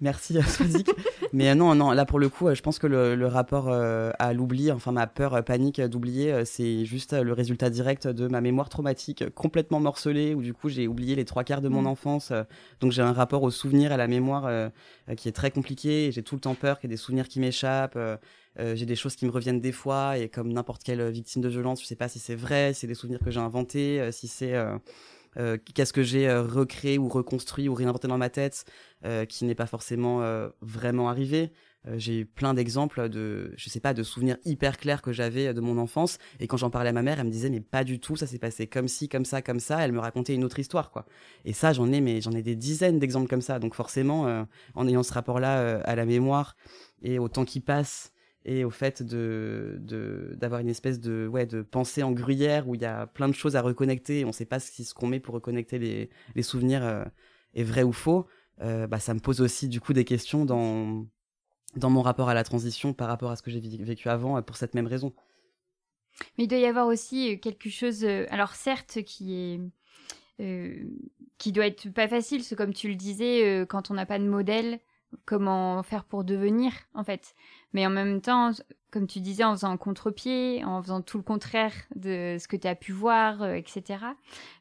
Merci, 0.01 0.41
Swazik. 0.41 0.89
mais 1.31 1.55
non, 1.55 1.73
non, 1.73 1.91
là, 1.91 2.05
pour 2.05 2.19
le 2.19 2.27
coup, 2.27 2.53
je 2.53 2.61
pense 2.61 2.77
que 2.77 2.87
le, 2.87 3.25
rapport 3.27 3.69
à 3.69 4.33
l'oubli, 4.33 4.71
enfin, 4.73 4.91
ma 4.91 5.07
peur, 5.07 5.41
panique 5.45 5.79
d'oublier, 5.79 6.43
c'est 6.43 6.83
juste 6.83 7.13
le 7.13 7.31
résultat 7.31 7.69
direct 7.69 8.07
de 8.07 8.27
ma 8.27 8.41
mémoire 8.41 8.67
traumatique 8.67 9.23
complètement 9.33 9.79
morcelée, 9.79 10.35
où 10.35 10.41
du 10.41 10.53
coup, 10.53 10.67
j'ai 10.67 10.89
oublié 10.89 11.15
les 11.15 11.23
trois 11.23 11.45
quarts 11.45 11.61
de 11.61 11.69
mon 11.69 11.83
mm. 11.83 11.87
enfance. 11.87 12.33
donc, 12.81 12.91
j'ai 12.91 13.01
un 13.01 13.13
rapport 13.13 13.43
au 13.43 13.51
souvenir, 13.51 13.93
à 13.93 13.97
la 13.97 14.07
mémoire 14.07 14.49
euh, 15.09 15.12
qui 15.15 15.29
est 15.29 15.33
très 15.33 15.51
compliqué. 15.51 16.11
J'ai 16.11 16.23
tout 16.23 16.35
le 16.35 16.41
temps 16.41 16.55
peur 16.55 16.79
qu'il 16.79 16.89
y 16.89 16.93
ait 16.93 16.95
des 16.95 17.01
souvenirs 17.01 17.27
qui 17.27 17.39
m'échappent. 17.39 17.95
Euh, 17.95 18.17
euh, 18.59 18.75
j'ai 18.75 18.85
des 18.85 18.95
choses 18.95 19.15
qui 19.15 19.25
me 19.25 19.31
reviennent 19.31 19.59
des 19.59 19.71
fois 19.71 20.17
et 20.17 20.29
comme 20.29 20.51
n'importe 20.53 20.83
quelle 20.83 21.09
victime 21.09 21.41
de 21.41 21.49
violence, 21.49 21.81
je 21.81 21.87
sais 21.87 21.95
pas 21.95 22.07
si 22.07 22.19
c'est 22.19 22.35
vrai, 22.35 22.73
si 22.73 22.81
c'est 22.81 22.87
des 22.87 22.93
souvenirs 22.93 23.19
que 23.19 23.31
j'ai 23.31 23.39
inventés, 23.39 24.11
si 24.11 24.27
c'est 24.27 24.53
qu'est-ce 25.73 25.91
que 25.91 26.03
j'ai 26.03 26.31
recréé 26.31 26.99
ou 26.99 27.09
reconstruit 27.09 27.67
ou 27.67 27.73
réinventé 27.73 28.07
dans 28.07 28.19
ma 28.19 28.29
tête 28.29 28.65
qui 29.27 29.45
n'est 29.45 29.55
pas 29.55 29.65
forcément 29.65 30.21
vraiment 30.61 31.09
arrivé. 31.09 31.51
Euh, 31.87 31.95
j'ai 31.97 32.23
plein 32.25 32.53
d'exemples 32.53 33.09
de, 33.09 33.53
je 33.57 33.69
sais 33.69 33.79
pas, 33.79 33.93
de 33.93 34.03
souvenirs 34.03 34.37
hyper 34.45 34.77
clairs 34.77 35.01
que 35.01 35.11
j'avais 35.11 35.53
de 35.53 35.61
mon 35.61 35.77
enfance. 35.77 36.17
Et 36.39 36.47
quand 36.47 36.57
j'en 36.57 36.69
parlais 36.69 36.89
à 36.89 36.93
ma 36.93 37.01
mère, 37.01 37.19
elle 37.19 37.25
me 37.25 37.31
disait, 37.31 37.49
mais 37.49 37.59
pas 37.59 37.83
du 37.83 37.99
tout, 37.99 38.15
ça 38.15 38.27
s'est 38.27 38.39
passé 38.39 38.67
comme 38.67 38.87
ci, 38.87 39.09
comme 39.09 39.25
ça, 39.25 39.41
comme 39.41 39.59
ça. 39.59 39.83
Elle 39.83 39.91
me 39.91 39.99
racontait 39.99 40.33
une 40.33 40.43
autre 40.43 40.59
histoire, 40.59 40.91
quoi. 40.91 41.05
Et 41.45 41.53
ça, 41.53 41.73
j'en 41.73 41.91
ai, 41.91 42.01
mais 42.01 42.21
j'en 42.21 42.31
ai 42.31 42.41
des 42.41 42.55
dizaines 42.55 42.99
d'exemples 42.99 43.27
comme 43.27 43.41
ça. 43.41 43.59
Donc 43.59 43.75
forcément, 43.75 44.27
euh, 44.27 44.43
en 44.75 44.87
ayant 44.87 45.03
ce 45.03 45.13
rapport-là 45.13 45.59
euh, 45.59 45.81
à 45.83 45.95
la 45.95 46.05
mémoire 46.05 46.55
et 47.01 47.19
au 47.19 47.27
temps 47.27 47.45
qui 47.45 47.59
passe 47.59 48.11
et 48.45 48.65
au 48.65 48.69
fait 48.69 49.01
de 49.03 49.79
d'avoir 50.37 50.59
une 50.59 50.67
espèce 50.67 50.99
de 50.99 51.27
ouais 51.27 51.45
de 51.45 51.61
pensée 51.61 52.03
en 52.03 52.11
gruyère 52.11 52.67
où 52.67 52.75
il 52.75 52.81
y 52.81 52.85
a 52.85 53.07
plein 53.07 53.29
de 53.29 53.33
choses 53.33 53.55
à 53.55 53.61
reconnecter 53.61 54.19
et 54.19 54.25
on 54.25 54.33
sait 54.33 54.43
pas 54.45 54.59
si 54.59 54.83
ce 54.83 54.93
qu'on 54.93 55.07
met 55.07 55.21
pour 55.21 55.33
reconnecter 55.33 55.79
les, 55.79 56.09
les 56.35 56.43
souvenirs 56.43 57.05
est 57.53 57.63
vrai 57.63 57.83
ou 57.83 57.93
faux 57.93 58.27
bah 58.59 58.99
ça 58.99 59.13
me 59.13 59.21
pose 59.21 59.39
aussi 59.39 59.69
du 59.69 59.79
coup 59.79 59.93
des 59.93 60.03
questions 60.03 60.43
dans 60.43 61.05
dans 61.75 61.89
mon 61.89 62.01
rapport 62.01 62.29
à 62.29 62.33
la 62.33 62.43
transition 62.43 62.93
par 62.93 63.07
rapport 63.07 63.31
à 63.31 63.35
ce 63.35 63.41
que 63.41 63.51
j'ai 63.51 63.59
vécu 63.59 64.09
avant 64.09 64.37
euh, 64.37 64.41
pour 64.41 64.57
cette 64.57 64.73
même 64.73 64.87
raison. 64.87 65.13
Mais 66.37 66.45
il 66.45 66.47
doit 66.47 66.59
y 66.59 66.65
avoir 66.65 66.87
aussi 66.87 67.33
euh, 67.33 67.37
quelque 67.37 67.69
chose, 67.69 68.03
euh, 68.03 68.25
alors 68.29 68.55
certes, 68.55 68.99
qui 69.03 69.35
est 69.35 69.59
qui 71.37 71.51
doit 71.51 71.67
être 71.67 71.89
pas 71.89 72.07
facile, 72.07 72.43
c'est 72.43 72.55
comme 72.55 72.73
tu 72.73 72.89
le 72.89 72.95
disais, 72.95 73.65
quand 73.69 73.91
on 73.91 73.93
n'a 73.93 74.05
pas 74.05 74.17
de 74.17 74.27
modèle, 74.27 74.79
comment 75.25 75.83
faire 75.83 76.03
pour 76.03 76.23
devenir, 76.23 76.73
en 76.95 77.03
fait. 77.03 77.35
Mais 77.71 77.85
en 77.85 77.91
même 77.91 78.19
temps, 78.19 78.51
comme 78.91 79.07
tu 79.07 79.21
disais, 79.21 79.43
en 79.43 79.53
faisant 79.53 79.77
contre-pied, 79.77 80.65
en 80.65 80.81
faisant 80.81 81.01
tout 81.01 81.17
le 81.17 81.23
contraire 81.23 81.73
de 81.95 82.37
ce 82.39 82.47
que 82.47 82.57
tu 82.57 82.67
as 82.67 82.75
pu 82.75 82.91
voir, 82.91 83.45
etc. 83.53 83.83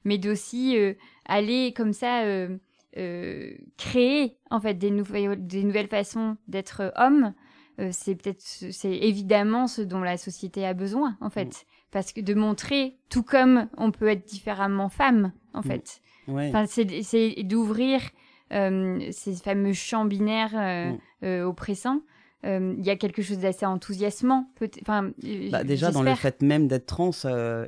Mais 0.04 0.18
d'aussi 0.18 0.76
aller 1.24 1.72
comme 1.74 1.94
ça 1.94 2.22
créer 3.76 4.36
en 4.50 4.60
fait 4.60 4.74
des 4.74 4.90
nouvelles, 4.90 5.46
des 5.46 5.64
nouvelles 5.64 5.88
façons 5.88 6.36
d'être 6.46 6.92
homme, 6.96 7.32
euh, 7.80 7.88
c'est 7.90 8.14
peut-être, 8.14 8.42
c'est 8.42 8.92
évidemment 8.92 9.66
ce 9.66 9.80
dont 9.80 10.02
la 10.02 10.18
société 10.18 10.66
a 10.66 10.74
besoin 10.74 11.16
en 11.20 11.30
fait, 11.30 11.46
mm. 11.46 11.66
parce 11.90 12.12
que 12.12 12.20
de 12.20 12.34
montrer 12.34 12.98
tout 13.08 13.22
comme 13.22 13.68
on 13.78 13.90
peut 13.90 14.08
être 14.08 14.26
différemment 14.26 14.88
femme 14.90 15.32
en 15.54 15.60
mm. 15.60 15.64
fait. 15.64 16.00
Enfin, 16.28 16.66
c'est 16.66 17.42
d'ouvrir 17.42 18.00
euh, 18.52 19.00
ces 19.10 19.34
fameux 19.34 19.72
champs 19.72 20.04
binaires 20.04 20.98
mm. 21.22 21.44
oppressants. 21.44 22.02
Il 22.44 22.84
y 22.84 22.90
a 22.90 22.96
quelque 22.96 23.22
chose 23.22 23.38
d'assez 23.38 23.64
enthousiasmant. 23.64 24.50
Enfin, 24.80 25.12
bah, 25.50 25.62
déjà 25.62 25.92
dans 25.92 26.02
le 26.02 26.14
fait 26.16 26.42
même 26.42 26.66
d'être 26.66 26.86
trans, 26.86 27.10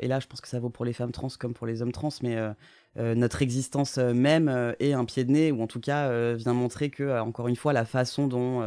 et 0.00 0.06
là 0.06 0.20
je 0.20 0.26
pense 0.26 0.40
que 0.40 0.48
ça 0.48 0.60
vaut 0.60 0.70
pour 0.70 0.84
les 0.84 0.92
femmes 0.92 1.12
trans 1.12 1.28
comme 1.38 1.54
pour 1.54 1.66
les 1.66 1.80
hommes 1.80 1.92
trans, 1.92 2.10
mais 2.22 2.36
euh, 2.36 2.52
notre 2.96 3.42
existence 3.42 3.98
euh, 3.98 4.14
même 4.14 4.48
euh, 4.48 4.72
est 4.78 4.92
un 4.92 5.04
pied 5.04 5.24
de 5.24 5.32
nez, 5.32 5.52
ou 5.52 5.62
en 5.62 5.66
tout 5.66 5.80
cas 5.80 6.34
vient 6.34 6.52
montrer 6.54 6.90
que, 6.90 7.20
encore 7.20 7.48
une 7.48 7.56
fois, 7.56 7.72
la 7.72 7.84
façon 7.84 8.26
dont 8.26 8.62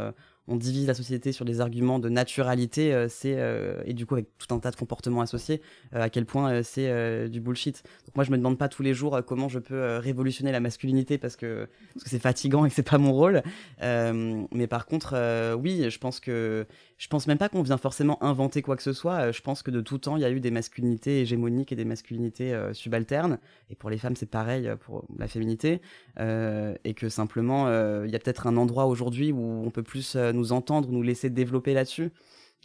on 0.48 0.56
divise 0.56 0.86
la 0.86 0.94
société 0.94 1.32
sur 1.32 1.44
des 1.44 1.60
arguments 1.60 1.98
de 1.98 2.08
naturalité, 2.08 2.94
euh, 2.94 3.06
c'est 3.08 3.34
euh, 3.36 3.82
et 3.84 3.92
du 3.92 4.06
coup 4.06 4.14
avec 4.14 4.26
tout 4.38 4.52
un 4.54 4.58
tas 4.58 4.70
de 4.70 4.76
comportements 4.76 5.20
associés, 5.20 5.60
euh, 5.94 6.02
à 6.02 6.08
quel 6.08 6.24
point 6.24 6.62
c'est 6.62 7.28
du 7.28 7.40
bullshit. 7.40 7.82
Donc 8.06 8.16
moi 8.16 8.24
je 8.24 8.30
me 8.30 8.38
demande 8.38 8.58
pas 8.58 8.68
tous 8.68 8.82
les 8.82 8.94
jours 8.94 9.20
comment 9.26 9.48
je 9.48 9.58
peux 9.58 9.98
révolutionner 9.98 10.50
la 10.50 10.60
masculinité 10.60 11.18
parce 11.18 11.36
que 11.36 11.68
parce 11.94 12.04
que 12.04 12.10
c'est 12.10 12.18
fatigant 12.18 12.64
et 12.64 12.70
que 12.70 12.74
c'est 12.74 12.82
pas 12.82 12.98
mon 12.98 13.12
rôle. 13.12 13.42
mais 13.80 14.66
par 14.66 14.86
contre, 14.86 15.54
oui, 15.56 15.90
je 15.90 15.98
pense 15.98 16.18
que 16.18 16.66
je 16.98 17.08
pense 17.08 17.26
même 17.26 17.38
pas 17.38 17.48
qu'on 17.48 17.62
vient 17.62 17.78
forcément 17.78 18.22
inventer 18.22 18.60
quoi 18.60 18.76
que 18.76 18.82
ce 18.82 18.92
soit. 18.92 19.32
je 19.32 19.40
pense 19.40 19.62
que 19.62 19.70
de 19.70 19.80
tout 19.80 19.98
temps 19.98 20.16
il 20.16 20.22
y 20.22 20.24
a 20.24 20.30
eu 20.30 20.40
des 20.40 20.50
masculinités 20.50 21.20
hégémoniques 21.20 21.72
et 21.72 21.76
des 21.76 21.84
masculinités 21.84 22.56
subalternes. 22.72 23.38
Et 23.70 23.76
pour 23.76 23.88
les 23.88 23.98
femmes 23.98 24.16
c'est 24.16 24.26
pareil 24.26 24.70
pour 24.80 25.04
la 25.16 25.28
féminité 25.28 25.80
et 26.18 26.94
que 26.94 27.08
simplement 27.08 27.68
il 28.04 28.10
y 28.10 28.16
a 28.16 28.18
peut-être 28.18 28.46
un 28.46 28.56
endroit 28.56 28.86
aujourd'hui 28.86 29.32
où 29.32 29.62
on 29.64 29.70
peut 29.70 29.84
plus 29.84 30.16
nous 30.16 30.52
entendre, 30.52 30.90
nous 30.90 31.02
laisser 31.02 31.30
développer 31.30 31.72
là-dessus. 31.72 32.10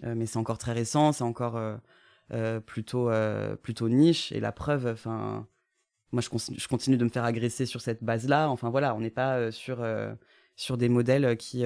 Euh, 0.03 0.15
mais 0.15 0.25
c'est 0.25 0.37
encore 0.37 0.57
très 0.57 0.73
récent, 0.73 1.11
c'est 1.11 1.23
encore 1.23 1.55
euh, 1.57 1.75
euh, 2.33 2.59
plutôt, 2.59 3.09
plutôt 3.61 3.89
niche. 3.89 4.31
Et 4.31 4.39
la 4.39 4.51
preuve, 4.51 4.87
enfin, 4.87 5.47
moi 6.11 6.21
je, 6.21 6.29
je, 6.57 6.67
continue 6.67 6.97
de 6.97 7.03
me 7.03 7.09
faire 7.09 7.25
agresser 7.25 7.65
sur 7.65 7.81
cette 7.81 8.03
base-là. 8.03 8.49
Enfin 8.49 8.69
voilà, 8.69 8.95
on 8.95 9.01
n'est 9.01 9.09
pas 9.09 9.51
sur, 9.51 9.85
sur 10.55 10.77
des 10.77 10.89
modèles 10.89 11.37
qui, 11.37 11.63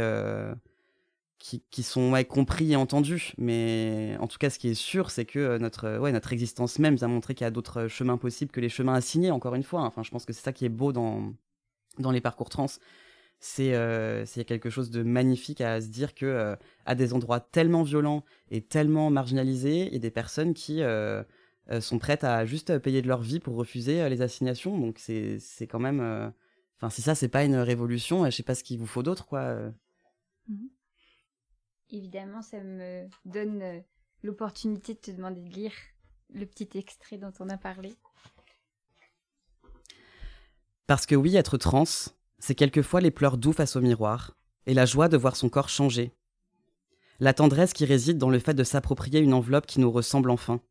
qui, 1.40 1.84
sont 1.84 2.14
compris 2.28 2.74
et 2.74 2.76
entendus. 2.76 3.34
Mais 3.38 4.18
en 4.20 4.28
tout 4.28 4.38
cas, 4.38 4.50
ce 4.50 4.60
qui 4.60 4.70
est 4.70 4.74
sûr, 4.74 5.12
c'est 5.12 5.26
que 5.26 5.58
notre, 5.58 5.98
ouais, 6.00 6.12
notre 6.12 6.34
existence 6.34 6.80
même 6.80 6.96
vient 6.96 7.08
montrer 7.08 7.36
qu'il 7.36 7.46
y 7.46 7.48
a 7.48 7.52
d'autres 7.52 7.88
chemins 7.88 8.18
possibles 8.18 8.52
que 8.52 8.60
les 8.60 8.70
chemins 8.70 8.96
assignés, 8.96 9.32
encore 9.32 9.56
une 9.56 9.64
fois. 9.64 9.82
Enfin, 9.82 10.04
je 10.04 10.12
pense 10.12 10.26
que 10.26 10.34
c'est 10.34 10.44
ça 10.44 10.54
qui 10.54 10.66
est 10.66 10.70
beau 10.70 10.92
dans, 10.92 11.34
dans 12.00 12.12
les 12.12 12.22
parcours 12.22 12.50
trans 12.50 12.68
c'est 13.40 13.74
euh, 13.76 14.26
quelque 14.48 14.70
chose 14.70 14.90
de 14.90 15.04
magnifique 15.04 15.62
à 15.62 15.82
se 15.82 15.88
dire 15.88 16.16
que 16.16 16.26
euh, 16.26 16.56
à 16.86 16.96
des 16.96 17.14
endroits 17.14 17.40
tellement 17.40 17.84
violents 17.84 18.24
et 18.50 18.62
tellement 18.62 19.10
marginalisés, 19.10 19.88
il 19.88 19.94
y 19.94 19.98
a 19.98 20.00
des 20.00 20.12
personnes 20.12 20.54
qui 20.54 20.82
euh, 20.82 21.24
euh, 21.70 21.82
sont 21.82 22.00
prêtes 22.00 22.24
à 22.24 22.46
juste 22.46 22.78
payer 22.80 23.02
de 23.02 23.08
leur 23.08 23.22
vie 23.22 23.40
pour 23.40 23.56
refuser 23.56 24.10
les 24.10 24.22
assignations. 24.22 24.78
Donc 24.78 24.98
c'est 25.00 25.68
quand 25.70 25.80
même, 25.80 26.34
enfin 26.78 26.90
si 26.90 27.02
ça 27.02 27.16
c'est 27.16 27.28
pas 27.28 27.44
une 27.44 27.58
révolution, 27.58 28.26
je 28.26 28.32
sais 28.32 28.44
pas 28.44 28.56
ce 28.56 28.64
qu'il 28.64 28.80
vous 28.80 28.88
faut 28.88 29.04
d'autre 29.04 29.28
quoi. 29.28 29.56
Mhm. 30.48 30.70
Évidemment, 31.90 32.42
ça 32.42 32.62
me 32.62 33.08
donne 33.26 33.84
l'opportunité 34.24 34.94
de 34.94 35.00
te 35.00 35.12
demander 35.12 35.42
de 35.42 35.54
lire 35.54 35.74
le 36.34 36.46
petit 36.46 36.70
extrait 36.76 37.18
dont 37.18 37.32
on 37.40 37.50
a 37.50 37.58
parlé. 37.58 37.96
Parce 40.86 41.06
que 41.06 41.16
oui, 41.16 41.36
être 41.36 41.58
trans, 41.58 41.86
c'est 42.40 42.56
quelquefois 42.56 43.02
les 43.02 43.12
pleurs 43.12 43.38
doux 43.38 43.54
face 43.54 43.76
au 43.76 43.82
miroir, 43.82 44.38
et 44.66 44.74
la 44.74 44.86
joie 44.86 45.10
de 45.10 45.18
voir 45.18 45.36
son 45.36 45.50
corps 45.50 45.70
changer. 45.70 46.12
La 47.20 47.34
tendresse 47.34 47.74
qui 47.74 47.86
réside 47.86 48.18
dans 48.18 48.30
le 48.30 48.40
fait 48.40 48.54
de 48.54 48.64
s'approprier 48.64 49.20
une 49.20 49.34
enveloppe 49.34 49.66
qui 49.66 49.80
nous 49.80 49.92
ressemble 49.92 50.30
enfin. 50.30 50.62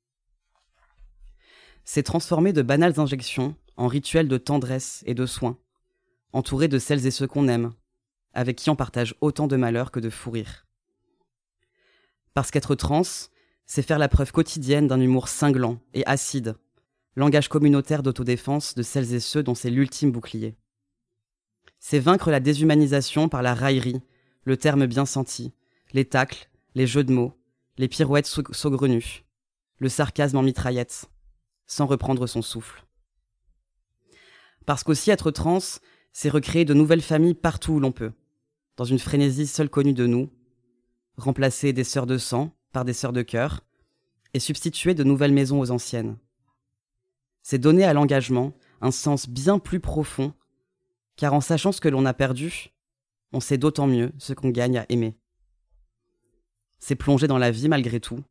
C'est 1.85 2.02
transformer 2.02 2.52
de 2.52 2.62
banales 2.62 3.00
injections 3.00 3.57
en 3.76 3.88
rituels 3.88 4.29
de 4.29 4.38
tendresse 4.38 5.02
et 5.07 5.14
de 5.14 5.26
soins, 5.26 5.59
entouré 6.33 6.68
de 6.68 6.79
celles 6.79 7.07
et 7.07 7.11
ceux 7.11 7.26
qu'on 7.26 7.48
aime, 7.48 7.72
avec 8.33 8.57
qui 8.57 8.70
on 8.70 8.76
partage 8.76 9.14
autant 9.20 9.46
de 9.46 9.57
malheurs 9.57 9.90
que 9.90 10.00
de 10.00 10.11
fou 10.11 10.31
rire. 10.31 10.65
Parce 12.37 12.51
qu'être 12.51 12.75
trans, 12.75 13.01
c'est 13.64 13.81
faire 13.81 13.99
la 13.99 14.11
preuve 14.11 14.31
quotidienne 14.31 14.87
d'un 14.87 15.01
humour 15.01 15.27
cinglant 15.29 15.81
et 15.94 16.05
acide, 16.05 16.55
langage 17.14 17.49
communautaire 17.49 18.03
d'autodéfense 18.03 18.75
de 18.75 18.83
celles 18.83 19.14
et 19.14 19.20
ceux 19.20 19.42
dont 19.42 19.55
c'est 19.55 19.70
l'ultime 19.70 20.12
bouclier. 20.12 20.55
C'est 21.79 21.99
vaincre 21.99 22.31
la 22.31 22.40
déshumanisation 22.40 23.31
par 23.31 23.40
la 23.40 23.55
raillerie, 23.55 24.03
le 24.44 24.59
terme 24.59 24.85
bien 24.85 25.07
senti, 25.07 25.55
les 25.94 26.05
tacles, 26.05 26.51
les 26.75 26.87
jeux 26.87 27.05
de 27.05 27.12
mots, 27.14 27.33
les 27.79 27.88
pirouettes 27.88 28.27
saugrenues, 28.27 29.25
le 29.79 29.88
sarcasme 29.88 30.37
en 30.37 30.42
mitraillette, 30.42 31.07
sans 31.66 31.87
reprendre 31.87 32.27
son 32.27 32.42
souffle. 32.42 32.85
Parce 34.66 34.85
qu'aussi 34.85 35.11
être 35.11 35.31
trans, 35.31 35.81
c'est 36.12 36.29
recréer 36.29 36.66
de 36.66 36.75
nouvelles 36.75 37.01
familles 37.01 37.33
partout 37.33 37.72
où 37.72 37.81
l'on 37.81 37.92
peut, 37.92 38.12
dans 38.77 38.85
une 38.85 38.99
frénésie 38.99 39.46
seule 39.46 39.70
connue 39.70 39.94
de 39.94 40.07
nous, 40.07 40.29
remplacer 41.16 41.72
des 41.72 41.85
sœurs 41.85 42.07
de 42.07 42.18
sang 42.18 42.52
par 42.72 42.85
des 42.85 42.92
sœurs 42.92 43.12
de 43.12 43.22
cœur, 43.22 43.62
et 44.35 44.40
substituer 44.40 44.94
de 44.94 45.04
nouvelles 45.04 45.33
maisons 45.33 45.60
aux 45.60 45.71
anciennes. 45.71 46.19
C'est 47.42 47.58
donner 47.58 47.85
à 47.85 47.94
l'engagement 47.94 48.52
un 48.81 48.90
sens 48.90 49.29
bien 49.29 49.58
plus 49.58 49.81
profond 49.81 50.35
car 51.17 51.33
en 51.33 51.40
sachant 51.40 51.73
ce 51.73 51.81
que 51.81 51.88
l'on 51.88 52.06
a 52.06 52.14
perdu, 52.14 52.73
on 53.33 53.40
sait 53.40 53.58
d'autant 53.58 53.87
mieux 53.87 54.12
ce 54.19 54.33
qu'on 54.33 54.50
gagne 54.50 54.79
à 54.79 54.87
aimer. 54.88 55.19
C'est 56.79 56.94
plonger 56.94 57.27
dans 57.27 57.38
la 57.38 57.50
vie 57.50 57.69
malgré 57.69 58.00
tout, 58.00 58.23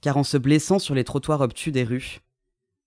car 0.00 0.16
en 0.16 0.24
se 0.24 0.36
blessant 0.36 0.78
sur 0.78 0.94
les 0.94 1.04
trottoirs 1.04 1.40
obtus 1.40 1.72
des 1.72 1.84
rues, 1.84 2.20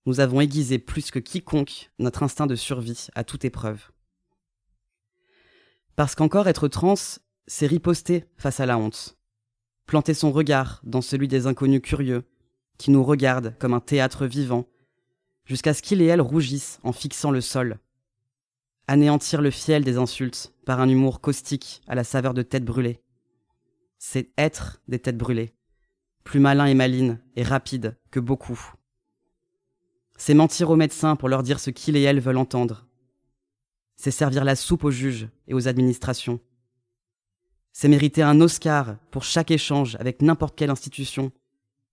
nous 0.06 0.20
avons 0.20 0.40
aiguisé 0.40 0.78
plus 0.78 1.10
que 1.10 1.18
quiconque 1.18 1.90
notre 1.98 2.22
instinct 2.22 2.46
de 2.46 2.54
survie 2.54 3.08
à 3.14 3.24
toute 3.24 3.44
épreuve. 3.44 3.90
Parce 5.96 6.14
qu'encore 6.14 6.48
être 6.48 6.68
trans, 6.68 6.94
c'est 7.46 7.66
riposter 7.66 8.24
face 8.36 8.60
à 8.60 8.66
la 8.66 8.78
honte, 8.78 9.18
planter 9.90 10.14
son 10.14 10.30
regard 10.30 10.80
dans 10.84 11.00
celui 11.00 11.26
des 11.26 11.48
inconnus 11.48 11.82
curieux, 11.82 12.22
qui 12.78 12.92
nous 12.92 13.02
regardent 13.02 13.56
comme 13.58 13.74
un 13.74 13.80
théâtre 13.80 14.24
vivant, 14.24 14.68
jusqu'à 15.46 15.74
ce 15.74 15.82
qu'il 15.82 16.00
et 16.00 16.04
elle 16.04 16.20
rougissent 16.20 16.78
en 16.84 16.92
fixant 16.92 17.32
le 17.32 17.40
sol, 17.40 17.80
anéantir 18.86 19.42
le 19.42 19.50
fiel 19.50 19.82
des 19.82 19.96
insultes 19.96 20.54
par 20.64 20.78
un 20.78 20.88
humour 20.88 21.20
caustique 21.20 21.82
à 21.88 21.96
la 21.96 22.04
saveur 22.04 22.34
de 22.34 22.42
têtes 22.42 22.64
brûlées. 22.64 23.00
C'est 23.98 24.30
être 24.38 24.80
des 24.86 25.00
têtes 25.00 25.18
brûlées, 25.18 25.54
plus 26.22 26.38
malin 26.38 26.66
et 26.66 26.74
maline 26.74 27.18
et 27.34 27.42
rapide 27.42 27.98
que 28.12 28.20
beaucoup. 28.20 28.72
C'est 30.16 30.34
mentir 30.34 30.70
aux 30.70 30.76
médecins 30.76 31.16
pour 31.16 31.28
leur 31.28 31.42
dire 31.42 31.58
ce 31.58 31.70
qu'ils 31.70 31.96
et 31.96 32.02
elles 32.02 32.20
veulent 32.20 32.36
entendre. 32.36 32.86
C'est 33.96 34.12
servir 34.12 34.44
la 34.44 34.54
soupe 34.54 34.84
aux 34.84 34.92
juges 34.92 35.28
et 35.48 35.54
aux 35.54 35.66
administrations. 35.66 36.38
C'est 37.72 37.88
mériter 37.88 38.22
un 38.22 38.40
Oscar 38.40 38.96
pour 39.10 39.24
chaque 39.24 39.50
échange 39.50 39.96
avec 40.00 40.22
n'importe 40.22 40.56
quelle 40.56 40.70
institution 40.70 41.32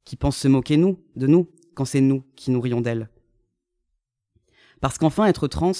qui 0.03 0.15
pense 0.15 0.37
se 0.37 0.47
moquer 0.47 0.77
nous, 0.77 0.99
de 1.15 1.27
nous, 1.27 1.49
quand 1.75 1.85
c'est 1.85 2.01
nous 2.01 2.23
qui 2.35 2.51
nous 2.51 2.61
rions 2.61 2.81
d'elle. 2.81 3.09
Parce 4.81 4.97
qu'enfin, 4.97 5.25
être 5.25 5.47
trans, 5.47 5.71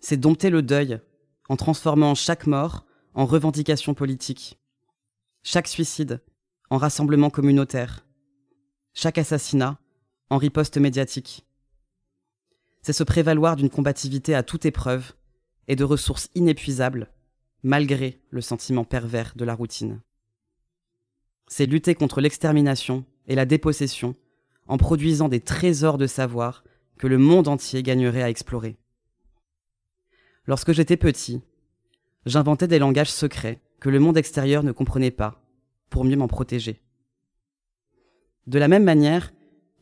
c'est 0.00 0.16
dompter 0.16 0.50
le 0.50 0.62
deuil 0.62 1.00
en 1.48 1.56
transformant 1.56 2.14
chaque 2.14 2.46
mort 2.46 2.84
en 3.14 3.26
revendication 3.26 3.94
politique, 3.94 4.58
chaque 5.42 5.68
suicide 5.68 6.22
en 6.70 6.78
rassemblement 6.78 7.30
communautaire, 7.30 8.06
chaque 8.94 9.18
assassinat 9.18 9.78
en 10.30 10.38
riposte 10.38 10.78
médiatique. 10.78 11.46
C'est 12.82 12.92
se 12.92 13.04
prévaloir 13.04 13.56
d'une 13.56 13.70
combativité 13.70 14.34
à 14.34 14.42
toute 14.42 14.64
épreuve 14.64 15.12
et 15.68 15.76
de 15.76 15.84
ressources 15.84 16.28
inépuisables, 16.34 17.10
malgré 17.66 18.20
le 18.30 18.40
sentiment 18.40 18.84
pervers 18.84 19.32
de 19.34 19.44
la 19.44 19.52
routine. 19.52 20.00
C'est 21.48 21.66
lutter 21.66 21.96
contre 21.96 22.20
l'extermination 22.20 23.04
et 23.26 23.34
la 23.34 23.44
dépossession 23.44 24.14
en 24.68 24.76
produisant 24.76 25.28
des 25.28 25.40
trésors 25.40 25.98
de 25.98 26.06
savoir 26.06 26.62
que 26.96 27.08
le 27.08 27.18
monde 27.18 27.48
entier 27.48 27.82
gagnerait 27.82 28.22
à 28.22 28.30
explorer. 28.30 28.76
Lorsque 30.46 30.70
j'étais 30.70 30.96
petit, 30.96 31.42
j'inventais 32.24 32.68
des 32.68 32.78
langages 32.78 33.10
secrets 33.10 33.60
que 33.80 33.90
le 33.90 33.98
monde 33.98 34.16
extérieur 34.16 34.62
ne 34.62 34.70
comprenait 34.70 35.10
pas, 35.10 35.44
pour 35.90 36.04
mieux 36.04 36.16
m'en 36.16 36.28
protéger. 36.28 36.80
De 38.46 38.60
la 38.60 38.68
même 38.68 38.84
manière, 38.84 39.32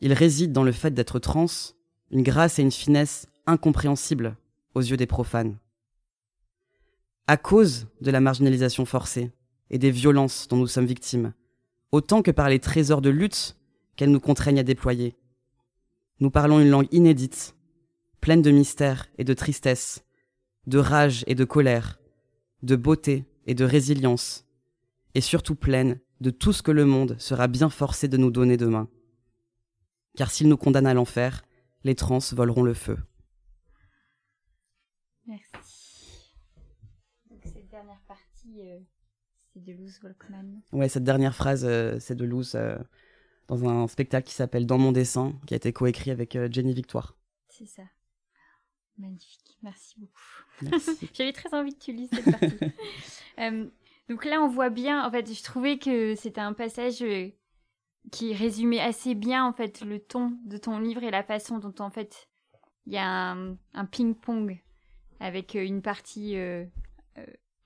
il 0.01 0.13
réside 0.13 0.51
dans 0.51 0.63
le 0.63 0.71
fait 0.71 0.95
d'être 0.95 1.19
trans 1.19 1.45
une 2.09 2.23
grâce 2.23 2.57
et 2.57 2.63
une 2.63 2.71
finesse 2.71 3.27
incompréhensibles 3.45 4.37
aux 4.73 4.81
yeux 4.81 4.97
des 4.97 5.05
profanes. 5.05 5.59
À 7.27 7.37
cause 7.37 7.87
de 8.01 8.11
la 8.11 8.21
marginalisation 8.21 8.85
forcée 8.85 9.31
et 9.71 9.79
des 9.79 9.89
violences 9.89 10.47
dont 10.47 10.57
nous 10.57 10.67
sommes 10.67 10.85
victimes, 10.85 11.33
autant 11.91 12.21
que 12.21 12.29
par 12.29 12.49
les 12.49 12.59
trésors 12.59 13.01
de 13.01 13.09
lutte 13.09 13.57
qu'elles 13.95 14.11
nous 14.11 14.19
contraignent 14.19 14.59
à 14.59 14.63
déployer, 14.63 15.15
nous 16.19 16.29
parlons 16.29 16.59
une 16.59 16.69
langue 16.69 16.87
inédite, 16.91 17.55
pleine 18.21 18.43
de 18.43 18.51
mystère 18.51 19.07
et 19.17 19.23
de 19.23 19.33
tristesse, 19.33 20.05
de 20.67 20.77
rage 20.77 21.23
et 21.25 21.33
de 21.33 21.45
colère, 21.45 21.99
de 22.61 22.75
beauté 22.75 23.25
et 23.47 23.55
de 23.55 23.65
résilience, 23.65 24.45
et 25.15 25.21
surtout 25.21 25.55
pleine 25.55 25.99
de 26.21 26.29
tout 26.29 26.53
ce 26.53 26.61
que 26.61 26.71
le 26.71 26.85
monde 26.85 27.15
sera 27.19 27.47
bien 27.47 27.69
forcé 27.69 28.07
de 28.07 28.17
nous 28.17 28.31
donner 28.31 28.55
demain. 28.55 28.87
Car 30.15 30.29
s'il 30.29 30.47
nous 30.47 30.57
condamne 30.57 30.87
à 30.87 30.93
l'enfer, 30.93 31.43
les 31.83 31.95
trans 31.95 32.19
voleront 32.33 32.63
le 32.63 32.73
feu. 32.75 32.97
C'est 39.53 39.63
de 39.63 39.71
Luz 39.71 39.99
Volkmann. 40.01 40.61
Ouais, 40.71 40.89
cette 40.89 41.03
dernière 41.03 41.35
phrase, 41.35 41.65
euh, 41.65 41.97
c'est 41.99 42.15
de 42.15 42.25
Luz 42.25 42.55
euh, 42.55 42.77
dans 43.47 43.67
un 43.67 43.87
spectacle 43.87 44.27
qui 44.27 44.33
s'appelle 44.33 44.65
Dans 44.65 44.77
mon 44.77 44.91
dessin, 44.91 45.33
qui 45.47 45.53
a 45.53 45.57
été 45.57 45.73
coécrit 45.73 46.11
avec 46.11 46.37
Jenny 46.51 46.73
Victoire. 46.73 47.15
C'est 47.49 47.67
ça. 47.67 47.83
Magnifique, 48.97 49.57
merci 49.61 49.95
beaucoup. 49.99 50.79
J'avais 51.13 51.33
très 51.33 51.53
envie 51.53 51.73
que 51.73 51.83
tu 51.83 51.93
lises 51.93 52.09
cette 52.11 52.31
partie. 52.31 52.57
Euh, 53.37 53.69
donc 54.07 54.23
là, 54.23 54.41
on 54.41 54.47
voit 54.47 54.69
bien, 54.69 55.05
en 55.05 55.11
fait, 55.11 55.29
je 55.29 55.43
trouvais 55.43 55.77
que 55.77 56.15
c'était 56.15 56.39
un 56.39 56.53
passage 56.53 57.01
euh, 57.01 57.27
qui 58.13 58.33
résumait 58.33 58.79
assez 58.79 59.13
bien, 59.13 59.45
en 59.45 59.51
fait, 59.51 59.81
le 59.81 59.99
ton 59.99 60.39
de 60.45 60.57
ton 60.57 60.79
livre 60.79 61.03
et 61.03 61.11
la 61.11 61.21
façon 61.21 61.59
dont, 61.59 61.73
en 61.79 61.89
fait, 61.89 62.29
il 62.85 62.93
y 62.93 62.97
a 62.97 63.31
un, 63.31 63.57
un 63.73 63.85
ping-pong 63.85 64.63
avec 65.19 65.57
euh, 65.57 65.65
une 65.65 65.81
partie... 65.81 66.37
euh, 66.37 66.63
euh, 67.17 67.25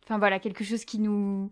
Enfin 0.09 0.17
voilà, 0.17 0.39
quelque 0.39 0.63
chose 0.63 0.85
qui 0.85 0.97
nous... 0.97 1.51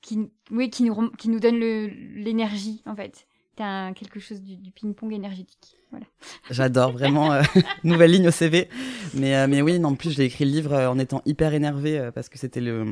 Qui, 0.00 0.30
oui, 0.50 0.70
qui 0.70 0.84
nous, 0.84 1.10
qui 1.18 1.28
nous 1.28 1.40
donne 1.40 1.58
l'énergie, 1.58 2.82
en 2.86 2.96
fait. 2.96 3.26
T'as 3.54 3.92
quelque 3.92 4.18
chose 4.18 4.40
du, 4.40 4.70
ping-pong 4.70 5.12
énergétique. 5.12 5.76
Voilà. 5.90 6.06
J'adore 6.50 6.92
vraiment 6.92 7.32
euh, 7.32 7.42
nouvelle 7.84 8.12
ligne 8.12 8.28
au 8.28 8.30
CV. 8.30 8.68
Mais 9.14 9.36
euh, 9.36 9.46
mais 9.48 9.60
oui, 9.60 9.78
non, 9.78 9.90
en 9.90 9.94
plus 9.94 10.12
j'ai 10.12 10.24
écrit 10.24 10.44
le 10.44 10.52
livre 10.52 10.72
euh, 10.72 10.88
en 10.88 10.98
étant 10.98 11.22
hyper 11.26 11.54
énervé 11.54 11.98
euh, 11.98 12.10
parce 12.10 12.28
que 12.28 12.38
c'était 12.38 12.60
le 12.60 12.84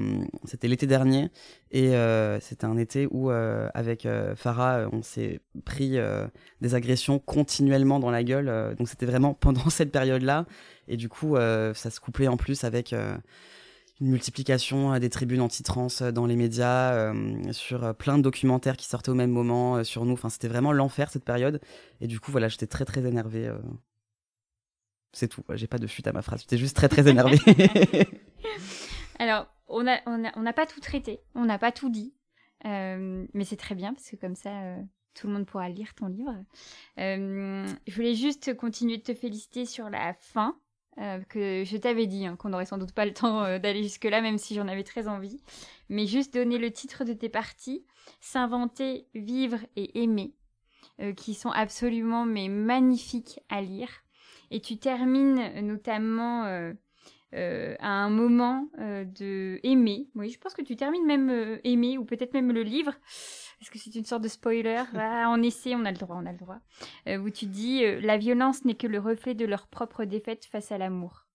c'était 0.45 0.69
l'été 0.69 0.87
dernier 0.87 1.31
et 1.71 1.93
c'était 2.41 2.65
un 2.65 2.77
été 2.77 3.07
où 3.11 3.31
avec 3.31 4.09
Farah 4.37 4.89
on 4.93 5.03
s'est 5.03 5.41
pris 5.65 5.99
des 6.61 6.75
agressions 6.75 7.19
continuellement 7.19 8.01
dans 8.01 8.11
la 8.11 8.25
gueule. 8.25 8.75
donc 8.79 8.89
c'était 8.89 9.07
vraiment 9.07 9.35
pendant 9.35 9.69
cette 9.71 9.93
période-là 9.93 10.47
et 10.89 10.97
du 10.97 11.09
coup 11.09 11.37
ça 11.37 11.91
se 11.91 12.01
couplait 12.01 12.29
en 12.29 12.37
plus 12.37 12.65
avec 12.65 12.95
une 14.01 14.09
multiplication 14.09 14.93
euh, 14.93 14.99
des 14.99 15.09
tribunes 15.11 15.41
anti-trans 15.41 15.89
euh, 16.03 16.13
dans 16.13 16.27
les 16.27 16.37
médias, 16.37 16.93
euh, 16.93 17.53
sur 17.53 17.95
plein 17.95 18.19
de 18.19 18.23
documentaires 18.23 18.77
qui 18.77 18.87
sortaient 18.87 19.11
au 19.11 19.15
même 19.15 19.31
moment 19.31 19.83
sur 19.85 20.05
nous. 20.05 20.13
Enfin, 20.15 20.29
c'était 20.29 20.49
vraiment 20.49 20.73
l'enfer 20.73 21.11
cette 21.11 21.25
période. 21.25 21.61
Et 22.01 22.07
du 22.07 22.21
coup, 22.21 22.31
voilà, 22.31 22.49
j'étais 22.49 22.67
très 22.67 22.85
très 22.85 23.05
énervé. 23.05 23.47
euh. 23.47 23.59
C'est 25.13 25.29
tout. 25.29 25.43
J'ai 25.55 25.67
pas 25.67 25.79
de 25.79 25.87
fuite 25.87 26.07
à 26.07 26.13
ma 26.13 26.21
phrase. 26.21 26.41
J'étais 26.43 26.59
juste 26.59 26.77
très 26.77 26.89
très 26.89 27.09
énervé. 27.09 27.39
Alors, 29.19 29.47
on 29.67 29.83
n'a 29.83 30.01
on 30.05 30.25
a, 30.25 30.33
on 30.37 30.45
a 30.45 30.53
pas 30.53 30.67
tout 30.67 30.81
traité, 30.81 31.21
on 31.35 31.47
n'a 31.47 31.59
pas 31.59 31.73
tout 31.73 31.89
dit, 31.89 32.13
mais 32.63 33.45
c'est 33.45 33.57
très 33.57 33.75
bien 33.75 33.95
parce 33.95 34.11
que 34.11 34.17
comme 34.17 34.35
ça, 34.35 34.51
tout 35.15 35.27
le 35.27 35.33
monde 35.33 35.47
pourra 35.47 35.71
lire 35.71 35.95
ton 35.95 36.09
livre. 36.09 36.35
Je 36.99 37.95
voulais 37.95 38.15
juste 38.15 38.55
continuer 38.59 38.99
de 38.99 39.03
te 39.03 39.15
féliciter 39.15 39.65
sur 39.65 39.89
la 39.89 40.13
fin, 40.13 40.55
euh, 40.99 41.21
que 41.29 41.63
je 41.65 41.77
t'avais 41.77 42.07
dit 42.07 42.27
hein, 42.27 42.37
qu'on 42.37 42.49
n'aurait 42.49 42.65
sans 42.65 42.79
doute 42.79 42.93
pas 42.93 43.05
le 43.05 43.13
temps 43.13 43.45
euh, 43.45 43.59
d'aller 43.59 43.83
jusque-là, 43.83 44.23
même 44.23 44.39
si 44.39 44.55
j'en 44.55 44.67
avais 44.67 44.83
très 44.83 45.09
envie. 45.09 45.43
Mais 45.89 46.07
juste 46.07 46.33
donner 46.33 46.59
le 46.59 46.71
titre 46.71 47.05
de 47.05 47.13
tes 47.13 47.29
parties, 47.29 47.85
S'inventer, 48.21 49.07
vivre 49.15 49.59
et 49.75 50.03
aimer, 50.03 50.33
euh, 51.01 51.13
qui 51.13 51.35
sont 51.35 51.51
absolument 51.51 52.25
mais 52.25 52.49
magnifiques 52.49 53.41
à 53.49 53.61
lire. 53.61 53.91
Et 54.51 54.61
tu 54.61 54.79
termines 54.79 55.61
notamment... 55.61 56.45
à 57.33 57.89
un 57.89 58.09
moment 58.09 58.71
de 58.79 59.61
aimer. 59.63 60.09
Oui, 60.15 60.31
je 60.31 60.39
pense 60.39 60.55
que 60.55 60.63
tu 60.63 60.77
termines 60.77 61.05
même 61.05 61.59
aimer 61.65 61.99
ou 61.99 62.05
peut-être 62.05 62.33
même 62.33 62.53
le 62.53 62.63
livre. 62.63 62.93
Est-ce 63.61 63.71
que 63.71 63.79
c'est 63.79 63.95
une 63.95 64.05
sorte 64.05 64.23
de 64.23 64.29
spoiler? 64.29 64.83
Ah, 64.95 65.29
En 65.31 65.43
essai, 65.43 65.75
on 65.75 65.85
a 65.85 65.91
le 65.91 65.97
droit, 65.97 66.17
on 66.21 66.27
a 66.27 66.33
le 66.33 66.39
droit. 66.39 66.59
Euh, 67.09 67.19
où 67.19 67.31
tu 67.31 67.47
dis 67.47 67.85
euh, 67.85 68.01
la 68.01 68.19
violence 68.19 68.65
n'est 68.65 68.75
que 68.75 68.87
le 68.87 68.99
reflet 68.99 69.35
de 69.35 69.45
leur 69.45 69.67
propre 69.67 70.05
défaite 70.05 70.45
face 70.45 70.71
à 70.73 70.79
l'amour. 70.79 71.27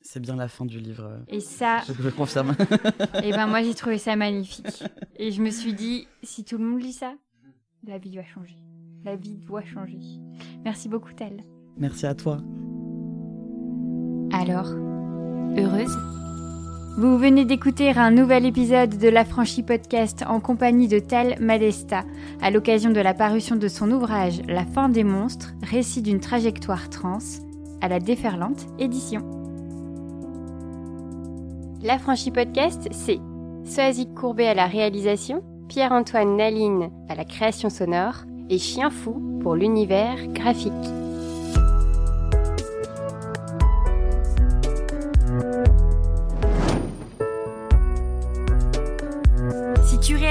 C'est 0.00 0.20
bien 0.20 0.34
la 0.36 0.48
fin 0.48 0.64
du 0.66 0.80
livre. 0.80 1.22
Et 1.28 1.40
ça, 1.40 1.80
Je, 1.86 1.92
je 1.92 2.08
confirme. 2.10 2.54
et 3.22 3.30
ben 3.30 3.46
moi 3.46 3.62
j'ai 3.62 3.74
trouvé 3.74 3.98
ça 3.98 4.16
magnifique. 4.16 4.82
Et 5.16 5.30
je 5.30 5.40
me 5.40 5.50
suis 5.50 5.72
dit 5.74 6.08
si 6.22 6.44
tout 6.44 6.58
le 6.58 6.64
monde 6.64 6.82
lit 6.82 6.92
ça, 6.92 7.14
la 7.86 7.98
vie 7.98 8.10
doit 8.10 8.24
changer. 8.24 8.56
La 9.04 9.14
vie 9.16 9.36
doit 9.36 9.62
changer. 9.64 9.98
Merci 10.64 10.88
beaucoup 10.88 11.12
Tal. 11.12 11.44
Merci 11.76 12.06
à 12.06 12.14
toi. 12.14 12.38
Alors, 14.32 14.70
heureuse? 15.56 15.96
Vous 16.96 17.18
venez 17.18 17.44
d'écouter 17.44 17.90
un 17.90 18.12
nouvel 18.12 18.46
épisode 18.46 18.98
de 18.98 19.08
l'Affranchi 19.08 19.64
Podcast 19.64 20.24
en 20.28 20.38
compagnie 20.38 20.86
de 20.86 21.00
Tal 21.00 21.34
Madesta, 21.40 22.04
à 22.40 22.52
l'occasion 22.52 22.92
de 22.92 23.00
la 23.00 23.14
parution 23.14 23.56
de 23.56 23.66
son 23.66 23.90
ouvrage 23.90 24.40
La 24.46 24.64
fin 24.64 24.88
des 24.88 25.02
monstres, 25.02 25.54
récit 25.60 26.02
d'une 26.02 26.20
trajectoire 26.20 26.88
trans, 26.90 27.18
à 27.80 27.88
la 27.88 27.98
déferlante 27.98 28.66
édition. 28.78 29.22
L'Affranchi 31.82 32.30
Podcast, 32.30 32.86
c'est 32.92 33.18
Soazic 33.64 34.14
Courbet 34.14 34.46
à 34.46 34.54
la 34.54 34.66
réalisation, 34.66 35.42
Pierre-Antoine 35.68 36.36
Naline 36.36 36.90
à 37.08 37.16
la 37.16 37.24
création 37.24 37.70
sonore 37.70 38.24
et 38.50 38.58
Chien 38.58 38.90
Fou 38.90 39.40
pour 39.42 39.56
l'univers 39.56 40.28
graphique. 40.28 41.03